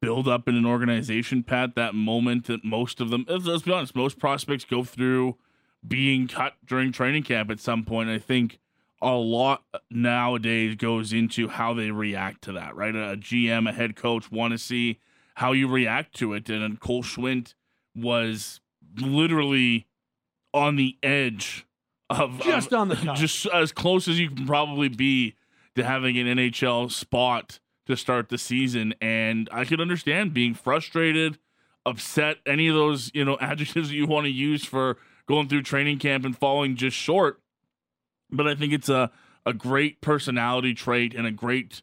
build 0.00 0.28
up 0.28 0.48
in 0.48 0.54
an 0.54 0.66
organization, 0.66 1.42
Pat, 1.42 1.74
that 1.74 1.94
moment 1.94 2.46
that 2.46 2.64
most 2.64 3.00
of 3.00 3.10
them, 3.10 3.24
let's 3.28 3.62
be 3.62 3.72
honest, 3.72 3.96
most 3.96 4.18
prospects 4.18 4.64
go 4.64 4.84
through 4.84 5.36
being 5.86 6.28
cut 6.28 6.54
during 6.64 6.92
training 6.92 7.22
camp 7.22 7.50
at 7.50 7.60
some 7.60 7.84
point. 7.84 8.08
I 8.08 8.18
think 8.18 8.58
a 9.02 9.14
lot 9.14 9.64
nowadays 9.90 10.74
goes 10.76 11.12
into 11.12 11.48
how 11.48 11.74
they 11.74 11.90
react 11.90 12.42
to 12.42 12.52
that, 12.52 12.74
right? 12.74 12.94
A 12.94 13.16
GM, 13.16 13.68
a 13.68 13.72
head 13.72 13.96
coach 13.96 14.30
want 14.30 14.52
to 14.52 14.58
see 14.58 14.98
how 15.36 15.52
you 15.52 15.68
react 15.68 16.14
to 16.16 16.32
it. 16.32 16.48
And 16.48 16.80
Cole 16.80 17.02
Schwindt 17.02 17.54
was 17.94 18.60
literally 18.98 19.86
on 20.52 20.76
the 20.76 20.96
edge 21.02 21.66
of 22.08 22.40
Just 22.40 22.72
of- 22.72 22.80
on 22.80 22.88
the 22.88 22.94
just 23.16 23.46
as 23.46 23.72
close 23.72 24.08
as 24.08 24.18
you 24.18 24.30
can 24.30 24.46
probably 24.46 24.88
be 24.88 25.34
to 25.74 25.84
having 25.84 26.16
an 26.18 26.26
NHL 26.26 26.90
spot 26.90 27.58
to 27.86 27.96
start 27.96 28.30
the 28.30 28.38
season. 28.38 28.94
And 29.00 29.48
I 29.52 29.64
could 29.64 29.80
understand 29.80 30.32
being 30.32 30.54
frustrated, 30.54 31.38
upset, 31.84 32.38
any 32.46 32.68
of 32.68 32.74
those, 32.74 33.10
you 33.14 33.24
know, 33.24 33.36
adjectives 33.40 33.90
that 33.90 33.94
you 33.94 34.06
want 34.06 34.24
to 34.24 34.32
use 34.32 34.64
for 34.64 34.96
going 35.26 35.48
through 35.48 35.62
training 35.62 35.98
camp 35.98 36.24
and 36.24 36.36
falling 36.36 36.76
just 36.76 36.96
short. 36.96 37.40
But 38.30 38.48
I 38.48 38.54
think 38.54 38.72
it's 38.72 38.88
a, 38.88 39.10
a 39.44 39.52
great 39.52 40.00
personality 40.00 40.72
trait 40.72 41.14
and 41.14 41.26
a 41.26 41.30
great 41.30 41.82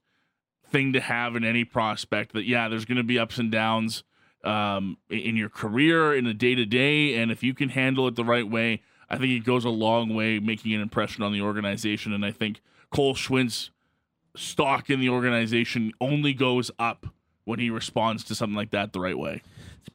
thing 0.74 0.92
to 0.92 1.00
have 1.00 1.38
in 1.38 1.46
any 1.46 1.64
prospect 1.64 2.34
that, 2.34 2.44
yeah, 2.44 2.68
there's 2.68 2.84
going 2.84 2.98
to 2.98 3.04
be 3.04 3.18
ups 3.18 3.38
and 3.38 3.50
downs 3.50 4.04
um, 4.44 4.98
in- 5.10 5.38
your 5.38 5.48
career, 5.48 6.14
in 6.14 6.26
the 6.26 6.34
day 6.34 6.56
to 6.56 6.66
day. 6.66 7.16
And 7.16 7.32
if 7.32 7.44
you 7.44 7.54
can 7.54 7.70
handle 7.70 8.08
it 8.10 8.16
the 8.16 8.26
right 8.26 8.50
way, 8.50 8.82
I 9.10 9.18
think 9.18 9.32
it 9.32 9.46
goes 9.46 9.64
a 9.64 9.70
long 9.70 10.14
way 10.14 10.40
making 10.40 10.74
an 10.74 10.82
impression 10.82 11.24
on 11.24 11.32
the 11.32 11.42
organization. 11.42 12.12
And 12.12 12.26
I 12.26 12.32
think 12.32 12.60
Cole 12.90 13.16
Schwindt's 13.16 13.70
stock 14.36 14.90
in 14.90 15.00
the 15.00 15.10
organization 15.10 15.94
only 16.02 16.34
goes 16.34 16.72
up 16.80 17.06
when 17.46 17.60
he 17.60 17.70
responds 17.70 18.24
to 18.26 18.36
something 18.36 18.56
like 18.56 18.72
that 18.72 18.94
the 18.94 19.00
right 19.00 19.18
way. 19.18 19.42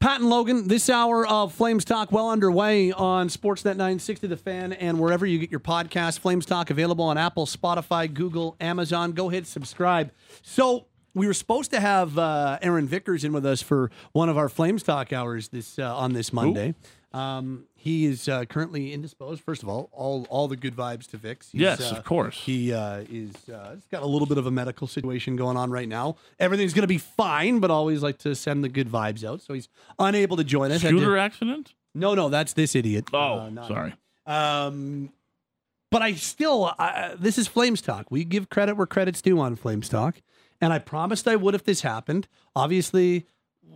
Pat 0.00 0.20
and 0.20 0.30
Logan, 0.30 0.68
this 0.68 0.88
hour 0.88 1.26
of 1.26 1.52
Flames 1.52 1.84
Talk 1.84 2.12
well 2.12 2.30
underway 2.30 2.92
on 2.92 3.28
Sportsnet 3.28 3.76
960 3.76 4.26
The 4.26 4.36
Fan 4.36 4.72
and 4.74 5.00
wherever 5.00 5.26
you 5.26 5.38
get 5.38 5.50
your 5.50 5.60
podcast. 5.60 6.20
Flames 6.20 6.46
Talk 6.46 6.70
available 6.70 7.04
on 7.04 7.18
Apple, 7.18 7.46
Spotify, 7.46 8.12
Google, 8.12 8.54
Amazon. 8.60 9.12
Go 9.12 9.28
hit 9.28 9.46
subscribe. 9.46 10.12
So 10.42 10.86
we 11.14 11.26
were 11.26 11.34
supposed 11.34 11.70
to 11.72 11.80
have 11.80 12.16
uh, 12.16 12.58
Aaron 12.62 12.86
Vickers 12.86 13.24
in 13.24 13.32
with 13.32 13.44
us 13.44 13.60
for 13.60 13.90
one 14.12 14.28
of 14.28 14.38
our 14.38 14.48
Flames 14.48 14.82
Talk 14.82 15.12
hours 15.12 15.48
this 15.48 15.78
uh, 15.78 15.96
on 15.96 16.12
this 16.12 16.32
Monday. 16.32 16.74
Um, 17.12 17.64
he 17.74 18.04
is 18.04 18.28
uh, 18.28 18.44
currently 18.44 18.92
indisposed. 18.92 19.42
First 19.42 19.62
of 19.62 19.68
all, 19.68 19.88
all 19.92 20.26
all 20.28 20.46
the 20.46 20.56
good 20.56 20.76
vibes 20.76 21.08
to 21.10 21.16
Vix. 21.16 21.50
He's, 21.50 21.62
Yes, 21.62 21.80
uh, 21.92 21.96
of 21.96 22.04
course. 22.04 22.38
He 22.42 22.72
uh, 22.72 23.04
is 23.10 23.32
uh, 23.48 23.72
he's 23.74 23.86
got 23.86 24.02
a 24.02 24.06
little 24.06 24.26
bit 24.26 24.36
of 24.36 24.46
a 24.46 24.50
medical 24.50 24.86
situation 24.86 25.34
going 25.36 25.56
on 25.56 25.70
right 25.70 25.88
now. 25.88 26.16
Everything's 26.38 26.74
going 26.74 26.82
to 26.82 26.86
be 26.86 26.98
fine, 26.98 27.60
but 27.60 27.70
always 27.70 28.02
like 28.02 28.18
to 28.18 28.34
send 28.34 28.62
the 28.62 28.68
good 28.68 28.88
vibes 28.90 29.24
out. 29.24 29.40
So 29.40 29.54
he's 29.54 29.68
unable 29.98 30.36
to 30.36 30.44
join 30.44 30.70
us. 30.70 30.82
Scooter 30.82 31.16
accident? 31.16 31.72
no, 31.94 32.14
no, 32.14 32.28
that's 32.28 32.52
this 32.52 32.74
idiot. 32.76 33.06
Oh, 33.14 33.38
Uh, 33.56 33.68
sorry. 33.68 33.94
Um, 34.26 35.10
but 35.90 36.02
I 36.02 36.12
still, 36.12 36.70
this 37.18 37.38
is 37.38 37.48
Flames 37.48 37.80
Talk. 37.80 38.10
We 38.10 38.22
give 38.24 38.50
credit 38.50 38.74
where 38.76 38.86
credit's 38.86 39.22
due 39.22 39.40
on 39.40 39.56
Flames 39.56 39.88
Talk, 39.88 40.20
and 40.60 40.70
I 40.70 40.78
promised 40.78 41.26
I 41.26 41.36
would 41.36 41.54
if 41.54 41.64
this 41.64 41.80
happened. 41.80 42.28
Obviously, 42.54 43.24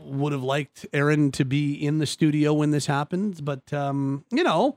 would 0.04 0.32
have 0.32 0.42
liked 0.42 0.86
Aaron 0.92 1.30
to 1.32 1.44
be 1.44 1.74
in 1.74 1.98
the 1.98 2.06
studio 2.06 2.52
when 2.52 2.70
this 2.70 2.86
happens, 2.86 3.40
but 3.40 3.72
um, 3.72 4.24
you 4.30 4.42
know, 4.42 4.76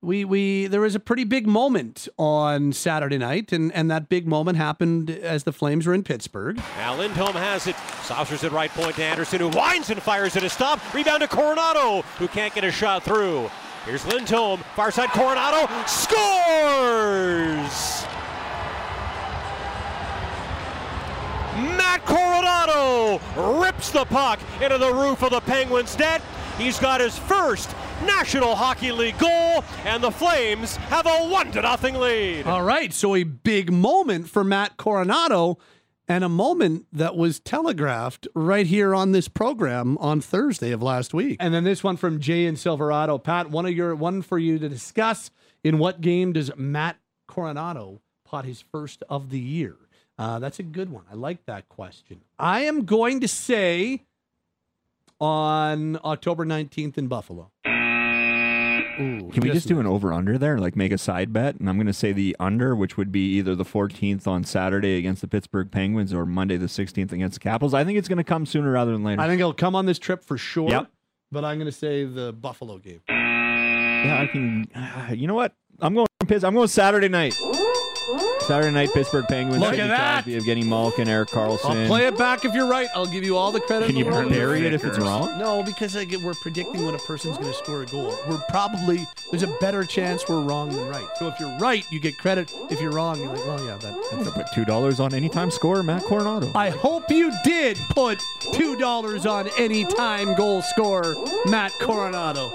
we 0.00 0.24
we 0.24 0.66
there 0.66 0.80
was 0.80 0.94
a 0.94 1.00
pretty 1.00 1.24
big 1.24 1.46
moment 1.46 2.08
on 2.18 2.72
Saturday 2.72 3.18
night, 3.18 3.52
and 3.52 3.72
and 3.72 3.90
that 3.90 4.08
big 4.08 4.26
moment 4.26 4.56
happened 4.56 5.10
as 5.10 5.44
the 5.44 5.52
Flames 5.52 5.86
were 5.86 5.94
in 5.94 6.04
Pittsburgh. 6.04 6.56
Now 6.76 6.96
Lindholm 6.96 7.34
has 7.34 7.66
it. 7.66 7.76
Saucers 8.02 8.44
at 8.44 8.52
right 8.52 8.70
point 8.70 8.96
to 8.96 9.04
Andersson, 9.04 9.40
who 9.40 9.48
winds 9.48 9.90
and 9.90 10.00
fires 10.00 10.36
at 10.36 10.44
a 10.44 10.48
stop. 10.48 10.80
Rebound 10.94 11.22
to 11.22 11.28
Coronato, 11.28 12.04
who 12.18 12.28
can't 12.28 12.54
get 12.54 12.64
a 12.64 12.70
shot 12.70 13.02
through. 13.02 13.50
Here's 13.84 14.06
Lindholm, 14.06 14.60
far 14.76 14.90
side 14.90 15.08
Coronato, 15.10 15.66
scores! 15.88 18.07
Matt 21.88 22.04
Coronato 22.04 23.62
rips 23.62 23.90
the 23.90 24.04
puck 24.04 24.38
into 24.60 24.76
the 24.76 24.92
roof 24.92 25.22
of 25.22 25.30
the 25.30 25.40
Penguins' 25.40 25.98
net. 25.98 26.20
He's 26.58 26.78
got 26.78 27.00
his 27.00 27.18
first 27.18 27.74
National 28.04 28.54
Hockey 28.54 28.92
League 28.92 29.16
goal, 29.16 29.64
and 29.86 30.04
the 30.04 30.10
Flames 30.10 30.76
have 30.76 31.06
a 31.06 31.28
one 31.30 31.50
to 31.52 31.62
nothing 31.62 31.94
lead. 31.94 32.46
All 32.46 32.62
right, 32.62 32.92
so 32.92 33.14
a 33.14 33.22
big 33.22 33.72
moment 33.72 34.28
for 34.28 34.44
Matt 34.44 34.76
Coronato 34.76 35.56
and 36.06 36.24
a 36.24 36.28
moment 36.28 36.84
that 36.92 37.16
was 37.16 37.40
telegraphed 37.40 38.28
right 38.34 38.66
here 38.66 38.94
on 38.94 39.12
this 39.12 39.28
program 39.28 39.96
on 39.96 40.20
Thursday 40.20 40.72
of 40.72 40.82
last 40.82 41.14
week. 41.14 41.38
And 41.40 41.54
then 41.54 41.64
this 41.64 41.82
one 41.82 41.96
from 41.96 42.20
Jay 42.20 42.44
and 42.44 42.58
Silverado. 42.58 43.16
Pat, 43.16 43.50
one 43.50 43.64
of 43.64 43.72
your 43.72 43.94
one 43.94 44.20
for 44.20 44.38
you 44.38 44.58
to 44.58 44.68
discuss. 44.68 45.30
In 45.64 45.78
what 45.78 46.02
game 46.02 46.34
does 46.34 46.50
Matt 46.54 46.98
Coronato 47.30 48.00
pot 48.26 48.44
his 48.44 48.60
first 48.60 49.02
of 49.08 49.30
the 49.30 49.40
year? 49.40 49.76
Uh, 50.18 50.38
that's 50.40 50.58
a 50.58 50.62
good 50.64 50.90
one. 50.90 51.04
I 51.10 51.14
like 51.14 51.44
that 51.46 51.68
question. 51.68 52.22
I 52.38 52.60
am 52.62 52.84
going 52.84 53.20
to 53.20 53.28
say 53.28 54.02
on 55.20 55.98
October 56.04 56.44
19th 56.44 56.98
in 56.98 57.06
Buffalo. 57.08 57.50
Ooh, 59.00 59.30
Can 59.32 59.42
we 59.42 59.50
just 59.50 59.68
do 59.68 59.78
an 59.78 59.86
over 59.86 60.12
under 60.12 60.36
there, 60.38 60.58
like 60.58 60.74
make 60.74 60.90
a 60.90 60.98
side 60.98 61.32
bet? 61.32 61.54
And 61.60 61.68
I'm 61.68 61.76
going 61.76 61.86
to 61.86 61.92
say 61.92 62.10
the 62.12 62.34
under, 62.40 62.74
which 62.74 62.96
would 62.96 63.12
be 63.12 63.36
either 63.36 63.54
the 63.54 63.64
14th 63.64 64.26
on 64.26 64.42
Saturday 64.42 64.96
against 64.96 65.20
the 65.20 65.28
Pittsburgh 65.28 65.70
Penguins 65.70 66.12
or 66.12 66.26
Monday 66.26 66.56
the 66.56 66.66
16th 66.66 67.12
against 67.12 67.34
the 67.34 67.40
Capitals. 67.40 67.74
I 67.74 67.84
think 67.84 67.96
it's 67.96 68.08
going 68.08 68.18
to 68.18 68.24
come 68.24 68.44
sooner 68.44 68.72
rather 68.72 68.90
than 68.90 69.04
later. 69.04 69.20
I 69.22 69.28
think 69.28 69.38
it'll 69.38 69.52
come 69.54 69.76
on 69.76 69.86
this 69.86 70.00
trip 70.00 70.24
for 70.24 70.36
sure. 70.36 70.68
Yep. 70.68 70.90
But 71.30 71.44
I'm 71.44 71.58
going 71.58 71.70
to 71.70 71.76
say 71.76 72.06
the 72.06 72.32
Buffalo 72.32 72.78
game. 72.78 73.00
yeah, 73.08 74.20
I 74.22 74.26
can. 74.26 74.66
You 75.16 75.28
know 75.28 75.34
what? 75.34 75.54
I'm 75.80 75.94
going 75.94 76.06
Piss. 76.26 76.42
I'm 76.42 76.54
going 76.54 76.66
Saturday 76.66 77.08
night. 77.08 77.34
Saturday 78.48 78.70
night, 78.72 78.88
Pittsburgh 78.94 79.26
Penguins. 79.28 79.60
Look 79.60 79.74
Sidney 79.74 79.82
at 79.82 79.98
that. 79.98 80.24
Crosby, 80.24 80.40
Evgeny 80.40 80.64
Malkin, 80.64 81.06
Erik 81.06 81.28
Karlsson. 81.28 81.82
I'll 81.82 81.86
play 81.86 82.06
it 82.06 82.16
back 82.16 82.46
if 82.46 82.54
you're 82.54 82.66
right. 82.66 82.88
I'll 82.94 83.04
give 83.04 83.22
you 83.22 83.36
all 83.36 83.52
the 83.52 83.60
credit. 83.60 83.88
Can 83.88 83.96
in 83.96 83.98
you 83.98 84.04
the 84.04 84.10
world. 84.10 84.30
bury 84.30 84.64
it 84.66 84.72
if 84.72 84.86
it's 84.86 84.98
wrong? 84.98 85.36
No, 85.38 85.62
because 85.62 85.94
like, 85.94 86.10
we're 86.12 86.32
predicting 86.32 86.86
when 86.86 86.94
a 86.94 86.98
person's 87.00 87.36
going 87.36 87.52
to 87.52 87.58
score 87.58 87.82
a 87.82 87.86
goal. 87.86 88.18
We're 88.26 88.40
probably 88.48 89.06
there's 89.30 89.42
a 89.42 89.54
better 89.60 89.84
chance 89.84 90.26
we're 90.26 90.40
wrong 90.40 90.70
than 90.70 90.88
right. 90.88 91.06
So 91.18 91.28
if 91.28 91.38
you're 91.38 91.58
right, 91.58 91.84
you 91.92 92.00
get 92.00 92.16
credit. 92.16 92.50
If 92.70 92.80
you're 92.80 92.90
wrong, 92.90 93.20
you're 93.20 93.28
like, 93.28 93.44
well, 93.44 93.62
yeah, 93.66 93.76
that, 93.76 94.08
I'm 94.12 94.24
put 94.32 94.46
two 94.54 94.64
dollars 94.64 94.98
on 94.98 95.12
anytime 95.12 95.50
scorer 95.50 95.82
Matt 95.82 96.04
Coronato. 96.04 96.50
I 96.56 96.70
hope 96.70 97.10
you 97.10 97.30
did 97.44 97.76
put 97.90 98.18
two 98.54 98.76
dollars 98.76 99.26
on 99.26 99.50
any 99.58 99.84
time 99.84 100.34
goal 100.36 100.62
scorer, 100.62 101.16
Matt 101.44 101.72
Coronato. 101.72 102.50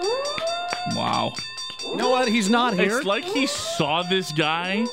Wow. 0.96 1.34
You 1.84 1.98
know 1.98 2.10
what? 2.10 2.30
He's 2.30 2.50
not 2.50 2.74
here. 2.74 2.98
It's 2.98 3.06
like 3.06 3.26
he 3.26 3.46
saw 3.46 4.02
this 4.02 4.32
guy 4.32 4.88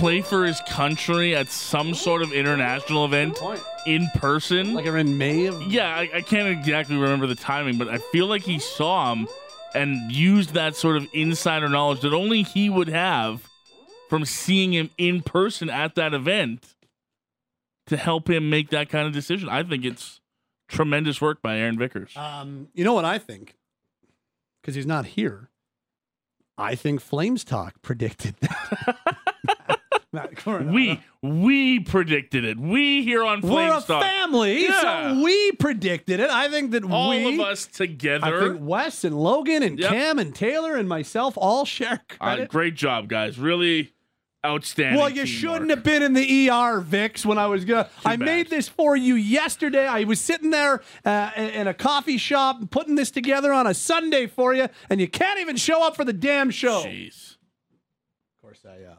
play 0.00 0.22
for 0.22 0.46
his 0.46 0.62
country 0.62 1.36
at 1.36 1.50
some 1.50 1.92
sort 1.92 2.22
of 2.22 2.32
international 2.32 3.04
event 3.04 3.38
in 3.84 4.08
person. 4.14 4.72
Like 4.72 4.86
in 4.86 5.18
May 5.18 5.44
of 5.44 5.62
Yeah, 5.62 5.94
I, 5.94 6.08
I 6.14 6.20
can't 6.22 6.48
exactly 6.48 6.96
remember 6.96 7.26
the 7.26 7.34
timing, 7.34 7.76
but 7.76 7.86
I 7.88 7.98
feel 7.98 8.26
like 8.26 8.42
he 8.42 8.58
saw 8.58 9.12
him 9.12 9.28
and 9.74 10.10
used 10.10 10.54
that 10.54 10.74
sort 10.74 10.96
of 10.96 11.06
insider 11.12 11.68
knowledge 11.68 12.00
that 12.00 12.14
only 12.14 12.42
he 12.42 12.70
would 12.70 12.88
have 12.88 13.46
from 14.08 14.24
seeing 14.24 14.72
him 14.72 14.88
in 14.96 15.20
person 15.20 15.68
at 15.68 15.96
that 15.96 16.14
event 16.14 16.74
to 17.86 17.98
help 17.98 18.30
him 18.30 18.48
make 18.48 18.70
that 18.70 18.88
kind 18.88 19.06
of 19.06 19.12
decision. 19.12 19.50
I 19.50 19.62
think 19.62 19.84
it's 19.84 20.22
tremendous 20.66 21.20
work 21.20 21.42
by 21.42 21.58
Aaron 21.58 21.78
Vickers. 21.78 22.16
Um, 22.16 22.68
you 22.72 22.84
know 22.84 22.94
what 22.94 23.04
I 23.04 23.18
think? 23.18 23.54
Because 24.62 24.74
he's 24.74 24.86
not 24.86 25.04
here. 25.04 25.50
I 26.56 26.74
think 26.74 27.02
Flames 27.02 27.44
Talk 27.44 27.82
predicted 27.82 28.36
that. 28.40 29.26
Matt 30.12 30.32
Coronato. 30.34 30.72
we 30.72 31.00
we 31.22 31.80
predicted 31.80 32.44
it. 32.44 32.58
We 32.58 33.02
here 33.04 33.22
on 33.22 33.42
We're 33.42 33.68
a 33.76 33.80
Talk. 33.80 34.02
family, 34.02 34.64
Yeah. 34.64 34.80
so 35.14 35.22
we 35.22 35.52
predicted 35.52 36.18
it. 36.18 36.30
I 36.30 36.48
think 36.48 36.72
that 36.72 36.82
all 36.84 37.10
we, 37.10 37.34
of 37.34 37.40
us 37.46 37.66
together. 37.66 38.24
I 38.26 38.30
together. 38.30 38.52
think 38.54 38.68
Wes 38.68 39.04
and 39.04 39.16
Logan 39.16 39.62
and 39.62 39.78
Yep. 39.78 39.88
Cam 39.90 40.18
and 40.18 40.34
Taylor 40.34 40.74
and 40.76 40.88
myself 40.88 41.34
all 41.36 41.64
share 41.64 42.00
Uh, 42.10 42.16
credit. 42.24 42.48
great 42.50 42.74
job, 42.74 43.08
guys. 43.08 43.38
Really 43.38 43.92
outstanding. 44.44 44.98
well, 44.98 45.10
you 45.10 45.26
shouldn't 45.26 45.68
have 45.70 45.84
been 45.84 46.02
in 46.02 46.14
the 46.14 46.48
ER, 46.50 46.80
Vix, 46.80 47.24
when 47.26 47.36
I 47.38 47.46
was 47.46 47.64
gonna. 47.66 47.88
I 48.04 48.16
bad. 48.16 48.24
made 48.24 48.50
this 48.50 48.68
for 48.68 48.96
you 48.96 49.14
yesterday. 49.14 49.86
I 49.86 50.04
was 50.04 50.20
sitting 50.20 50.50
there 50.50 50.82
uh, 51.04 51.30
in 51.36 51.50
in 51.50 51.66
a 51.68 51.74
coffee 51.74 52.16
shop 52.18 52.58
putting 52.70 52.94
this 52.96 53.10
together 53.12 53.52
on 53.52 53.66
a 53.68 53.74
Sunday 53.74 54.26
for 54.26 54.54
you, 54.54 54.66
and 54.88 55.00
you 55.00 55.06
can't 55.08 55.38
even 55.38 55.56
show 55.56 55.84
up 55.86 55.94
for 55.94 56.04
the 56.04 56.14
damn 56.14 56.50
show. 56.50 56.82
Jeez. 56.82 57.36
Of 58.38 58.40
course, 58.42 58.64
I 58.66 58.82
uh, 58.90 58.94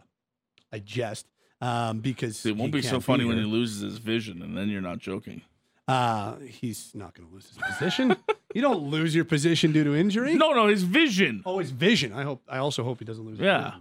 I 0.72 0.80
jest 0.80 1.28
um, 1.60 2.00
because 2.00 2.46
It 2.46 2.56
won't 2.58 2.72
be 2.72 2.82
so 2.82 3.00
funny 3.00 3.26
when 3.26 3.38
he 3.38 3.44
loses 3.44 3.82
his 3.82 3.98
vision, 3.98 4.42
and 4.42 4.58
then 4.58 4.70
you're 4.70 4.82
not 4.82 5.00
joking. 5.00 5.42
Uh, 5.88 6.36
he's 6.40 6.92
not 6.94 7.14
going 7.14 7.28
to 7.28 7.34
lose 7.34 7.48
his 7.48 7.58
position. 7.58 8.16
you 8.56 8.62
don't 8.62 8.84
lose 8.90 9.14
your 9.14 9.26
position 9.26 9.72
due 9.74 9.84
to 9.84 9.96
injury. 9.96 10.36
No, 10.36 10.54
no, 10.54 10.68
his 10.68 10.84
vision. 10.84 11.42
Oh, 11.46 11.60
his 11.60 11.72
vision. 11.72 12.14
I 12.14 12.24
hope. 12.24 12.42
I 12.48 12.58
also 12.60 12.84
hope 12.84 13.00
he 13.00 13.06
doesn't 13.06 13.26
lose. 13.26 13.40
Yeah. 13.40 13.76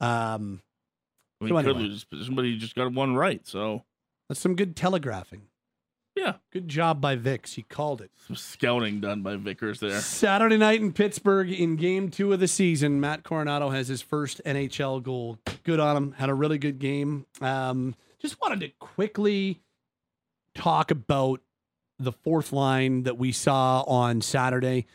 Um, 0.00 0.60
So 1.40 1.46
he 1.46 1.52
could 1.52 1.58
anyway. 1.66 1.80
lose 1.84 1.92
his 1.92 2.04
position, 2.04 2.34
but 2.34 2.44
he 2.44 2.58
just 2.58 2.74
got 2.74 2.92
one 2.92 3.14
right. 3.16 3.46
So 3.46 3.84
that's 4.28 4.40
some 4.40 4.56
good 4.56 4.76
telegraphing. 4.76 5.42
Yeah, 6.14 6.34
Good 6.52 6.68
job 6.68 7.00
by 7.00 7.16
Vix. 7.16 7.54
He 7.54 7.62
called 7.62 8.02
it. 8.02 8.10
some 8.26 8.36
scouting 8.36 9.00
done 9.00 9.22
by 9.22 9.36
Vickers 9.36 9.80
there. 9.80 9.98
Saturday 10.00 10.58
night 10.58 10.80
in 10.80 10.92
Pittsburgh 10.92 11.50
in 11.50 11.76
game 11.76 12.10
two 12.10 12.32
of 12.34 12.40
the 12.40 12.48
season, 12.48 13.00
Matt 13.00 13.22
Coronato 13.22 13.72
has 13.72 13.88
his 13.88 14.02
first 14.02 14.40
NHL 14.44 15.02
goal. 15.02 15.38
Good 15.64 15.80
on 15.80 15.96
him. 15.96 16.12
Had 16.12 16.28
a 16.28 16.34
really 16.34 16.58
good 16.58 16.78
game. 16.78 17.24
Um, 17.40 17.94
just 18.20 18.40
wanted 18.42 18.60
to 18.60 18.68
quickly 18.78 19.62
talk 20.54 20.90
about 20.90 21.40
the 21.98 22.12
fourth 22.12 22.52
line 22.52 23.04
that 23.04 23.16
we 23.16 23.32
saw 23.32 23.82
on 23.82 24.20
Saturday. 24.20 24.86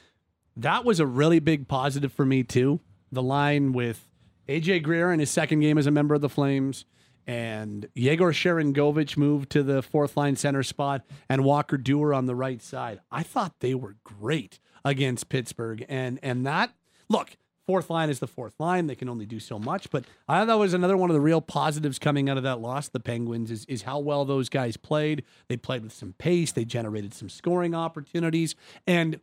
That 0.55 0.86
was 0.86 0.99
a 0.99 1.05
really 1.05 1.39
big 1.39 1.68
positive 1.68 2.13
for 2.13 2.26
me, 2.26 2.43
too. 2.43 2.80
The 3.11 3.24
line 3.24 3.72
with 3.74 4.07
AJ 4.47 4.84
Greer 4.84 5.11
in 5.11 5.20
his 5.20 5.30
second 5.32 5.61
game 5.61 5.78
as 5.78 5.88
a 5.88 5.91
member 5.91 6.13
of 6.15 6.22
the 6.22 6.30
Flames. 6.30 6.86
And 7.28 7.89
Yegor 7.93 8.32
Sharangovich 8.32 9.17
moved 9.17 9.49
to 9.51 9.61
the 9.61 9.82
fourth 9.82 10.15
line 10.15 10.38
center 10.38 10.63
spot 10.63 11.05
and 11.28 11.43
Walker 11.43 11.78
Duehr 11.78 12.15
on 12.15 12.25
the 12.25 12.36
right 12.36 12.61
side. 12.61 13.01
I 13.11 13.21
thought 13.21 13.59
they 13.59 13.75
were 13.75 13.97
great 14.05 14.59
against 14.86 15.28
Pittsburgh. 15.28 15.86
And 15.89 16.19
and 16.23 16.45
that 16.45 16.71
look, 17.09 17.36
fourth 17.67 17.89
line 17.89 18.09
is 18.09 18.19
the 18.19 18.28
fourth 18.28 18.55
line. 18.59 18.88
They 18.88 18.95
can 18.95 19.09
only 19.09 19.25
do 19.25 19.39
so 19.39 19.59
much. 19.59 19.89
But 19.91 20.05
I 20.28 20.39
thought 20.39 20.47
that 20.47 20.57
was 20.57 20.73
another 20.73 20.95
one 20.95 21.09
of 21.09 21.13
the 21.13 21.21
real 21.21 21.41
positives 21.41 21.99
coming 21.99 22.30
out 22.30 22.38
of 22.38 22.43
that 22.43 22.61
loss, 22.61 22.88
the 22.88 22.99
Penguins, 22.99 23.51
is, 23.51 23.65
is 23.65 23.82
how 23.84 23.99
well 23.99 24.23
those 24.23 24.47
guys 24.47 24.78
played. 24.78 25.23
They 25.49 25.57
played 25.57 25.84
with 25.84 25.93
some 25.93 26.13
pace, 26.13 26.53
they 26.53 26.65
generated 26.65 27.13
some 27.13 27.30
scoring 27.30 27.75
opportunities. 27.75 28.55
And 28.88 29.19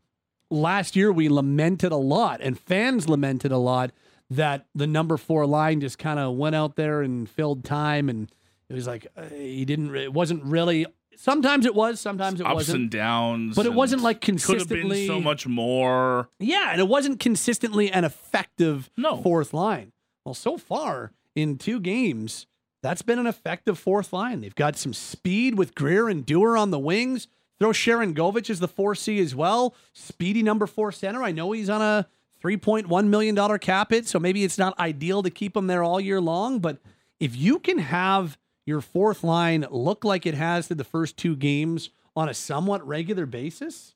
last 0.50 0.94
year 0.94 1.10
we 1.10 1.30
lamented 1.30 1.90
a 1.90 1.96
lot, 1.96 2.42
and 2.42 2.58
fans 2.58 3.08
lamented 3.08 3.50
a 3.50 3.58
lot 3.58 3.92
that 4.30 4.66
the 4.74 4.86
number 4.86 5.16
four 5.16 5.46
line 5.46 5.80
just 5.80 5.98
kind 5.98 6.18
of 6.18 6.34
went 6.34 6.54
out 6.56 6.76
there 6.76 7.02
and 7.02 7.28
filled 7.28 7.64
time, 7.64 8.08
and 8.08 8.30
it 8.68 8.74
was 8.74 8.86
like 8.86 9.06
uh, 9.16 9.24
he 9.24 9.64
didn't. 9.64 9.94
It 9.94 10.12
wasn't 10.12 10.44
really. 10.44 10.86
Sometimes 11.16 11.64
it 11.64 11.76
was, 11.76 12.00
sometimes 12.00 12.40
it 12.40 12.46
Ups 12.46 12.54
wasn't. 12.54 12.76
and 12.82 12.90
downs, 12.90 13.54
But 13.54 13.66
it 13.66 13.72
wasn't, 13.72 14.02
like, 14.02 14.20
consistently. 14.20 14.66
Could 14.66 14.80
have 14.82 14.90
been 14.90 15.06
so 15.06 15.20
much 15.20 15.46
more. 15.46 16.28
Yeah, 16.40 16.72
and 16.72 16.80
it 16.80 16.88
wasn't 16.88 17.20
consistently 17.20 17.88
an 17.92 18.02
effective 18.04 18.90
No. 18.96 19.22
fourth 19.22 19.54
line. 19.54 19.92
Well, 20.24 20.34
so 20.34 20.58
far 20.58 21.12
in 21.36 21.56
two 21.56 21.78
games, 21.78 22.46
that's 22.82 23.02
been 23.02 23.20
an 23.20 23.28
effective 23.28 23.78
fourth 23.78 24.12
line. 24.12 24.40
They've 24.40 24.54
got 24.56 24.74
some 24.76 24.92
speed 24.92 25.56
with 25.56 25.76
Greer 25.76 26.08
and 26.08 26.26
Duehr 26.26 26.58
on 26.60 26.72
the 26.72 26.80
wings. 26.80 27.28
Throw 27.60 27.70
Sharangovich 27.70 28.50
as 28.50 28.58
the 28.58 28.66
4C 28.66 29.20
as 29.20 29.36
well. 29.36 29.76
Speedy 29.92 30.42
number 30.42 30.66
four 30.66 30.90
center. 30.90 31.22
I 31.22 31.30
know 31.30 31.52
he's 31.52 31.70
on 31.70 31.80
a 31.80 32.08
$3.1 32.44 33.06
million 33.08 33.58
cap 33.58 33.90
hit, 33.90 34.06
so 34.06 34.18
maybe 34.18 34.44
it's 34.44 34.58
not 34.58 34.78
ideal 34.78 35.22
to 35.22 35.30
keep 35.30 35.56
him 35.56 35.66
there 35.66 35.82
all 35.82 36.00
year 36.00 36.20
long. 36.20 36.58
But 36.58 36.78
if 37.18 37.34
you 37.34 37.58
can 37.58 37.78
have 37.78 38.36
your 38.66 38.80
fourth 38.80 39.24
line 39.24 39.66
look 39.70 40.04
like 40.04 40.26
it 40.26 40.34
has 40.34 40.68
to 40.68 40.74
the 40.74 40.84
first 40.84 41.16
two 41.16 41.36
games 41.36 41.90
on 42.14 42.28
a 42.28 42.34
somewhat 42.34 42.86
regular 42.86 43.24
basis, 43.26 43.94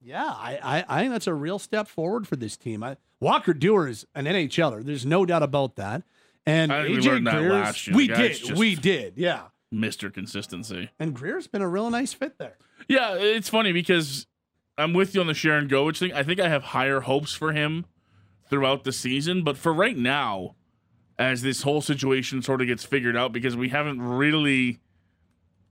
yeah, 0.00 0.26
I, 0.26 0.58
I, 0.62 0.84
I 0.88 1.00
think 1.00 1.12
that's 1.12 1.26
a 1.26 1.34
real 1.34 1.58
step 1.58 1.86
forward 1.86 2.26
for 2.26 2.36
this 2.36 2.56
team. 2.56 2.82
I, 2.82 2.96
Walker 3.20 3.54
Duehr 3.54 3.88
is 3.88 4.06
an 4.14 4.24
NHLer. 4.24 4.84
There's 4.84 5.06
no 5.06 5.24
doubt 5.24 5.42
about 5.42 5.76
that. 5.76 6.02
And 6.46 6.72
we 6.72 6.96
AJ 6.96 7.04
learned 7.04 7.26
that 7.26 7.42
last 7.42 7.86
year. 7.86 7.96
we 7.96 8.08
did, 8.08 8.58
we 8.58 8.74
did, 8.74 9.14
yeah. 9.16 9.42
Mr. 9.72 10.12
Consistency. 10.12 10.90
And 10.98 11.14
Greer's 11.14 11.46
been 11.46 11.62
a 11.62 11.68
real 11.68 11.90
nice 11.90 12.12
fit 12.12 12.38
there. 12.38 12.56
Yeah, 12.88 13.14
it's 13.14 13.48
funny 13.48 13.72
because 13.72 14.26
I'm 14.80 14.92
with 14.92 15.14
you 15.14 15.20
on 15.20 15.26
the 15.26 15.32
Sharangovich 15.32 15.98
thing. 15.98 16.12
I 16.12 16.22
think 16.22 16.40
I 16.40 16.48
have 16.48 16.62
higher 16.64 17.00
hopes 17.00 17.34
for 17.34 17.52
him 17.52 17.86
throughout 18.48 18.84
the 18.84 18.92
season, 18.92 19.44
but 19.44 19.56
for 19.56 19.72
right 19.72 19.96
now, 19.96 20.56
as 21.18 21.42
this 21.42 21.62
whole 21.62 21.80
situation 21.80 22.42
sort 22.42 22.60
of 22.60 22.66
gets 22.66 22.84
figured 22.84 23.16
out, 23.16 23.32
because 23.32 23.56
we 23.56 23.68
haven't 23.68 24.00
really, 24.00 24.80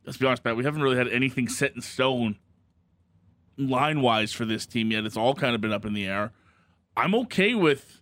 let's 0.05 0.17
be 0.17 0.25
honest, 0.25 0.43
Pat, 0.43 0.55
we 0.55 0.63
haven't 0.63 0.81
really 0.81 0.97
had 0.97 1.07
anything 1.07 1.49
set 1.49 1.75
in 1.75 1.81
stone 1.81 2.37
line 3.57 4.01
wise 4.01 4.31
for 4.31 4.45
this 4.45 4.65
team 4.65 4.91
yet. 4.91 5.05
It's 5.05 5.17
all 5.17 5.33
kind 5.33 5.55
of 5.55 5.61
been 5.61 5.73
up 5.73 5.85
in 5.85 5.93
the 5.93 6.05
air. 6.05 6.31
I'm 6.95 7.15
okay 7.15 7.55
with, 7.55 8.01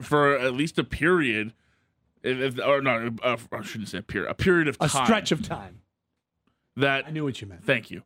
for 0.00 0.38
at 0.38 0.54
least 0.54 0.78
a 0.78 0.84
period, 0.84 1.52
if, 2.22 2.58
or 2.58 2.80
no, 2.80 3.10
uh, 3.22 3.36
I 3.52 3.62
shouldn't 3.62 3.88
say 3.90 3.98
a 3.98 4.02
period, 4.02 4.30
a 4.30 4.34
period 4.34 4.68
of 4.68 4.76
A 4.80 4.88
stretch 4.88 5.32
of 5.32 5.42
time. 5.42 5.82
that 6.76 7.06
I 7.06 7.10
knew 7.10 7.24
what 7.24 7.40
you 7.40 7.46
meant. 7.46 7.64
Thank 7.64 7.90
you. 7.90 8.02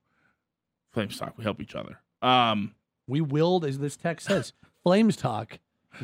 Flames 0.92 1.18
talk. 1.18 1.36
We 1.36 1.44
help 1.44 1.60
each 1.60 1.74
other. 1.74 1.98
Um, 2.22 2.74
We 3.06 3.20
willed, 3.20 3.64
as 3.64 3.78
this 3.78 3.96
text 3.96 4.26
says, 4.26 4.52
Flames 4.82 5.16
talk, 5.16 5.58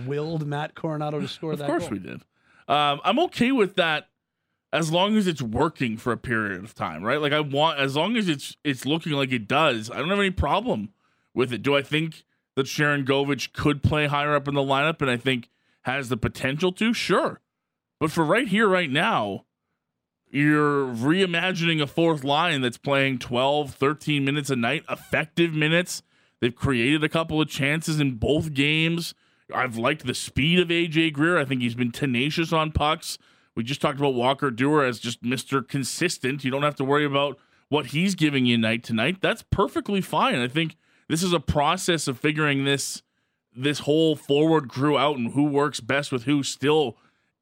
willed 0.07 0.47
Matt 0.47 0.75
Coronato 0.75 1.21
to 1.21 1.29
score 1.29 1.53
of 1.53 1.59
that 1.59 1.67
course 1.67 1.85
goal. 1.85 1.93
we 1.93 1.99
did. 1.99 2.23
Um, 2.69 3.01
I'm 3.05 3.19
okay 3.21 3.53
with 3.53 3.77
that 3.77 4.09
as 4.73 4.91
long 4.91 5.17
as 5.17 5.27
it's 5.27 5.43
working 5.43 5.97
for 5.97 6.13
a 6.13 6.17
period 6.17 6.65
of 6.65 6.75
time, 6.75 7.03
right? 7.03 7.21
Like 7.21 7.33
I 7.33 7.41
want 7.41 7.79
as 7.79 7.95
long 7.95 8.17
as 8.17 8.29
it's 8.29 8.57
it's 8.65 8.85
looking 8.87 9.13
like 9.13 9.33
it 9.33 9.47
does. 9.47 9.91
I 9.91 9.99
don't 9.99 10.09
have 10.09 10.19
any 10.19 10.31
problem 10.31 10.91
with 11.35 11.53
it. 11.53 11.63
Do 11.63 11.77
I 11.77 11.83
think 11.83 12.25
that 12.57 12.67
Sharangovich 12.67 13.53
could 13.53 13.83
play 13.83 14.07
higher 14.07 14.35
up 14.35 14.49
in 14.49 14.55
the 14.55 14.63
lineup 14.63 15.01
and 15.01 15.11
I 15.11 15.17
think 15.17 15.51
has 15.83 16.09
the 16.09 16.17
potential 16.17 16.73
to? 16.73 16.93
Sure. 16.95 17.41
But 18.01 18.11
for 18.11 18.25
right 18.25 18.49
here, 18.49 18.67
right 18.69 18.91
now, 18.91 19.45
you're 20.35 20.87
reimagining 20.87 21.81
a 21.81 21.87
fourth 21.87 22.25
line 22.25 22.61
that's 22.61 22.77
playing 22.77 23.21
12, 23.21 23.73
13 23.75 24.25
minutes 24.25 24.51
a 24.51 24.57
night, 24.57 24.85
effective 24.91 25.55
minutes. 25.55 26.03
They've 26.41 26.55
created 26.55 27.05
a 27.05 27.09
couple 27.09 27.41
of 27.41 27.49
chances 27.49 28.01
in 28.01 28.17
both 28.17 28.53
games. 28.53 29.15
I've 29.55 29.77
liked 29.77 30.05
the 30.05 30.15
speed 30.15 30.59
of 30.59 30.69
AJ 30.69 31.13
Greer. 31.13 31.39
I 31.39 31.45
think 31.45 31.63
he's 31.63 31.77
been 31.77 31.93
tenacious 31.93 32.53
on 32.53 32.73
pucks. 32.73 33.17
We 33.55 33.63
just 33.63 33.81
talked 33.81 33.99
about 33.99 34.15
Walker 34.15 34.51
Duehr 34.51 34.87
as 34.87 34.99
just 34.99 35.23
Mr. 35.23 35.67
Consistent. 35.67 36.43
You 36.43 36.51
don't 36.51 36.65
have 36.65 36.75
to 36.77 36.85
worry 36.85 37.05
about 37.05 37.39
what 37.69 37.87
he's 37.87 38.17
giving 38.17 38.45
you 38.45 38.59
night 38.59 38.83
to 38.85 38.93
night. 38.93 39.21
That's 39.21 39.43
perfectly 39.43 40.01
fine. 40.01 40.41
I 40.41 40.49
think 40.49 40.77
this 41.09 41.23
is 41.23 41.33
a 41.33 41.39
process 41.39 42.09
of 42.09 42.19
figuring 42.19 42.65
this 42.65 43.03
this 43.57 43.81
whole 43.81 44.17
forward 44.17 44.69
crew 44.69 44.99
out 44.99 45.17
and 45.17 45.33
who 45.33 45.45
works 45.45 45.79
best 45.79 46.11
with 46.11 46.25
who 46.25 46.43
still, 46.43 46.97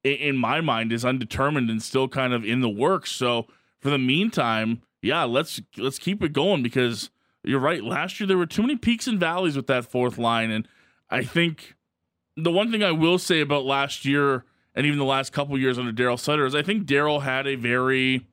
in 0.04 0.36
my 0.36 0.60
mind, 0.60 0.92
is 0.92 1.04
undetermined 1.04 1.70
and 1.70 1.82
still 1.82 2.08
kind 2.08 2.32
of 2.32 2.44
in 2.44 2.60
the 2.60 2.68
works. 2.68 3.12
So 3.12 3.46
for 3.80 3.90
the 3.90 3.98
meantime, 3.98 4.82
yeah, 5.00 5.24
let's 5.24 5.60
let's 5.76 5.98
keep 5.98 6.22
it 6.22 6.32
going 6.32 6.62
because 6.62 7.10
you're 7.44 7.60
right. 7.60 7.82
Last 7.82 8.20
year 8.20 8.26
there 8.26 8.38
were 8.38 8.46
too 8.46 8.62
many 8.62 8.76
peaks 8.76 9.06
and 9.06 9.18
valleys 9.18 9.56
with 9.56 9.66
that 9.66 9.84
fourth 9.84 10.18
line, 10.18 10.50
and 10.50 10.68
I 11.10 11.24
think 11.24 11.74
the 12.36 12.50
one 12.50 12.70
thing 12.70 12.82
I 12.82 12.92
will 12.92 13.18
say 13.18 13.40
about 13.40 13.64
last 13.64 14.04
year 14.04 14.44
and 14.74 14.86
even 14.86 14.98
the 14.98 15.04
last 15.04 15.32
couple 15.32 15.58
years 15.58 15.78
under 15.78 15.92
Daryl 15.92 16.18
Sutter 16.18 16.46
is 16.46 16.54
I 16.54 16.62
think 16.62 16.86
Daryl 16.86 17.22
had 17.22 17.46
a 17.46 17.56
very 17.56 18.26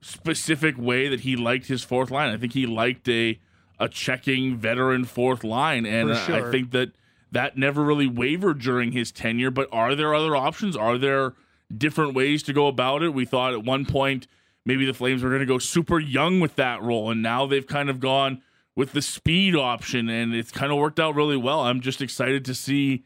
specific 0.00 0.78
way 0.78 1.08
that 1.08 1.20
he 1.20 1.36
liked 1.36 1.66
his 1.66 1.82
fourth 1.82 2.10
line. 2.10 2.32
I 2.32 2.36
think 2.36 2.52
he 2.52 2.66
liked 2.66 3.08
a 3.08 3.38
a 3.78 3.88
checking 3.88 4.56
veteran 4.56 5.04
fourth 5.04 5.44
line, 5.44 5.84
and 5.84 6.16
sure. 6.16 6.48
I 6.48 6.50
think 6.50 6.70
that 6.70 6.92
that 7.32 7.56
never 7.56 7.82
really 7.82 8.06
wavered 8.06 8.60
during 8.60 8.92
his 8.92 9.12
tenure. 9.12 9.50
But 9.50 9.68
are 9.72 9.94
there 9.94 10.14
other 10.14 10.36
options? 10.36 10.76
Are 10.76 10.98
there 10.98 11.34
different 11.76 12.14
ways 12.14 12.42
to 12.44 12.52
go 12.52 12.66
about 12.66 13.02
it? 13.02 13.14
We 13.14 13.24
thought 13.24 13.52
at 13.52 13.64
one 13.64 13.84
point 13.86 14.26
maybe 14.64 14.84
the 14.84 14.94
Flames 14.94 15.22
were 15.22 15.30
going 15.30 15.40
to 15.40 15.46
go 15.46 15.58
super 15.58 15.98
young 15.98 16.40
with 16.40 16.56
that 16.56 16.82
role, 16.82 17.10
and 17.10 17.22
now 17.22 17.46
they've 17.46 17.66
kind 17.66 17.88
of 17.88 18.00
gone 18.00 18.42
with 18.74 18.92
the 18.92 19.00
speed 19.00 19.54
option, 19.56 20.08
and 20.08 20.34
it's 20.34 20.50
kind 20.50 20.70
of 20.70 20.78
worked 20.78 21.00
out 21.00 21.14
really 21.14 21.36
well. 21.36 21.60
I'm 21.60 21.80
just 21.80 22.02
excited 22.02 22.44
to 22.44 22.54
see. 22.54 23.04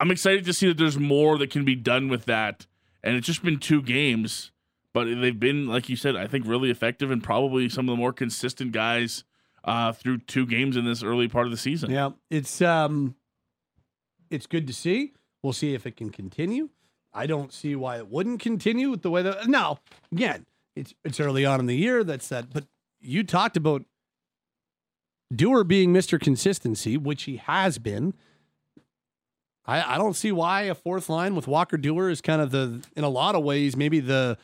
I'm 0.00 0.10
excited 0.10 0.44
to 0.44 0.52
see 0.52 0.66
that 0.68 0.76
there's 0.76 0.98
more 0.98 1.38
that 1.38 1.50
can 1.50 1.64
be 1.64 1.76
done 1.76 2.08
with 2.08 2.24
that, 2.26 2.66
and 3.02 3.16
it's 3.16 3.26
just 3.26 3.44
been 3.44 3.58
two 3.58 3.80
games, 3.80 4.50
but 4.92 5.04
they've 5.04 5.38
been, 5.38 5.66
like 5.66 5.88
you 5.88 5.96
said, 5.96 6.16
I 6.16 6.26
think 6.26 6.46
really 6.46 6.70
effective 6.70 7.10
and 7.10 7.22
probably 7.22 7.68
some 7.68 7.88
of 7.88 7.92
the 7.92 8.00
more 8.00 8.12
consistent 8.12 8.72
guys 8.72 9.24
uh, 9.64 9.92
through 9.92 10.18
two 10.18 10.46
games 10.46 10.76
in 10.76 10.84
this 10.84 11.02
early 11.02 11.28
part 11.28 11.46
of 11.46 11.50
the 11.50 11.56
season. 11.56 11.90
Yeah, 11.90 12.10
it's 12.30 12.62
um, 12.62 13.16
it's 14.30 14.46
good 14.46 14.66
to 14.66 14.72
see. 14.72 15.12
We'll 15.42 15.52
see 15.52 15.74
if 15.74 15.86
it 15.86 15.96
can 15.96 16.10
continue. 16.10 16.70
I 17.12 17.26
don't 17.26 17.52
see 17.52 17.76
why 17.76 17.98
it 17.98 18.08
wouldn't 18.08 18.40
continue 18.40 18.90
with 18.90 19.02
the 19.02 19.10
way 19.10 19.22
that. 19.22 19.48
Now, 19.48 19.80
again, 20.12 20.46
it's 20.76 20.94
it's 21.04 21.20
early 21.20 21.44
on 21.44 21.60
in 21.60 21.66
the 21.66 21.76
year. 21.76 22.04
That's 22.04 22.28
that. 22.28 22.52
But 22.52 22.64
you 23.00 23.24
talked 23.24 23.56
about 23.56 23.84
Duehr 25.32 25.66
being 25.66 25.92
Mr. 25.92 26.20
Consistency, 26.20 26.96
which 26.96 27.24
he 27.24 27.36
has 27.36 27.78
been. 27.78 28.14
I, 29.66 29.94
I 29.94 29.98
don't 29.98 30.14
see 30.14 30.30
why 30.30 30.62
a 30.62 30.74
fourth 30.74 31.08
line 31.08 31.34
with 31.34 31.48
Walker 31.48 31.78
Duehr 31.78 32.10
is 32.10 32.20
kind 32.20 32.42
of 32.42 32.50
the, 32.50 32.82
in 32.96 33.02
a 33.04 33.08
lot 33.08 33.34
of 33.34 33.42
ways, 33.42 33.76
maybe 33.76 34.00
the 34.00 34.36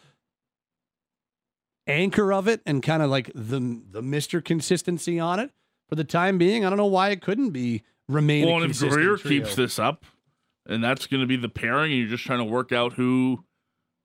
anchor 1.87 2.33
of 2.33 2.49
it 2.49 2.61
and 2.67 2.83
kind 2.83 3.03
of 3.03 3.11
like 3.11 3.31
the 3.35 3.83
the 3.91 4.03
Mister 4.03 4.41
consistency 4.41 5.19
on 5.19 5.39
it 5.39 5.51
for 5.89 5.95
the 5.95 6.05
time 6.05 6.39
being. 6.39 6.65
I 6.65 6.69
don't 6.69 6.79
know 6.79 6.87
why 6.87 7.11
it 7.11 7.21
couldn't 7.21 7.51
be 7.51 7.83
remain. 8.09 8.47
Well, 8.47 8.63
if 8.63 8.79
Greer 8.79 9.17
keeps 9.17 9.55
this 9.55 9.79
up, 9.79 10.05
and 10.67 10.83
that's 10.83 11.07
going 11.07 11.21
to 11.21 11.27
be 11.27 11.37
the 11.37 11.49
pairing, 11.49 11.93
and 11.93 12.01
you're 12.01 12.11
just 12.11 12.25
trying 12.25 12.39
to 12.39 12.45
work 12.45 12.73
out 12.73 12.95
who 12.95 13.45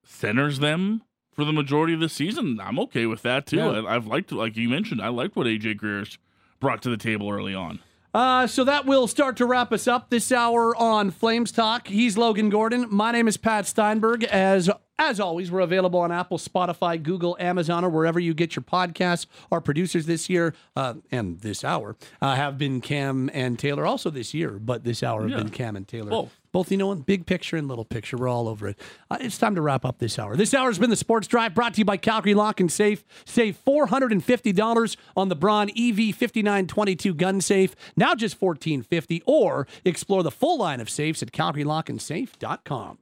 centers 0.04 0.60
them 0.60 1.04
for 1.32 1.46
the 1.46 1.54
majority 1.54 1.94
of 1.94 2.00
the 2.00 2.10
season, 2.10 2.60
I'm 2.62 2.80
okay 2.80 3.06
with 3.06 3.22
that 3.24 3.46
too. 3.46 3.58
Yeah. 3.58 3.84
I, 3.88 3.94
have 3.94 4.08
liked, 4.08 4.32
like 4.32 4.56
you 4.56 4.70
mentioned, 4.70 5.02
I 5.02 5.10
liked 5.10 5.36
what 5.36 5.48
AJ 5.48 5.78
Greer's 5.78 6.18
brought 6.60 6.82
to 6.84 6.90
the 6.90 6.98
table 6.98 7.30
early 7.30 7.54
on. 7.54 7.80
Uh, 8.14 8.48
so 8.48 8.64
that 8.64 8.86
will 8.86 9.08
start 9.08 9.36
to 9.36 9.46
wrap 9.46 9.74
us 9.74 9.90
up 9.90 10.10
this 10.10 10.32
hour 10.32 10.74
on 10.78 11.12
Flames 11.12 11.52
Talk. 11.52 11.90
He's 11.90 12.18
Logan 12.18 12.50
Gordon. 12.50 12.88
My 12.90 13.12
name 13.12 13.28
is 13.28 13.36
Pat 13.36 13.66
Steinberg. 13.66 14.24
As 14.24 14.70
as 14.98 15.20
always, 15.20 15.52
we're 15.52 15.60
available 15.60 16.00
on 16.00 16.12
Apple, 16.12 16.38
Spotify, 16.38 17.02
Google, 17.02 17.36
Amazon, 17.40 17.84
or 17.84 17.90
wherever 17.90 18.20
you 18.20 18.34
get 18.34 18.56
your 18.56 18.64
podcasts. 18.64 19.26
Our 19.52 19.60
producers 19.60 20.06
this 20.06 20.30
year 20.30 20.54
uh, 20.76 20.96
and 21.12 21.42
this 21.42 21.64
hour 21.64 21.96
uh, 22.22 22.36
have 22.36 22.58
been 22.58 22.82
Cam 22.82 23.30
and 23.34 23.60
Taylor. 23.60 23.86
Also 23.86 24.10
this 24.10 24.34
year, 24.34 24.52
but 24.52 24.84
this 24.84 25.04
hour 25.04 25.22
have 25.24 25.32
yeah. 25.32 25.38
been 25.38 25.50
Cam 25.50 25.76
and 25.76 25.88
Taylor. 25.88 26.14
Oh. 26.14 26.30
Both, 26.54 26.72
you 26.72 26.78
know, 26.78 26.94
in 26.94 27.02
big 27.02 27.26
picture 27.26 27.58
and 27.58 27.68
little 27.68 27.84
picture. 27.84 28.16
We're 28.16 28.30
all 28.30 28.48
over 28.48 28.70
it. 28.70 28.80
Uh, 29.12 29.18
it's 29.20 29.38
time 29.38 29.56
to 29.56 29.62
wrap 29.62 29.84
up 29.84 29.98
this 29.98 30.18
hour. 30.18 30.38
This 30.38 30.54
hour 30.54 30.70
has 30.70 30.80
been 30.80 30.90
the 30.90 30.96
Sports 30.96 31.28
Drive 31.28 31.54
brought 31.54 31.74
to 31.74 31.80
you 31.80 31.86
by 31.86 31.98
Calgary 31.98 32.34
Lock 32.34 32.62
and 32.62 32.72
Safe. 32.72 33.04
Save 33.26 33.60
$450 33.68 34.96
on 35.18 35.28
the 35.28 35.36
Braun 35.36 35.70
EV 35.72 36.16
5922 36.16 37.14
gun 37.14 37.42
safe, 37.42 37.76
now 37.98 38.16
just 38.16 38.40
$1450, 38.40 39.22
or 39.26 39.68
explore 39.84 40.24
the 40.24 40.32
full 40.32 40.58
line 40.58 40.80
of 40.80 40.90
safes 40.90 41.22
at 41.22 41.34
calgarylockandsafe.com. 41.34 43.00